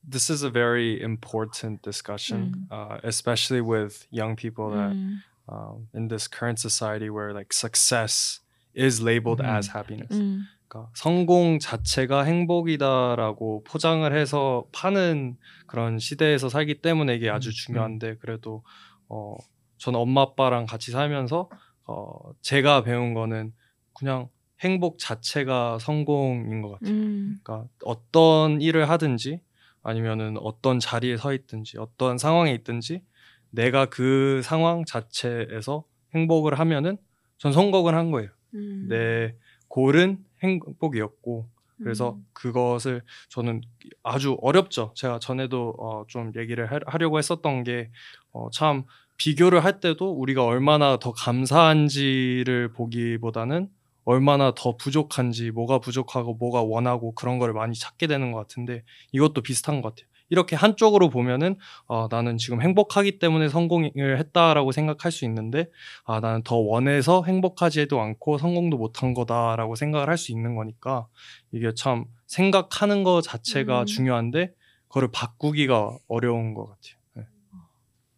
this 0.10 0.32
is 0.32 0.44
a 0.44 0.50
very 0.52 1.02
important 1.02 1.82
discussion 1.82 2.68
uh, 2.72 2.98
especially 3.04 3.62
with 3.62 4.06
young 4.12 4.36
people 4.36 4.70
that 4.72 4.94
음, 4.94 5.22
um, 5.50 5.88
in 5.94 6.08
this 6.08 6.28
current 6.28 6.60
society 6.60 7.10
where 7.10 7.34
like 7.34 7.54
success 7.54 8.42
is 8.76 9.02
labeled 9.02 9.42
음. 9.42 9.46
as 9.46 9.70
happiness 9.70 10.14
음, 10.16 10.44
그러니까 10.68 10.92
성공 10.96 11.60
자체가 11.60 12.24
행복이다라고 12.24 13.64
포장을 13.64 14.16
해서 14.16 14.66
파는 14.72 15.38
그런 15.68 16.00
시대에서 16.00 16.50
살기 16.50 16.82
때문에 16.82 17.16
이게 17.16 17.30
아주 17.30 17.50
음, 17.50 17.54
중요한데 17.54 18.18
그래도 18.18 18.64
어 19.08 19.36
저는 19.78 20.00
엄마 20.00 20.22
아빠랑 20.22 20.66
같이 20.66 20.92
살면서 20.92 21.50
어 21.86 22.34
제가 22.42 22.84
배운 22.84 23.14
거는 23.14 23.54
그냥 23.94 24.30
행복 24.62 25.00
자체가 25.00 25.80
성공인 25.80 26.62
것 26.62 26.72
같아요. 26.74 26.94
음, 26.94 27.40
그러니까 27.44 27.70
어떤 27.86 28.62
일을 28.62 28.90
하든지 28.90 29.42
아니면은 29.82 30.38
어떤 30.38 30.80
자리에 30.80 31.18
서 31.18 31.34
있든지 31.34 31.78
어떤 31.78 32.18
상황에 32.18 32.54
있든지 32.54 33.02
내가 33.52 33.86
그 33.86 34.42
상황 34.44 34.86
자체에서 34.86 35.84
행복을 36.14 36.60
하면은 36.60 36.98
전 37.38 37.52
성공을 37.52 37.96
한 37.96 38.12
거예요. 38.12 38.30
음. 38.54 38.88
내 38.90 39.36
골은 39.68 40.18
행복이었고 40.44 41.50
그래서 41.82 42.16
음. 42.16 42.26
그것을 42.34 43.02
저는 43.30 43.62
아주 44.04 44.38
어렵죠. 44.42 44.94
제가 44.96 45.20
전에도 45.20 45.76
어, 45.80 46.04
좀 46.08 46.32
얘기를 46.36 46.70
하, 46.72 46.80
하려고 46.86 47.18
했었던 47.18 47.64
게 47.64 47.90
어, 48.32 48.50
참 48.52 48.84
비교를 49.18 49.64
할 49.64 49.80
때도 49.80 50.12
우리가 50.12 50.44
얼마나 50.44 50.98
더 50.98 51.12
감사한지를 51.12 52.74
보기보다는 52.74 53.70
얼마나 54.06 54.54
더 54.56 54.76
부족한지 54.76 55.52
뭐가 55.52 55.80
부족하고 55.80 56.34
뭐가 56.34 56.64
원하고 56.64 57.14
그런 57.14 57.38
거를 57.38 57.54
많이 57.54 57.76
찾게 57.76 58.08
되는 58.08 58.32
것 58.32 58.40
같은데 58.40 58.84
이것도 59.12 59.42
비슷한 59.42 59.82
것 59.82 59.90
같아요. 59.90 60.09
이렇게 60.30 60.56
한쪽으로 60.56 61.10
보면은 61.10 61.58
아, 61.88 62.08
나는 62.12 62.38
지금 62.38 62.62
행복하기 62.62 63.20
때문에 63.20 63.50
성공을 63.50 64.20
했다라고 64.20 64.72
생각할 64.72 65.12
수 65.12 65.26
있는데 65.26 65.70
아, 66.06 66.20
나는 66.20 66.44
더 66.44 66.56
원해서 66.58 67.24
행복하지도 67.24 68.00
않고 68.00 68.38
성공도 68.38 68.78
못한 68.78 69.14
거다라고 69.14 69.76
생각을 69.76 70.08
할 70.10 70.18
수 70.20 70.32
있는 70.34 70.56
거니까 70.56 71.08
이게 71.54 71.74
참 71.74 72.04
생각하는 72.28 73.04
거 73.04 73.22
자체가 73.22 73.82
음. 73.82 73.86
중요한데 73.86 74.52
그거를 74.90 75.10
바꾸기가 75.14 75.98
어려운 76.10 76.54
것 76.54 76.66
같아요. 76.66 76.99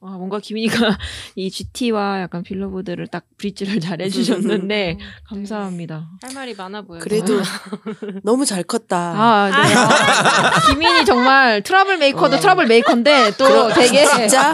네. 0.03 0.07
아, 0.07 0.17
뭔가 0.17 0.39
김민희가 0.39 0.97
이 1.35 1.51
GT와 1.51 2.21
약간 2.21 2.41
빌러보드를 2.43 3.07
딱 3.07 3.23
브릿지를 3.37 3.79
잘 3.79 4.01
해주셨는데 4.01 4.97
감사합니다. 5.27 6.07
할 6.23 6.33
말이 6.33 6.55
많아 6.55 6.81
보여요. 6.81 7.01
그래도 7.03 7.39
너무 8.23 8.45
잘 8.45 8.63
컸다. 8.63 8.97
아, 8.97 9.49
네. 9.49 9.75
아, 9.75 10.67
김민희 10.71 11.05
정말 11.05 11.61
troublemaker도 11.61 12.37
어. 12.37 12.39
troublemaker인데 12.39 13.33
또 13.37 13.69
되게 13.73 14.05
진짜 14.05 14.53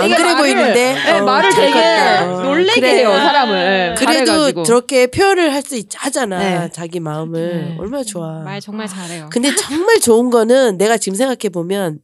안 0.00 0.10
그래 0.14 0.36
보이는데 0.36 0.94
네, 0.94 1.18
어, 1.18 1.24
말을 1.24 1.50
잘 1.50 1.66
되게 1.66 1.72
컸다. 1.80 2.24
어. 2.34 2.42
놀래게 2.42 2.80
그래. 2.80 2.98
해요 2.98 3.10
사람을. 3.10 3.94
그래도 3.98 4.26
잘해가지고. 4.26 4.62
저렇게 4.64 5.06
표현을 5.06 5.52
할수 5.52 5.80
하잖아 5.94 6.38
네. 6.38 6.70
자기 6.72 7.00
마음을 7.00 7.68
네. 7.70 7.76
얼마나 7.78 8.04
좋아. 8.04 8.40
말 8.42 8.60
정말 8.60 8.86
잘해요. 8.86 9.28
근데 9.30 9.54
정말 9.54 9.98
좋은 10.00 10.28
거는 10.30 10.76
내가 10.76 10.98
지금 10.98 11.16
생각해 11.16 11.48
보면 11.50 12.00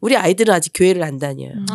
우리 0.00 0.16
아이들은 0.18 0.52
아직 0.52 0.72
교회를 0.74 1.02
안 1.02 1.18
다녀요. 1.18 1.52
음. 1.54 1.66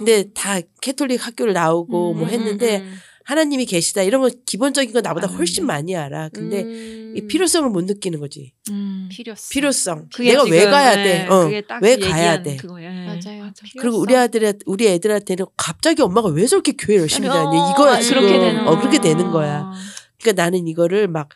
아. 0.00 0.04
근데 0.04 0.30
다 0.32 0.60
캐톨릭 0.80 1.26
학교를 1.26 1.52
나오고 1.52 2.14
뭐 2.14 2.24
음, 2.24 2.28
했는데 2.28 2.78
음, 2.78 2.82
음. 2.84 2.98
하나님이 3.24 3.66
계시다 3.66 4.02
이런 4.02 4.22
거 4.22 4.30
기본적인 4.46 4.92
거 4.92 5.00
나보다 5.00 5.28
아, 5.28 5.30
훨씬 5.30 5.64
네. 5.64 5.66
많이 5.68 5.94
알아. 5.94 6.30
근데 6.30 6.62
음. 6.62 7.14
이 7.16 7.26
필요성을 7.26 7.68
못 7.70 7.84
느끼는 7.84 8.18
거지. 8.18 8.52
음. 8.70 9.08
필요성. 9.10 9.48
필요성. 9.50 10.08
그게 10.12 10.30
내가 10.30 10.44
왜 10.44 10.58
지금, 10.60 10.70
가야 10.70 10.96
네, 10.96 11.04
돼? 11.04 11.26
어, 11.26 11.44
그게 11.44 11.60
딱왜 11.60 11.96
가야 11.98 12.42
돼? 12.42 12.56
그거예요. 12.56 12.90
맞아요. 13.06 13.52
그리고 13.78 13.98
우리 13.98 14.16
아들의 14.16 14.54
우리 14.66 14.88
애들한테는 14.88 15.46
갑자기 15.56 16.02
엄마가 16.02 16.28
왜 16.28 16.46
저렇게 16.46 16.72
교회 16.72 16.96
열심히 16.96 17.28
다니? 17.28 17.56
이거야 17.56 17.98
어, 17.98 18.00
지금. 18.00 18.22
그렇게 18.22 18.38
되는 18.38 18.66
어 18.66 18.78
그렇게 18.78 19.00
되는 19.00 19.26
아. 19.26 19.30
거야. 19.30 19.72
그러니까 20.20 20.42
나는 20.42 20.66
이거를 20.66 21.08
막 21.08 21.28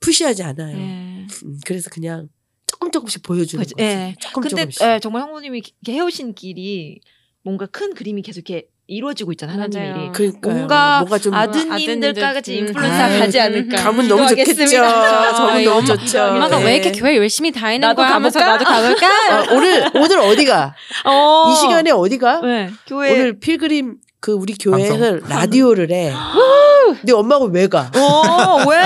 푸시하지 0.00 0.42
않아요. 0.42 0.76
네. 0.76 1.26
음, 1.44 1.58
그래서 1.64 1.90
그냥 1.90 2.28
조금 2.66 2.90
조금씩 2.90 3.22
보여주는. 3.22 3.62
거지. 3.62 3.74
예. 3.80 4.14
조금 4.20 4.42
근데 4.42 4.56
조금씩. 4.56 4.82
예, 4.82 5.00
정말 5.02 5.22
형부님이 5.22 5.58
이렇게 5.58 5.92
해오신 5.98 6.34
길이 6.34 7.00
뭔가 7.48 7.64
큰 7.64 7.94
그림이 7.94 8.20
계속 8.20 8.40
이렇게 8.40 8.66
이루어지고 8.86 9.32
있잖아요. 9.32 9.54
하나님 9.54 9.80
맞아요. 9.80 10.02
일이. 10.02 10.12
그러니까요. 10.12 10.54
뭔가 10.54 10.98
뭔가 11.00 11.18
좀 11.18 11.32
아드님들까지 11.34 12.52
아드님들, 12.52 12.84
음. 12.84 13.18
가지 13.20 13.40
않을까. 13.40 13.76
가면 13.82 14.08
너무 14.08 14.28
좋겠죠. 14.28 14.54
저는 14.66 14.84
아, 14.84 15.62
너무 15.62 15.84
좋죠. 15.84 16.22
엄마가 16.24 16.58
네. 16.58 16.64
왜 16.64 16.74
이렇게 16.76 16.92
교회 16.92 17.16
열심히 17.16 17.50
다니는 17.50 17.86
나도 17.88 18.02
거야 18.02 18.14
하면서 18.14 18.38
가볼까? 18.38 18.64
나도 18.72 18.98
가볼까? 18.98 19.52
어, 19.52 19.56
오늘 19.56 19.90
오늘 19.94 20.18
어디가? 20.20 20.74
어. 21.04 21.50
이 21.50 21.56
시간에 21.56 21.90
어디가? 21.90 22.40
네. 22.42 22.70
교회 22.86 23.12
오늘 23.12 23.40
필그림 23.40 23.96
그 24.20 24.32
우리 24.32 24.54
교회에서 24.54 24.98
방송? 24.98 25.28
라디오를 25.28 25.90
해. 25.92 26.12
근데 27.00 27.12
엄마가 27.12 27.44
왜 27.46 27.66
가? 27.68 27.90
어, 27.94 28.64
왜? 28.68 28.78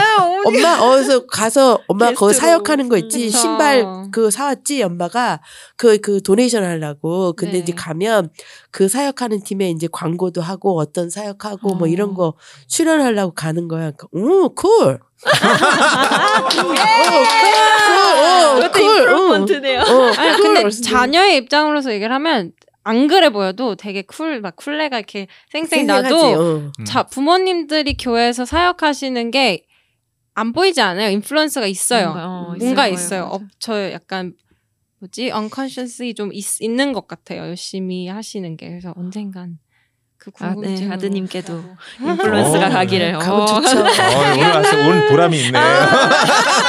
엄마 0.44 0.78
어디서 0.80 1.26
가서 1.26 1.78
엄마 1.86 2.06
거기 2.12 2.32
게스트로. 2.32 2.32
사역하는 2.32 2.88
거 2.88 2.96
있지 2.98 3.26
그쵸. 3.26 3.38
신발 3.38 3.86
그 4.10 4.28
사왔지 4.30 4.82
엄마가 4.82 5.40
그그 5.76 6.20
donation 6.22 6.64
하려고 6.64 7.32
근데 7.34 7.52
네. 7.54 7.58
이제 7.60 7.72
가면 7.72 8.30
그 8.72 8.88
사역하는 8.88 9.44
팀에 9.44 9.70
이제 9.70 9.88
광고도 9.90 10.42
하고 10.42 10.76
어떤 10.78 11.08
사역하고 11.10 11.76
뭐 11.76 11.86
어. 11.86 11.90
이런 11.90 12.14
거 12.14 12.34
출연하려고 12.66 13.32
가는 13.34 13.68
거야. 13.68 13.92
그러니까, 13.92 14.08
오 14.12 14.48
Cool. 14.52 14.98
어, 15.24 15.30
그것도 18.56 18.72
cool. 18.72 18.82
어, 18.82 18.84
improvement네요. 18.98 19.80
어, 19.80 20.12
아니 20.16 20.36
cool. 20.36 20.54
근데 20.54 20.70
자녀의 20.70 21.36
입장으로서 21.38 21.92
얘기를 21.92 22.12
하면 22.14 22.52
안 22.84 23.06
그래 23.06 23.30
보여도 23.30 23.76
되게 23.76 24.02
cool 24.02 24.40
막 24.40 24.56
쿨레가 24.56 24.98
이렇게 24.98 25.28
쌩쌩 25.52 25.68
생생하지. 25.68 26.02
나도 26.02 26.26
어. 26.26 26.56
음. 26.78 26.84
자 26.84 27.04
부모님들이 27.04 27.96
교회에서 27.96 28.44
사역하시는 28.44 29.30
게 29.30 29.64
안 30.34 30.52
보이지 30.52 30.80
않아요. 30.80 31.10
Influence가 31.10 31.66
있어요. 31.66 32.06
뭔가, 32.06 32.26
어, 32.26 32.54
뭔가 32.58 32.86
있을 32.88 33.04
있어요. 33.04 33.28
거예요. 33.28 33.34
어, 33.34 33.40
저 33.58 33.92
약간 33.92 34.32
뭐지 35.00 35.24
unconsciously 35.30 36.14
좀 36.14 36.30
있, 36.32 36.62
있는 36.62 36.92
것 36.94 37.06
같아요. 37.06 37.42
열심히 37.48 38.08
하시는 38.08 38.56
게 38.56 38.68
그래서 38.70 38.94
언젠간 38.96 39.58
그 40.16 40.30
아, 40.40 40.54
궁금증 40.54 40.88
네, 40.88 40.94
아드님께도 40.94 41.62
인플루언스가 42.00 42.68
어, 42.68 42.70
가기를. 42.70 43.12
가면 43.18 43.40
어. 43.42 43.46
좋죠. 43.46 43.78
어, 43.80 43.82
오늘 43.82 44.44
아주 44.56 44.76
오늘 44.78 45.08
보람이 45.08 45.38
있네. 45.38 45.58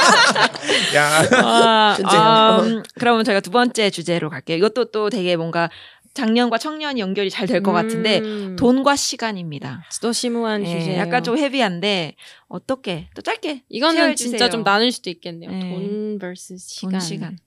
야. 0.94 1.22
아, 1.42 1.94
진짜요. 1.96 2.20
아, 2.20 2.60
음, 2.62 2.82
그러면 2.98 3.24
저희가 3.24 3.40
두 3.40 3.50
번째 3.50 3.90
주제로 3.90 4.30
갈게요. 4.30 4.56
이것도 4.58 4.90
또 4.90 5.10
되게 5.10 5.36
뭔가 5.36 5.70
작년과 6.14 6.58
청년이 6.58 7.00
연결이 7.00 7.28
잘 7.30 7.46
될 7.46 7.62
것 7.62 7.72
같은데 7.72 8.18
음. 8.20 8.56
돈과 8.56 8.96
시간입니다. 8.96 9.82
또 10.00 10.12
심오한 10.12 10.64
예, 10.66 10.78
주제예요. 10.78 11.00
약간 11.00 11.22
좀 11.24 11.36
헤비한데 11.36 12.14
어떻게 12.48 13.08
또 13.14 13.22
짧게 13.22 13.64
이거는. 13.68 14.16
진짜 14.16 14.48
좀 14.48 14.62
나눌 14.64 14.92
수도 14.92 15.10
있겠네요. 15.10 15.50
네. 15.50 15.60
돈 15.60 16.18
vs 16.20 16.56
시간. 16.58 16.90
돈 16.92 17.00
시간. 17.00 17.38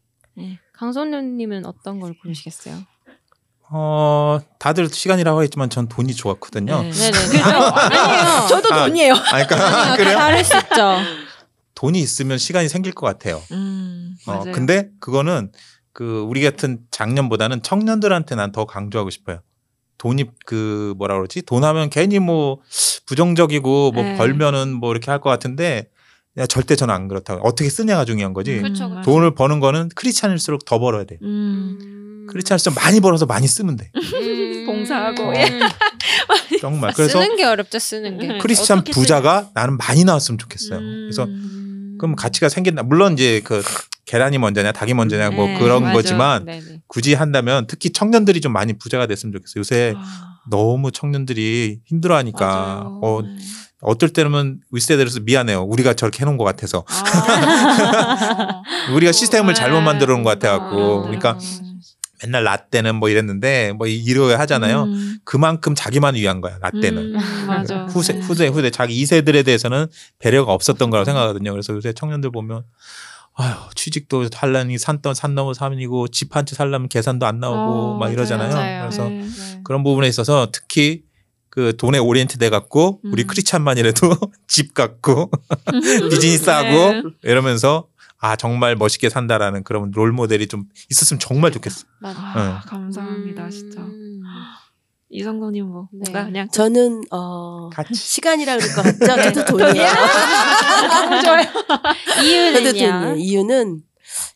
강선우님은 0.74 1.66
어떤 1.66 2.00
걸 2.00 2.14
고르시겠어요? 2.22 2.76
어, 3.70 4.40
다들 4.60 4.88
시간이라고 4.90 5.44
했지만 5.44 5.70
전 5.70 5.88
돈이 5.90 6.14
좋았거든요. 6.14 6.84
네. 6.84 6.90
네 6.92 7.12
네. 7.12 7.42
아니에요. 7.42 8.48
저도 8.48 8.74
아, 8.74 8.86
돈이에요. 8.86 9.14
아, 9.14 9.46
그러니까 9.46 9.56
아니요. 9.66 9.72
다 9.86 9.96
그래요? 9.98 10.18
다를 10.18 10.44
수 10.44 10.56
있죠. 10.58 10.98
돈이 11.76 12.00
있으면 12.00 12.38
시간이 12.38 12.70
생길 12.70 12.92
것 12.94 13.06
같아요. 13.06 13.42
음, 13.52 14.16
어, 14.26 14.32
맞아요. 14.32 14.52
근데 14.52 14.90
그거는 15.00 15.52
그 15.98 16.20
우리 16.30 16.44
같은 16.44 16.78
작년보다는 16.92 17.64
청년들한테 17.64 18.36
난 18.36 18.52
더 18.52 18.66
강조하고 18.66 19.10
싶어요. 19.10 19.40
돈이 19.98 20.26
그 20.46 20.94
뭐라 21.00 21.16
그러지? 21.16 21.42
돈 21.42 21.64
하면 21.64 21.90
괜히 21.90 22.20
뭐 22.20 22.60
부정적이고 23.08 23.92
뭐 23.94 24.04
네. 24.04 24.16
벌면은 24.16 24.74
뭐 24.74 24.92
이렇게 24.92 25.10
할 25.10 25.20
것 25.20 25.32
같은데 25.32 25.90
야, 26.38 26.46
절대 26.46 26.76
저는 26.76 26.94
안 26.94 27.08
그렇다고. 27.08 27.42
어떻게 27.48 27.68
쓰냐가 27.68 28.06
중요한 28.06 28.34
거지. 28.34 28.58
음, 28.60 28.62
그쵸, 28.62 28.88
맞아요. 28.90 29.02
돈을 29.02 29.34
버는 29.34 29.60
거는 29.60 29.90
크리스찬일수록 29.96 30.66
더 30.66 30.78
벌어야 30.78 31.04
돼. 31.06 31.18
음, 31.24 32.28
크리스찬일수록 32.30 32.76
많이 32.76 33.00
벌어서 33.00 33.26
많이 33.26 33.48
쓰면 33.48 33.76
돼. 33.78 33.90
음. 33.96 34.02
음. 35.34 35.36
예. 35.36 35.60
정말 36.62 36.94
그래서 36.94 37.20
쓰는 37.24 37.36
게 37.38 37.44
어렵죠 37.44 37.80
쓰는 37.80 38.20
게. 38.20 38.28
음. 38.28 38.38
크리스찬 38.38 38.84
부자가 38.84 39.50
나는 39.56 39.78
많이 39.78 40.04
나왔으면 40.04 40.38
좋겠어요. 40.38 40.78
그래서 40.80 41.24
음. 41.24 41.96
그럼 42.00 42.16
가치가 42.16 42.50
생긴다. 42.50 42.84
물론 42.84 43.14
이제 43.14 43.42
그 43.44 43.64
계란이 44.08 44.38
먼저냐 44.38 44.72
닭이 44.72 44.94
먼저냐 44.94 45.32
뭐 45.32 45.48
네, 45.48 45.60
그런 45.60 45.84
맞아. 45.84 45.94
거지만 45.94 46.46
네네. 46.46 46.82
굳이 46.88 47.14
한다면 47.14 47.68
특히 47.68 47.92
청년들이 47.92 48.42
좀 48.42 48.54
많이 48.54 48.74
부자가 48.74 49.06
됐으면 49.06 49.34
좋겠어요. 49.34 49.60
요새 49.60 49.94
아, 49.96 50.40
너무 50.50 50.92
청년들이 50.92 51.82
힘들어하니까. 51.86 52.84
어, 53.04 53.22
어떨 53.82 54.10
때는 54.10 54.60
윗세대로서 54.72 55.20
미안해요. 55.20 55.62
우리가 55.62 55.94
저렇게 55.94 56.22
해놓은 56.22 56.38
것 56.38 56.44
같아서 56.46 56.84
아. 56.90 58.64
우리가 58.96 59.12
시스템을 59.12 59.54
잘못 59.54 59.80
네. 59.80 59.86
만들어 59.86 60.14
놓은 60.14 60.24
것 60.24 60.32
같아갖고 60.32 61.00
아. 61.00 61.04
그러니까 61.04 61.38
맨날 62.24 62.44
라떼는 62.44 62.96
뭐 62.96 63.10
이랬는데 63.10 63.74
뭐 63.74 63.86
이러야 63.86 64.40
하잖아요. 64.40 64.84
음. 64.84 65.18
그만큼 65.24 65.76
자기만 65.76 66.16
위한 66.16 66.42
거야 66.42 66.58
라떼는. 66.62 67.16
음. 67.16 67.88
후세 67.90 68.14
후세 68.14 68.48
후세 68.48 68.72
자기 68.72 69.04
2세들에 69.04 69.46
대해서는 69.46 69.86
배려가 70.18 70.54
없었던 70.54 70.90
거라고 70.90 71.06
생각하거든요. 71.06 71.52
그래서 71.52 71.74
요새 71.74 71.94
청년들 71.94 72.32
보면 72.32 72.64
아유 73.40 73.54
취직도 73.76 74.30
살라니 74.32 74.78
산더 74.80 75.14
산 75.14 75.36
넘어 75.36 75.54
산이고 75.54 76.08
집 76.10 76.36
한 76.36 76.46
채 76.46 76.56
살려면 76.56 76.90
계산도 76.90 77.26
안 77.26 77.40
나오고 77.40 77.94
어, 77.96 77.98
막 77.98 78.12
이러잖아요. 78.12 78.54
맞아요. 78.54 78.82
그래서 78.82 79.10
네. 79.10 79.28
그런 79.64 79.84
부분에 79.84 80.08
있어서 80.08 80.48
특히 80.52 81.04
그 81.50 81.76
돈에 81.78 81.98
오리엔트 82.00 82.38
돼 82.40 82.50
갖고 82.50 83.00
우리 83.04 83.24
음. 83.24 83.28
크리스찬만이라도 83.28 84.10
집 84.48 84.74
갖고 84.74 85.30
비즈니스 86.10 86.50
하고 86.50 86.68
네. 86.70 87.04
이러면서 87.24 87.88
아 88.20 88.36
정말 88.36 88.76
멋있게 88.76 89.10
산다라는 89.10 89.64
그런 89.64 89.92
롤 89.92 90.12
모델이 90.12 90.48
좀 90.48 90.66
있었으면 90.90 91.20
정말 91.20 91.52
좋겠어. 91.52 91.86
맞아. 92.00 92.20
아, 92.20 92.62
감사합니다, 92.66 93.50
진짜. 93.52 93.82
음. 95.10 95.16
이성도님 95.16 95.66
뭐 95.68 95.88
네. 95.92 96.00
뭔가 96.12 96.26
그냥 96.26 96.50
저는 96.50 97.04
어 97.12 97.70
같이 97.70 97.94
시간이라 97.94 98.58
그럴 98.58 98.76
것 98.76 98.82
같죠? 98.84 99.34
저도 99.34 99.58
돈이에요. 99.58 99.88
너무 100.90 101.22
좋아요. 101.24 101.44
이유는요? 102.24 102.72
돈이에요. 102.72 103.16
이유는 103.16 103.84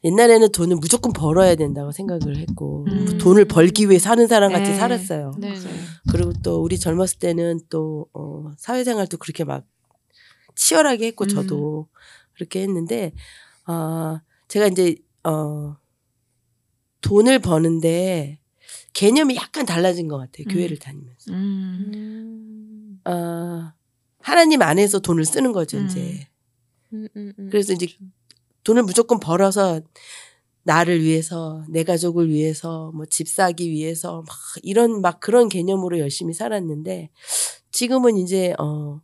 옛날에는 0.03 0.51
돈을 0.51 0.77
무조건 0.77 1.13
벌어야 1.13 1.55
된다고 1.55 1.91
생각을 1.91 2.37
했고 2.37 2.85
음. 2.89 3.17
돈을 3.17 3.45
벌기 3.45 3.89
위해 3.89 3.99
사는 3.99 4.25
사람 4.27 4.51
같이 4.51 4.71
네. 4.71 4.77
살았어요. 4.77 5.33
네. 5.37 5.53
그리고 6.11 6.33
또 6.43 6.61
우리 6.61 6.79
젊었을 6.79 7.19
때는 7.19 7.61
또 7.69 8.07
어, 8.13 8.51
사회생활도 8.57 9.17
그렇게 9.17 9.43
막 9.43 9.63
치열하게 10.55 11.07
했고 11.07 11.25
음. 11.25 11.29
저도 11.29 11.87
그렇게 12.33 12.61
했는데 12.61 13.13
아 13.65 14.21
제가 14.47 14.67
이제 14.67 14.95
어 15.23 15.75
돈을 17.01 17.39
버는데 17.39 18.40
개념이 18.93 19.35
약간 19.35 19.65
달라진 19.65 20.07
것 20.07 20.17
같아요. 20.17 20.45
음. 20.49 20.53
교회를 20.53 20.77
다니면서. 20.77 21.31
음. 21.31 21.91
음. 23.05 23.09
어, 23.09 23.71
하나님 24.19 24.61
안에서 24.61 24.99
돈을 24.99 25.25
쓰는 25.25 25.51
거죠, 25.51 25.77
음. 25.77 25.85
이제. 25.85 26.27
음, 26.93 27.07
음, 27.15 27.33
음. 27.39 27.49
그래서 27.49 27.73
이제 27.73 27.87
돈을 28.63 28.83
무조건 28.83 29.19
벌어서 29.19 29.81
나를 30.63 31.01
위해서, 31.01 31.65
내 31.69 31.83
가족을 31.83 32.29
위해서, 32.29 32.91
뭐 32.93 33.05
집 33.09 33.27
사기 33.27 33.69
위해서, 33.71 34.23
막 34.27 34.35
이런 34.63 35.01
막 35.01 35.19
그런 35.19 35.49
개념으로 35.49 35.97
열심히 35.99 36.33
살았는데 36.33 37.09
지금은 37.71 38.17
이제, 38.17 38.53
어, 38.59 39.01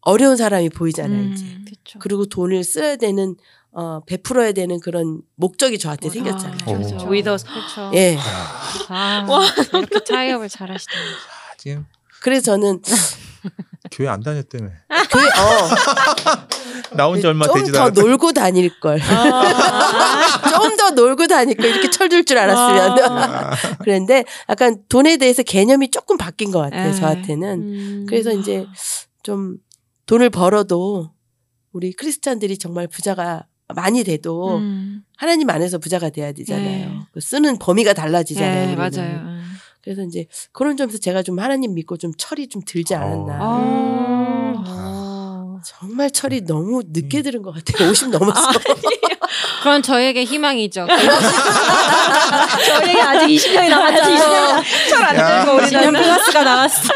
어려운 0.00 0.36
사람이 0.36 0.70
보이잖아요, 0.70 1.20
음. 1.28 1.32
이제. 1.32 1.44
그쵸. 1.68 1.98
그리고 2.00 2.26
돈을 2.26 2.64
써야 2.64 2.96
되는, 2.96 3.36
어, 3.74 4.00
베풀어야 4.06 4.52
되는 4.52 4.80
그런 4.80 5.22
목적이 5.34 5.78
저한테 5.78 6.10
생겼잖아요. 6.10 6.58
아, 6.60 6.64
그렇죠. 6.64 7.08
위더 7.08 7.36
그쵸. 7.36 7.90
예. 7.94 8.18
아, 8.88 9.26
이렇게 9.72 10.00
타협을 10.04 10.48
잘하시다. 10.48 10.92
아, 10.92 11.54
지금 11.56 11.86
그래서 12.20 12.52
저는 12.52 12.80
교회 13.90 14.08
안 14.08 14.20
다녔다며. 14.22 14.68
교회, 15.10 15.24
어, 15.24 16.46
나온 16.96 17.20
지 17.20 17.26
얼마 17.26 17.46
더 17.46 17.54
않았다. 17.54 17.90
놀고 17.90 18.32
다닐 18.32 18.78
걸. 18.80 19.00
아. 19.02 20.38
좀더 20.50 20.90
놀고 20.90 21.26
다닐 21.26 21.56
걸. 21.56 21.66
이렇게 21.66 21.90
철들 21.90 22.24
줄 22.24 22.38
알았으면. 22.38 23.10
아, 23.10 23.50
그런데 23.82 24.24
약간 24.48 24.82
돈에 24.88 25.16
대해서 25.16 25.42
개념이 25.42 25.90
조금 25.90 26.16
바뀐 26.16 26.50
것 26.50 26.60
같아요. 26.60 26.90
에. 26.90 26.94
저한테는. 26.94 27.48
음. 27.60 28.06
그래서 28.08 28.32
이제 28.32 28.66
좀 29.22 29.56
돈을 30.06 30.30
벌어도 30.30 31.10
우리 31.72 31.92
크리스찬들이 31.92 32.58
정말 32.58 32.86
부자가 32.86 33.46
많이 33.72 34.04
돼도 34.04 34.58
음. 34.58 35.02
하나님 35.16 35.48
안에서 35.50 35.78
부자가 35.78 36.10
돼야 36.10 36.32
되잖아요. 36.32 36.88
네. 36.88 36.98
그 37.12 37.20
쓰는 37.20 37.58
범위가 37.58 37.92
달라지잖아요. 37.92 38.66
네. 38.66 38.76
맞아요. 38.76 39.42
그래서 39.82 40.02
이제 40.02 40.26
그런 40.52 40.76
점에서 40.76 40.98
제가 40.98 41.22
좀 41.22 41.38
하나님 41.38 41.74
믿고 41.74 41.96
좀 41.96 42.12
철이 42.16 42.48
좀 42.48 42.62
들지 42.64 42.94
않았나. 42.94 43.38
아. 43.40 44.62
어. 44.64 45.60
정말 45.64 46.10
철이 46.10 46.42
너무 46.42 46.82
늦게 46.86 47.22
들은 47.22 47.42
것 47.42 47.52
같아요. 47.52 47.90
50 47.90 48.10
넘었어. 48.10 48.50
그건 49.58 49.82
저에게 49.82 50.24
희망이죠. 50.24 50.86
저희 52.66 53.00
아직 53.00 53.26
20년이 53.26 53.68
남았잖아요. 53.68 54.62
철안 54.90 55.16
야. 55.16 55.44
들고 55.44 55.66
지금 55.66 55.80
우리는. 55.88 56.00
플러스가 56.02 56.42
나왔어. 56.44 56.88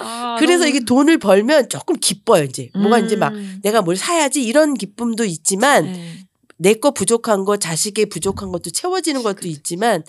아, 0.00 0.36
그래서 0.38 0.64
너무- 0.64 0.68
이게 0.68 0.80
돈을 0.84 1.18
벌면 1.18 1.68
조금 1.68 1.96
기뻐요. 1.98 2.44
이제 2.44 2.68
뭔가 2.74 2.98
이제 2.98 3.16
막 3.16 3.32
음. 3.32 3.58
내가 3.62 3.82
뭘 3.82 3.96
사야지 3.96 4.42
이런 4.42 4.74
기쁨도 4.74 5.24
있지만 5.24 5.84
네. 5.92 6.18
내거 6.58 6.92
부족한 6.92 7.44
거 7.44 7.56
자식의 7.56 8.06
부족한 8.06 8.50
것도 8.52 8.70
채워지는 8.70 9.22
것도 9.22 9.48
있지만 9.48 10.02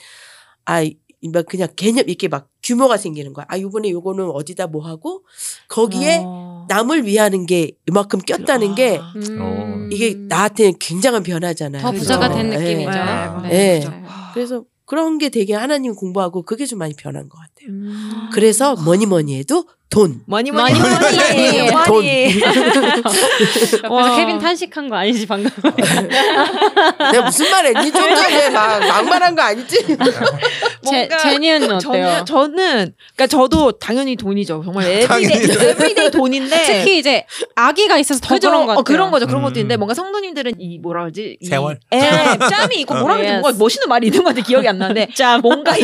아 0.66 0.84
막 1.32 1.46
그냥 1.46 1.70
개념 1.78 2.04
이렇게 2.10 2.28
막 2.28 2.50
규모가 2.64 2.98
생기는 2.98 3.34
거야. 3.34 3.46
아 3.50 3.60
요번에 3.60 3.90
요거는 3.90 4.30
어디다 4.32 4.68
뭐 4.68 4.86
하고 4.86 5.24
거기에 5.68 6.22
어. 6.26 6.66
남을 6.70 7.06
위하는 7.06 7.46
게 7.46 7.72
이만큼 7.88 8.20
꼈다는 8.20 8.76
게 8.76 8.98
아. 9.02 9.14
음. 9.16 9.90
이게 9.92 10.16
나한테 10.16 10.74
굉장한 10.80 11.24
변화잖아요. 11.24 11.82
더. 11.82 11.92
부자가 11.92 12.30
된 12.30 12.52
예. 12.52 12.58
느낌이죠. 12.58 12.92
네, 13.44 13.50
네. 13.50 13.80
그죠. 13.80 13.94
그래서 14.34 14.64
그런 14.86 15.18
게 15.18 15.30
되게 15.30 15.54
하나님 15.54 15.96
공부하고 15.96 16.44
그게 16.44 16.66
좀 16.66 16.80
많이 16.80 16.94
변한 16.94 17.30
것 17.30 17.38
같아요. 17.38 17.70
음. 17.70 18.30
그래서 18.34 18.76
뭐니 18.76 19.06
뭐니 19.06 19.38
해도 19.38 19.66
돈. 19.94 20.22
Money 20.26 20.52
money 20.52 20.74
money 20.74 20.90
money. 21.00 21.72
Money 21.72 22.40
돈. 23.82 23.92
와. 23.92 24.16
케빈 24.16 24.40
탄식한 24.40 24.90
거 24.90 24.96
아니지 24.96 25.28
방금? 25.28 25.52
내가 27.12 27.22
무슨 27.26 27.52
말 27.52 27.66
했니? 27.68 27.92
좀 27.92 28.02
전에 28.16 28.50
막 28.50 28.80
막말한 28.80 29.36
거 29.36 29.42
아니지? 29.44 29.86
제, 29.86 29.96
뭔가 30.84 31.18
제니언은 31.20 31.72
어때요? 31.74 32.24
저는 32.26 32.26
저는 32.26 32.94
그러니까 33.16 33.28
저도 33.28 33.72
당연히 33.74 34.16
돈이죠. 34.16 34.64
정말 34.66 34.86
everyday 34.90 36.10
돈인데 36.12 36.64
특히 36.66 36.98
이제 36.98 37.26
아기가 37.56 37.98
있어서 38.00 38.20
더 38.20 38.36
그죠? 38.36 38.50
그런 38.50 38.62
것 38.62 38.68
같아요. 38.68 38.80
어, 38.80 38.84
그런 38.84 39.12
거죠. 39.12 39.28
그런 39.28 39.42
음. 39.42 39.44
것도 39.46 39.60
있는데 39.60 39.78
뭔가 39.78 39.94
성도님들은 39.94 40.54
이 40.60 40.80
뭐라 40.80 41.02
그러지? 41.02 41.38
이- 41.40 41.46
세월? 41.46 41.80
예, 41.94 42.00
짬이 42.50 42.82
있고 42.82 42.96
뭐라 42.96 43.16
그러지? 43.16 43.30
Yes. 43.32 43.42
뭔가 43.42 43.58
멋있는 43.60 43.88
말이 43.90 44.08
있는 44.08 44.24
것 44.24 44.30
같아. 44.36 44.42
기억이 44.46 44.68
안 44.68 44.80
나는데 44.80 45.10
짬. 45.14 45.42
뭔가 45.42 45.78
이, 45.78 45.84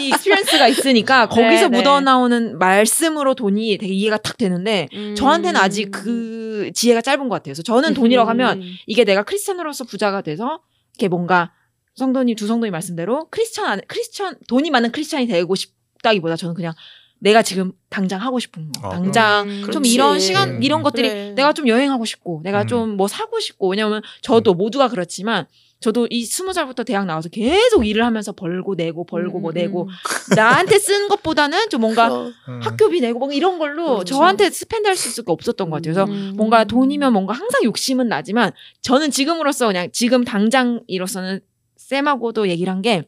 이 0.00 0.08
experience가 0.08 0.68
있으니까 0.68 1.26
거기서 1.28 1.68
네, 1.68 1.68
네. 1.68 1.78
묻어나오는 1.78 2.58
말씀 2.58 3.17
으로 3.20 3.34
돈이 3.34 3.78
되게 3.78 3.92
이해가 3.92 4.18
탁 4.18 4.36
되는데 4.38 4.88
음. 4.94 5.14
저한테는 5.16 5.60
아직 5.60 5.90
그 5.90 6.70
지혜가 6.74 7.00
짧은 7.02 7.20
것 7.28 7.36
같아요. 7.36 7.52
그래서 7.52 7.62
저는 7.62 7.94
돈이라고 7.94 8.28
하면 8.30 8.62
이게 8.86 9.04
내가 9.04 9.22
크리스찬으로서 9.22 9.84
부자가 9.84 10.20
돼서 10.22 10.60
이렇게 10.94 11.08
뭔가 11.08 11.52
성도님 11.96 12.36
두 12.36 12.46
성도님 12.46 12.72
말씀대로 12.72 13.26
크리스찬 13.30 13.66
안- 13.66 13.80
크리스찬 13.88 14.36
돈이 14.48 14.70
많은 14.70 14.92
크리스찬이 14.92 15.26
되고 15.26 15.54
싶다기보다 15.54 16.36
저는 16.36 16.54
그냥 16.54 16.74
내가 17.20 17.42
지금 17.42 17.72
당장 17.90 18.20
하고 18.20 18.38
싶은 18.38 18.70
거 18.72 18.86
어, 18.88 18.90
당장 18.92 19.48
음. 19.48 19.62
좀 19.62 19.70
그렇지. 19.82 19.92
이런 19.92 20.20
시간 20.20 20.48
음. 20.56 20.62
이런 20.62 20.82
것들이 20.84 21.08
그래. 21.08 21.32
내가 21.34 21.52
좀 21.52 21.66
여행하고 21.66 22.04
싶고 22.04 22.42
내가 22.44 22.62
음. 22.62 22.66
좀뭐 22.68 23.08
사고 23.08 23.40
싶고 23.40 23.68
왜냐면 23.70 24.02
저도 24.22 24.54
모두가 24.54 24.88
그렇지만 24.88 25.46
저도 25.80 26.08
이 26.10 26.24
스무 26.24 26.52
살부터 26.52 26.82
대학 26.82 27.06
나와서 27.06 27.28
계속 27.28 27.86
일을 27.86 28.04
하면서 28.04 28.32
벌고 28.32 28.74
내고 28.74 29.04
벌고 29.04 29.38
뭐 29.38 29.52
음, 29.52 29.54
내고 29.54 29.82
음. 29.84 29.88
나한테 30.36 30.78
쓴 30.78 31.08
것보다는 31.08 31.68
좀 31.70 31.82
뭔가 31.82 32.12
어, 32.12 32.32
음. 32.48 32.60
학교비 32.62 33.00
내고 33.00 33.20
뭐 33.20 33.32
이런 33.32 33.58
걸로 33.58 33.84
그렇죠. 33.94 34.16
저한테 34.16 34.50
spend 34.50 34.88
할 34.88 34.96
수가 34.96 35.32
없었던 35.32 35.70
것 35.70 35.76
같아요. 35.76 35.94
그래서 35.94 36.10
음. 36.10 36.34
뭔가 36.36 36.64
돈이면 36.64 37.12
뭔가 37.12 37.32
항상 37.32 37.62
욕심은 37.62 38.08
나지만 38.08 38.50
저는 38.82 39.10
지금으로서 39.12 39.68
그냥 39.68 39.88
지금 39.92 40.24
당장이로서는 40.24 41.40
쌤하고도 41.76 42.48
얘기를 42.48 42.72
한 42.72 42.82
게 42.82 43.04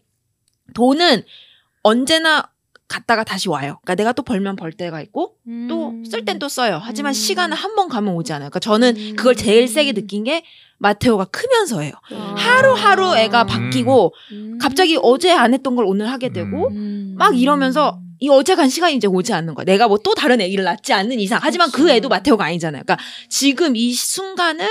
돈은 0.74 1.22
언제나 1.82 2.50
갔다가 2.88 3.24
다시 3.24 3.48
와요. 3.48 3.78
그러니까 3.82 3.94
내가 3.96 4.12
또 4.12 4.22
벌면 4.22 4.56
벌 4.56 4.72
때가 4.72 5.00
있고 5.02 5.36
또쓸 5.68 6.24
땐 6.24 6.38
또 6.38 6.48
써요. 6.48 6.80
하지만 6.82 7.10
음. 7.10 7.14
시간은 7.14 7.56
한 7.56 7.74
번 7.76 7.88
가면 7.88 8.14
오지 8.14 8.32
않아요. 8.32 8.50
그러니까 8.50 8.60
저는 8.60 8.96
음. 8.96 9.16
그걸 9.16 9.34
제일 9.36 9.68
세게 9.68 9.92
느낀 9.92 10.24
게 10.24 10.44
마테오가 10.80 11.26
크면서예요. 11.26 11.92
아. 12.12 12.34
하루하루 12.36 13.14
애가 13.16 13.42
음. 13.42 13.46
바뀌고 13.46 14.14
음. 14.32 14.58
갑자기 14.60 14.98
어제 15.00 15.30
안 15.30 15.54
했던 15.54 15.76
걸 15.76 15.84
오늘 15.84 16.10
하게 16.10 16.32
되고 16.32 16.68
음. 16.70 17.14
막 17.16 17.38
이러면서 17.38 18.00
이 18.18 18.28
어제 18.28 18.54
간 18.54 18.68
시간이 18.68 18.96
이제 18.96 19.06
오지 19.06 19.32
않는 19.32 19.54
거야. 19.54 19.64
내가 19.64 19.88
뭐 19.88 19.98
또 20.02 20.14
다른 20.14 20.40
애기를 20.40 20.64
낳지 20.64 20.92
않는 20.92 21.20
이상. 21.20 21.38
하지만 21.42 21.70
그. 21.70 21.88
애도 21.90 22.08
마테오가 22.08 22.44
아니잖아요. 22.44 22.82
그러니까 22.84 23.02
지금 23.28 23.76
이 23.76 23.92
순간을 23.92 24.66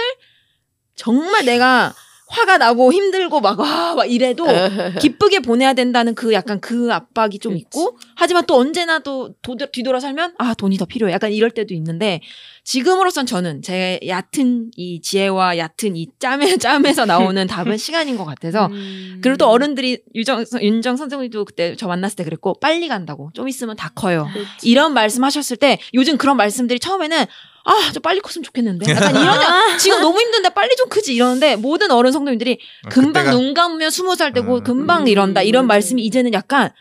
정말 0.95 1.45
내가 1.45 1.93
화가 2.29 2.59
나고 2.59 2.93
힘들고 2.93 3.41
막, 3.41 3.59
와, 3.59 3.95
막 3.95 4.05
이래도 4.05 4.45
기쁘게 5.01 5.39
보내야 5.39 5.73
된다는 5.73 6.13
그 6.13 6.31
약간 6.33 6.61
그 6.61 6.93
압박이 6.93 7.39
좀 7.39 7.57
있고 7.57 7.97
하지만 8.15 8.45
또 8.45 8.55
언제나 8.55 8.99
또 8.99 9.33
도, 9.41 9.55
뒤돌아 9.55 9.99
살면 9.99 10.35
아 10.37 10.53
돈이 10.53 10.77
더 10.77 10.85
필요해. 10.85 11.11
약간 11.11 11.31
이럴 11.31 11.49
때도 11.49 11.73
있는데 11.73 12.21
지금으로선 12.63 13.25
저는 13.25 13.63
제 13.63 13.99
얕은 14.07 14.71
이 14.75 15.01
지혜와 15.01 15.57
얕은 15.57 15.95
이 15.95 16.07
짬에 16.19 16.57
짬에서 16.57 17.05
나오는 17.05 17.47
답은 17.47 17.77
시간인 17.77 18.15
것 18.15 18.25
같아서 18.25 18.67
음. 18.67 19.19
그리고 19.23 19.37
또 19.37 19.49
어른들이 19.49 20.03
유정 20.13 20.45
윤정 20.61 20.97
선생님도 20.97 21.45
그때 21.45 21.75
저 21.75 21.87
만났을 21.87 22.17
때 22.17 22.23
그랬고 22.23 22.59
빨리 22.59 22.87
간다고. 22.87 23.31
좀 23.33 23.49
있으면 23.49 23.75
다 23.75 23.91
커요. 23.95 24.27
이런 24.63 24.93
말씀 24.93 25.23
하셨을 25.23 25.57
때 25.57 25.79
요즘 25.93 26.17
그런 26.17 26.37
말씀들이 26.37 26.79
처음에는 26.79 27.25
아, 27.65 27.91
저 27.93 27.99
빨리 27.99 28.19
컸으면 28.21 28.43
좋겠는데. 28.43 28.85
약간 28.91 29.11
이러냐. 29.15 29.77
지금 29.77 30.01
너무 30.01 30.19
힘든데 30.19 30.49
빨리 30.49 30.75
좀 30.75 30.89
크지 30.89 31.13
이러는데 31.13 31.55
모든 31.55 31.91
어른 31.91 32.11
성도님들이 32.11 32.59
금방 32.89 33.25
그때가- 33.27 33.31
눈 33.31 33.53
감으면 33.53 33.89
스무 33.91 34.15
살 34.15 34.33
되고 34.33 34.57
음. 34.57 34.63
금방 34.63 35.01
음, 35.03 35.07
이런다. 35.07 35.41
이런. 35.41 35.67
말씀이 35.67 36.03
이제는 36.03 36.33
약간 36.33 36.71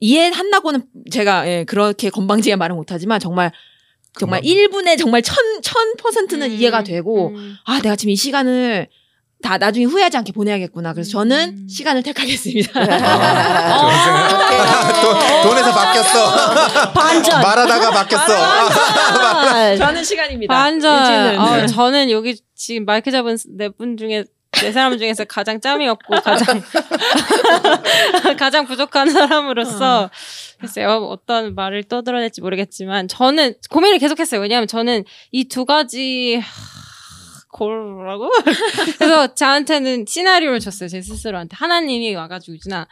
이해한다고는 0.00 0.82
제가 1.10 1.48
예, 1.48 1.64
그렇게 1.64 2.10
건방지게 2.10 2.56
말은 2.56 2.76
못하지만 2.76 3.20
정말 3.20 3.52
정말 4.18 4.40
금방. 4.40 4.50
1분에 4.50 4.98
정말 4.98 5.22
천, 5.22 5.36
천 5.62 5.94
퍼센트는 5.96 6.50
음. 6.50 6.56
이해가 6.56 6.84
되고 6.84 7.28
음. 7.28 7.56
아, 7.64 7.80
내가 7.80 7.96
지금 7.96 8.10
이 8.10 8.16
시간을 8.16 8.88
다 9.44 9.58
나중에 9.58 9.84
후회하지 9.84 10.16
않게 10.16 10.32
보내야겠구나. 10.32 10.94
그래서 10.94 11.10
저는 11.10 11.48
음. 11.50 11.68
시간을 11.68 12.02
택하겠습니다. 12.02 12.80
아, 12.80 13.78
좋은 13.78 13.92
생각. 14.04 15.02
돈, 15.42 15.50
돈에서 15.50 15.72
바뀌었어. 15.74 16.92
반전. 16.92 17.42
말하다가 17.42 17.90
바뀌었어. 17.90 18.32
아, 18.34 19.76
저는 19.76 20.02
시간입니다. 20.02 20.54
반전. 20.54 21.38
어, 21.38 21.66
저는 21.66 22.10
여기 22.10 22.36
지금 22.56 22.86
마이크 22.86 23.10
잡은 23.10 23.36
네 23.58 23.68
분 23.68 23.98
중에 23.98 24.24
네 24.62 24.70
사람 24.72 24.96
중에서 24.96 25.24
가장 25.24 25.60
짬이 25.60 25.86
없고 25.88 26.14
가장 26.22 26.62
가장 28.38 28.66
부족한 28.66 29.10
사람으로서 29.10 30.08
글쎄요 30.60 31.08
어떤 31.10 31.54
말을 31.56 31.82
떠들어낼지 31.84 32.40
모르겠지만 32.40 33.08
저는 33.08 33.54
고민을 33.70 33.98
계속했어요. 33.98 34.40
왜냐하면 34.40 34.68
저는 34.68 35.04
이 35.32 35.48
두 35.48 35.64
가지 35.64 36.40
하, 37.54 37.58
고르라고 37.58 38.30
그래서 38.98 39.32
저한테는 39.34 40.04
시나리오를 40.08 40.58
줬어요. 40.60 40.88
제 40.88 41.00
스스로한테 41.00 41.56
하나님이 41.56 42.14
와가지고 42.14 42.54
유진아 42.56 42.86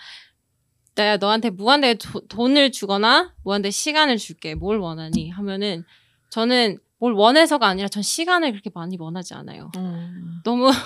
내가 0.95 1.17
너한테 1.17 1.51
무한대 1.51 1.95
도- 1.95 2.27
돈을 2.29 2.71
주거나 2.71 3.33
무한대 3.45 3.71
시간을 3.71 4.19
줄게. 4.19 4.55
뭘 4.55 4.79
원하니? 4.79 5.31
하면은 5.31 5.85
저는 6.31 6.79
뭘 6.99 7.15
원해서가 7.15 7.67
아니라 7.67 7.89
전 7.89 8.03
시간을 8.03 8.53
그렇게 8.53 8.71
많이 8.75 8.97
원하지 8.99 9.35
않아요. 9.35 9.73
음. 9.77 10.41
너무 10.45 10.71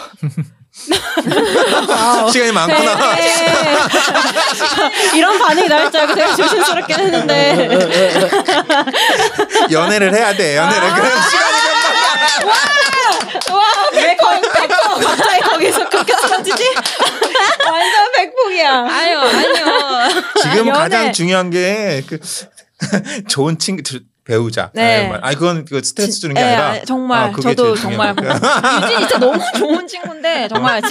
시간이 2.33 2.53
많구나. 2.53 3.15
되게 3.17 3.31
이런 5.19 5.39
반응이 5.39 5.69
나올 5.69 5.91
줄 5.91 6.01
알고 6.01 6.15
되게 6.15 6.35
조심스럽긴 6.37 6.99
했는데 6.99 7.69
연애를 9.71 10.15
해야 10.15 10.35
돼. 10.35 10.57
연애를. 10.57 10.89
그럼 10.95 11.11
시간이 11.31 11.57
왜 13.95 14.15
거기 14.17 14.49
갑자기 14.49 15.41
거기서 15.43 15.89
그렇게 15.89 16.13
던지지? 16.15 16.75
완전 17.67 18.13
백폭이야. 18.67 18.89
아유 18.91 19.19
아니요 19.19 20.23
지금 20.43 20.59
연애. 20.69 20.73
가장 20.73 21.13
중요한 21.13 21.51
게 21.51 22.03
그 22.07 22.19
좋은 23.29 23.59
친구 23.59 23.83
배우자. 24.27 24.71
네. 24.73 25.13
아 25.23 25.31
그건 25.35 25.65
그 25.65 25.81
스트레스 25.83 26.21
주는 26.21 26.35
게 26.35 26.41
예, 26.41 26.45
아니라 26.45 26.69
아, 26.71 26.81
정말 26.85 27.31
아, 27.31 27.33
저도 27.41 27.77
정말. 27.77 28.09
유진이 28.11 28.99
진짜 28.99 29.19
너무 29.19 29.39
좋은 29.57 29.87
친구인데 29.87 30.49
정말. 30.49 30.83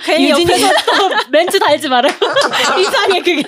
괜히 0.00 0.30
옆에서 0.30 0.68
또 0.96 1.10
멘트 1.30 1.58
달지 1.58 1.88
말아요 1.88 2.12
이상해 2.78 3.18
그게 3.18 3.42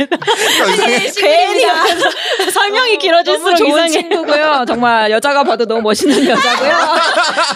괜히 1.16 1.62
옆에서 1.62 2.10
설명이 2.52 2.90
너무 2.90 2.98
길어질수록 2.98 3.56
좋은 3.56 3.70
이상해 3.70 3.88
친구고요. 3.88 4.64
정말 4.66 5.10
여자가 5.12 5.44
봐도 5.44 5.64
너무 5.64 5.82
멋있는 5.82 6.28
여자고요. 6.28 6.76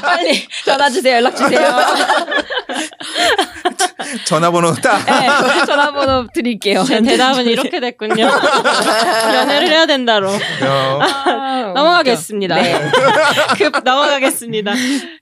빨리 0.01 0.47
전화 0.65 0.89
주세요. 0.89 1.17
연락 1.17 1.37
주세요. 1.37 1.61
전화번호 4.27 4.75
딱. 4.75 5.05
네, 5.07 5.65
전화번호 5.67 6.27
드릴게요. 6.33 6.85
제 6.85 7.01
대답은 7.01 7.47
이렇게 7.47 7.81
됐군요 7.81 8.29
연애를 9.35 9.69
해야 9.69 9.87
된다로 9.87 10.31
어, 10.31 10.39
아, 11.01 11.64
넘어가겠습니다. 11.73 12.55
네. 12.57 12.75
급 13.59 13.83
넘어가겠습니다. 13.85 14.73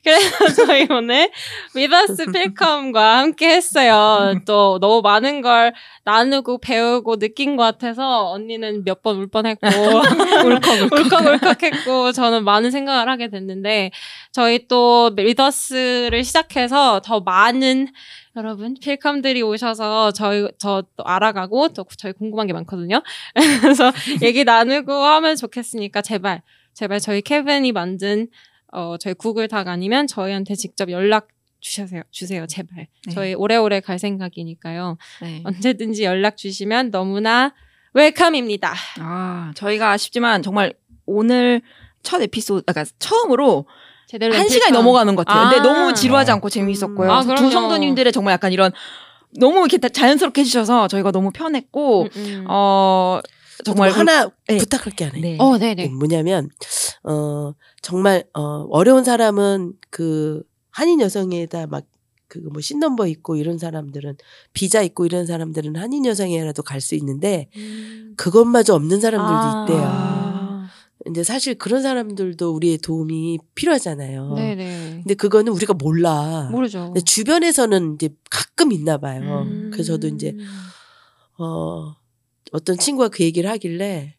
그래서 0.03 0.67
저희 0.67 0.87
오늘 0.91 1.31
위버스 1.75 2.27
필컴과 2.33 3.19
함께 3.19 3.51
했어요. 3.55 4.35
또 4.47 4.79
너무 4.81 5.01
많은 5.03 5.41
걸 5.43 5.73
나누고 6.05 6.59
배우고 6.59 7.17
느낀 7.19 7.57
것 7.57 7.63
같아서 7.65 8.31
언니는 8.33 8.83
몇 8.85 9.03
번 9.03 9.17
울 9.19 9.29
뻔했고 9.29 9.67
울컥 10.47 10.93
울컥 10.93 11.27
울컥했고 11.27 12.13
저는 12.13 12.45
많은 12.45 12.71
생각을 12.71 13.09
하게 13.09 13.29
됐는데 13.29 13.91
저희 14.33 14.67
또 14.69 15.11
리더스를 15.15 16.25
시작해서 16.25 17.01
더 17.05 17.21
많은 17.21 17.89
여러분 18.37 18.75
필컴들이 18.81 19.43
오셔서 19.43 20.13
저희 20.13 20.49
저 20.59 20.83
또 20.97 21.05
알아가고 21.05 21.69
또 21.71 21.85
저희 21.99 22.13
궁금한 22.13 22.47
게 22.47 22.53
많거든요. 22.53 23.03
그래서 23.61 23.93
얘기 24.23 24.45
나누고 24.45 24.93
하면 24.93 25.37
좋겠으니까 25.37 26.03
제발 26.03 26.43
제발 26.75 27.01
저희 27.01 27.21
케빈이 27.23 27.73
만든 27.73 28.29
어 28.73 28.97
저희 28.99 29.15
구글 29.15 29.49
닥 29.49 29.69
아니면 29.69 30.07
저희한테 30.07 30.55
직접 30.55 30.91
연락 30.91 31.29
주세요. 31.61 32.03
주세요. 32.11 32.47
제발. 32.47 32.89
네. 33.07 33.13
저희 33.13 33.35
오래오래 33.35 33.81
갈 33.81 33.99
생각이니까요. 33.99 34.97
네. 35.21 35.43
언제든지 35.45 36.05
연락 36.05 36.37
주시면 36.37 36.91
너무나 36.91 37.55
웰컴입니다. 37.95 38.75
아, 39.01 39.53
저희가 39.55 39.91
아쉽지만 39.93 40.43
정말 40.43 40.73
오늘 41.07 41.61
첫 42.03 42.21
에피소드, 42.23 42.65
그러니까 42.65 42.91
처음으로 42.99 43.67
제대로 44.13 44.35
한된 44.35 44.49
시간이. 44.51 44.73
넘어가는 44.73 45.17
것 45.17 45.25
같아요. 45.27 45.49
근데 45.49 45.61
아. 45.61 45.63
너무 45.73 45.95
지루하지 45.95 46.31
않고 46.33 46.51
재미있었고요. 46.51 47.11
아, 47.11 47.23
두 47.23 47.29
그럼요. 47.29 47.51
성도님들의 47.51 48.13
정말 48.13 48.33
약간 48.35 48.53
이런 48.53 48.71
너무 49.39 49.61
이렇게 49.61 49.79
다 49.79 49.89
자연스럽게 49.89 50.43
해주셔서 50.43 50.89
저희가 50.89 51.11
너무 51.13 51.31
편했고, 51.33 52.03
음, 52.03 52.11
음. 52.17 52.45
어, 52.49 53.21
정말 53.65 53.91
정말. 53.91 54.17
하나 54.17 54.31
네. 54.49 54.59
부탁할 54.59 54.93
게 54.95 55.05
하나. 55.07 55.19
네. 55.19 55.37
어, 55.41 55.57
네네. 55.57 55.89
뭐냐면 55.89 56.51
어 57.05 57.53
정말 57.81 58.25
어 58.35 58.67
어려운 58.71 59.03
사람은 59.05 59.73
그 59.91 60.43
한인 60.71 61.01
여성에다 61.01 61.67
막 61.69 61.85
그뭐 62.29 62.61
신넘버 62.61 63.07
있고 63.09 63.37
이런 63.37 63.57
사람들은 63.59 64.17
비자 64.53 64.83
있고 64.83 65.07
이런 65.07 65.27
사람들은 65.27 65.77
한인 65.77 66.05
여성에라도 66.07 66.63
갈 66.63 66.81
수 66.81 66.95
있는데 66.97 67.49
음. 67.57 68.15
그것마저 68.17 68.75
없는 68.75 69.01
사람들도 69.01 69.35
아. 69.35 69.67
있대요. 69.69 70.22
아. 71.05 71.11
이제 71.11 71.25
사실 71.25 71.55
그런 71.55 71.83
사람들도 71.83 72.55
우리의 72.55 72.79
도움이 72.79 73.39
필요하잖아요. 73.55 74.35
네네. 74.35 74.91
근데 75.03 75.15
그거는 75.15 75.53
우리가 75.53 75.75
몰라. 75.75 76.49
모르죠. 76.51 76.87
근데 76.87 77.01
주변에서는 77.01 77.95
이제 77.95 78.11
가끔 78.31 78.73
있나 78.73 78.99
봐요. 78.99 79.43
음. 79.43 79.71
그래서 79.73 79.95
저도 79.95 80.09
이제 80.09 80.37
어 81.39 81.95
어떤 82.53 82.79
친구가 82.79 83.09
그 83.09 83.25
얘기를 83.25 83.49
하길래 83.51 84.17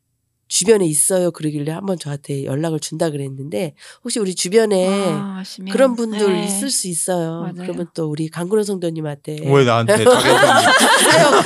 주변에 0.54 0.86
있어요 0.86 1.32
그러길래 1.32 1.72
한번 1.72 1.98
저한테 1.98 2.46
연락을 2.46 2.80
준다 2.80 3.10
그랬는데 3.10 3.74
혹시 4.04 4.20
우리 4.20 4.36
주변에 4.36 4.88
아. 5.12 5.42
그런 5.72 5.96
분들 5.96 6.32
네. 6.32 6.46
있을 6.46 6.70
수 6.70 6.88
있어요. 6.88 7.42
맞아요. 7.42 7.54
그러면 7.58 7.88
또 7.96 8.06
우리 8.08 8.30
강근호 8.30 8.62
성도님한테 8.62 9.38
왜 9.44 9.64
나한테 9.64 9.98
자기 10.04 10.06
사요 10.06 11.42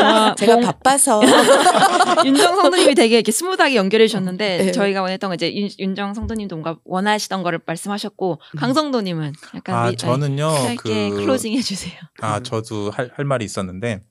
아, 0.00 0.34
제가 0.34 0.54
봉- 0.56 0.64
바빠서 0.64 1.22
윤정 2.24 2.56
성도님이 2.56 2.94
되게 2.94 3.16
이렇게 3.16 3.32
smooth하게 3.32 3.76
연결해 3.76 4.06
주셨는데 4.06 4.58
네. 4.58 4.72
저희가 4.72 5.00
원했던 5.02 5.30
거 5.30 5.34
이제 5.34 5.54
윤, 5.54 5.70
윤정 5.78 6.12
성도님도 6.14 6.56
뭔가 6.56 6.76
원하시던 6.84 7.42
거를 7.42 7.60
말씀하셨고 7.64 8.40
강성도님은 8.58 9.32
약간 9.54 9.74
아 9.74 9.90
미- 9.90 9.96
저는요 9.96 10.50
짧게 10.66 11.10
그 11.10 11.16
closing 11.16 11.52
해주세요. 11.54 11.77
아, 12.20 12.40
저도 12.40 12.90
할, 12.90 13.10
할 13.14 13.24
말이 13.24 13.44
있었는데, 13.44 14.02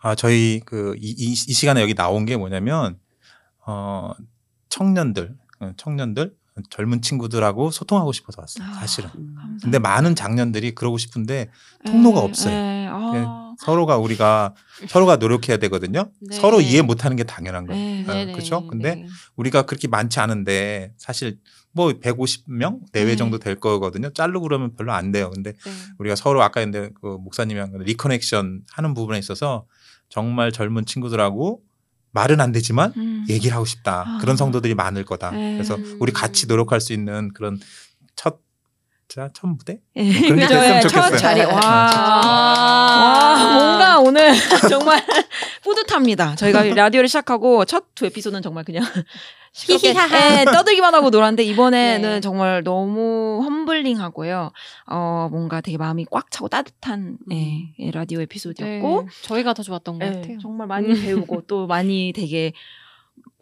아, 0.00 0.14
저희 0.14 0.60
그, 0.64 0.94
이, 0.98 1.10
이, 1.10 1.32
이 1.32 1.34
시간에 1.34 1.82
여기 1.82 1.94
나온 1.94 2.24
게 2.24 2.36
뭐냐면, 2.36 2.98
어, 3.66 4.12
청년들, 4.68 5.36
어, 5.60 5.72
청년들, 5.76 6.34
젊은 6.70 7.02
친구들하고 7.02 7.70
소통하고 7.70 8.12
싶어서 8.12 8.40
왔어요, 8.40 8.68
아, 8.68 8.72
사실은. 8.74 9.10
감사합니다. 9.10 9.62
근데 9.62 9.78
많은 9.78 10.14
장년들이 10.14 10.74
그러고 10.74 10.98
싶은데, 10.98 11.50
통로가 11.86 12.20
없어요. 12.20 12.54
네, 12.54 12.88
아, 12.90 13.54
서로가 13.58 13.96
우리가, 13.98 14.54
서로가 14.88 15.16
노력해야 15.16 15.56
되거든요. 15.58 16.10
네. 16.20 16.36
서로 16.36 16.60
이해 16.60 16.82
못하는 16.82 17.16
게 17.16 17.24
당연한 17.24 17.66
거예요. 17.66 17.80
네, 17.80 18.04
어, 18.08 18.12
네네. 18.12 18.32
그렇죠? 18.32 18.66
근데 18.66 18.96
네. 18.96 19.06
우리가 19.36 19.62
그렇게 19.62 19.88
많지 19.88 20.20
않은데, 20.20 20.92
사실 20.96 21.38
뭐 21.78 21.92
150명 21.92 22.80
내외 22.92 23.12
네. 23.12 23.16
정도 23.16 23.38
될 23.38 23.54
거거든요. 23.54 24.10
자르고 24.12 24.40
그러면 24.40 24.74
별로 24.74 24.92
안 24.92 25.12
돼요. 25.12 25.30
근데 25.32 25.52
네. 25.52 25.70
우리가 25.98 26.16
서로 26.16 26.42
아까 26.42 26.60
근데 26.60 26.90
그 27.00 27.06
목사님이 27.20 27.60
한 27.60 27.70
건데 27.70 27.84
리커넥션 27.86 28.62
하는 28.72 28.94
부분에 28.94 29.16
있어서 29.20 29.64
정말 30.08 30.50
젊은 30.50 30.86
친구들하고 30.86 31.62
말은 32.10 32.40
안 32.40 32.50
되지만 32.50 32.92
음. 32.96 33.24
얘기를 33.28 33.54
하고 33.54 33.64
싶다. 33.64 34.04
아. 34.06 34.18
그런 34.20 34.36
성도들이 34.36 34.74
많을 34.74 35.04
거다. 35.04 35.30
네. 35.30 35.52
그래서 35.52 35.78
우리 36.00 36.10
같이 36.10 36.48
노력할 36.48 36.80
수 36.80 36.92
있는 36.92 37.32
그런 37.32 37.60
첫, 38.16 38.40
자, 39.08 39.30
첫 39.32 39.46
무대? 39.46 39.80
예, 39.96 40.02
그런 40.20 40.36
게 40.36 40.46
그죠? 40.46 40.54
됐으면 40.60 40.76
예, 40.76 40.80
첫. 40.88 41.16
자리. 41.16 41.40
와. 41.40 41.60
아. 41.64 43.34
와, 43.38 43.54
뭔가 43.54 43.98
오늘 44.00 44.32
정말 44.68 45.02
뿌듯합니다. 45.62 46.34
저희가 46.36 46.62
라디오를 46.64 47.08
시작하고 47.08 47.64
첫 47.64 47.86
두 47.94 48.04
에피소드는 48.06 48.42
정말 48.42 48.64
그냥 48.64 48.84
히히하하. 49.54 50.40
예, 50.40 50.44
떠들기만 50.44 50.94
하고 50.94 51.08
놀았는데 51.10 51.42
이번에는 51.44 52.08
네. 52.10 52.20
정말 52.20 52.62
너무 52.62 53.40
험블링하고요. 53.42 54.50
어, 54.90 55.28
뭔가 55.32 55.60
되게 55.62 55.78
마음이 55.78 56.04
꽉 56.10 56.30
차고 56.30 56.48
따뜻한 56.48 57.16
예, 57.32 57.72
예, 57.80 57.90
라디오 57.90 58.20
에피소드였고 58.20 59.02
네, 59.02 59.08
저희가 59.22 59.54
더 59.54 59.62
좋았던 59.62 59.98
것 59.98 60.06
예, 60.06 60.12
같아요. 60.12 60.38
정말 60.40 60.66
많이 60.68 60.88
배우고 61.00 61.44
또 61.48 61.66
많이 61.66 62.12
되게 62.14 62.52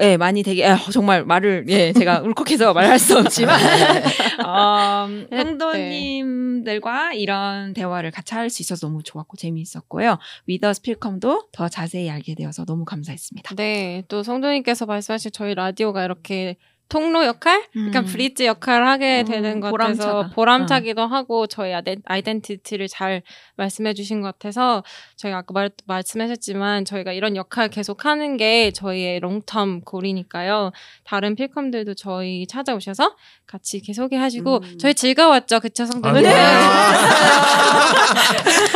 예, 0.02 0.16
많이 0.18 0.42
되게 0.42 0.62
예, 0.62 0.76
정말 0.92 1.24
말을 1.24 1.64
예, 1.68 1.92
제가 1.92 2.20
울컥해서 2.24 2.74
말할 2.74 2.98
수 2.98 3.18
없지만 3.18 3.58
어, 4.46 5.08
네. 5.30 5.42
성도님들과 5.42 7.14
이런 7.14 7.72
대화를 7.72 8.10
같이 8.10 8.34
할 8.34 8.50
수 8.50 8.62
있어서 8.62 8.86
너무 8.86 9.02
좋았고 9.02 9.36
재미있었고요. 9.36 10.18
위더 10.46 10.72
스필컴도 10.72 11.48
더 11.52 11.68
자세히 11.68 12.08
알게 12.10 12.34
되어서 12.34 12.64
너무 12.64 12.84
감사했습니다. 12.84 13.54
네, 13.56 14.04
또 14.08 14.22
성도님께서 14.22 14.86
말씀하신 14.86 15.32
저희 15.32 15.54
라디오가 15.54 16.04
이렇게 16.04 16.56
통로 16.88 17.24
역할, 17.24 17.64
약간 17.88 18.04
음. 18.04 18.06
브릿지 18.06 18.46
역할을 18.46 18.86
하게 18.86 19.20
음, 19.22 19.24
되는 19.26 19.60
것 19.60 19.70
보람차다. 19.70 20.12
같아서 20.12 20.34
보람차기도 20.34 21.02
하고 21.02 21.46
저희 21.48 21.74
아덴, 21.74 22.00
아이덴티티를 22.04 22.86
잘 22.88 23.22
말씀해 23.56 23.92
주신 23.94 24.20
것 24.20 24.28
같아서 24.28 24.84
저희가 25.16 25.38
아까 25.38 25.52
말, 25.52 25.70
말씀하셨지만 25.86 26.84
저희가 26.84 27.12
이런 27.12 27.34
역할 27.34 27.68
계속 27.68 28.04
하는 28.04 28.36
게 28.36 28.70
저희의 28.70 29.20
롱텀 29.20 29.84
골이니까요. 29.84 30.70
다른 31.04 31.34
필컴들도 31.34 31.94
저희 31.94 32.46
찾아오셔서 32.46 33.16
같이 33.46 33.80
계속 33.80 34.12
하시고 34.12 34.60
음. 34.62 34.78
저희 34.78 34.94
즐거웠죠, 34.94 35.58
그쵸 35.60 35.86
성도님? 35.86 36.22
네. 36.22 36.30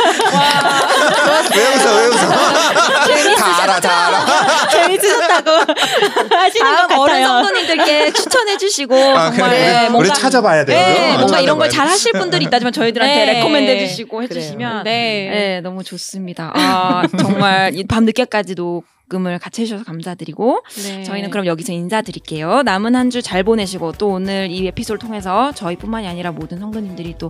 왜 1.55 1.75
웃어, 1.75 1.95
왜 1.97 2.07
웃어? 2.07 3.35
다 3.37 3.63
알아, 3.63 3.79
다 3.79 4.07
알아. 4.07 4.67
재밌으셨다고 4.69 5.49
하시는 6.35 6.87
것 6.87 6.99
어른 6.99 7.13
같아요. 7.13 7.27
성도님들께 7.27 8.11
추천해 8.13 8.57
주시고 8.57 8.95
아, 8.95 9.31
정말 9.31 9.49
그래. 9.49 9.59
네, 9.59 9.83
우리 9.85 9.91
뭔가 9.91 10.13
찾아봐야 10.13 10.65
돼요. 10.65 10.77
네, 10.77 11.15
어, 11.15 11.17
뭔가 11.19 11.39
이런 11.39 11.57
걸 11.57 11.69
찾아봐야 11.69 11.85
잘 11.85 11.87
하실 11.87 12.11
분들이 12.13 12.45
있다지만 12.45 12.73
저희들한테 12.73 13.25
네. 13.25 13.33
recommend 13.33 13.71
해 13.71 13.87
주시고 13.87 14.23
해 14.23 14.27
주시면 14.27 14.83
네. 14.83 15.29
네, 15.31 15.61
너무 15.61 15.83
좋습니다. 15.83 16.51
아, 16.55 17.03
정말 17.19 17.71
이밤 17.75 18.05
늦게까지 18.05 18.55
녹음을 19.11 19.37
같이 19.39 19.61
해주셔서 19.63 19.83
감사드리고 19.83 20.63
네. 20.83 21.03
저희는 21.03 21.29
그럼 21.31 21.45
여기서 21.45 21.73
인사드릴게요. 21.73 22.63
남은 22.63 22.95
한 22.95 23.09
주 23.11 23.21
잘 23.21 23.43
보내시고 23.43 23.91
또 23.93 24.07
오늘 24.09 24.49
이 24.49 24.65
에피소드를 24.67 24.97
통해서 24.99 25.51
저희뿐만이 25.51 26.07
아니라 26.07 26.31
모든 26.31 26.59
성도님들이 26.59 27.15
또 27.17 27.29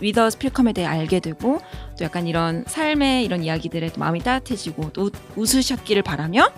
위더 0.00 0.30
스필컴에 0.30 0.72
대해 0.72 0.86
알게 0.86 1.18
되고 1.20 1.58
또 1.98 2.04
약간 2.04 2.28
이런 2.28 2.62
삶의 2.68 3.24
이런 3.24 3.42
이야기들에 3.42 3.88
또 3.90 3.98
마음이 4.00 4.20
따뜻해지고 4.20 4.90
또 4.92 5.02
웃- 5.02 5.14
웃으셨기를 5.36 6.02
바라며 6.02 6.48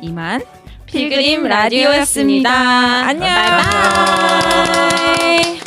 이만 0.00 0.44
필그림 0.86 1.42
라디오였습니다. 1.48 2.50
안녕. 2.50 3.28
바이바이. 4.38 5.58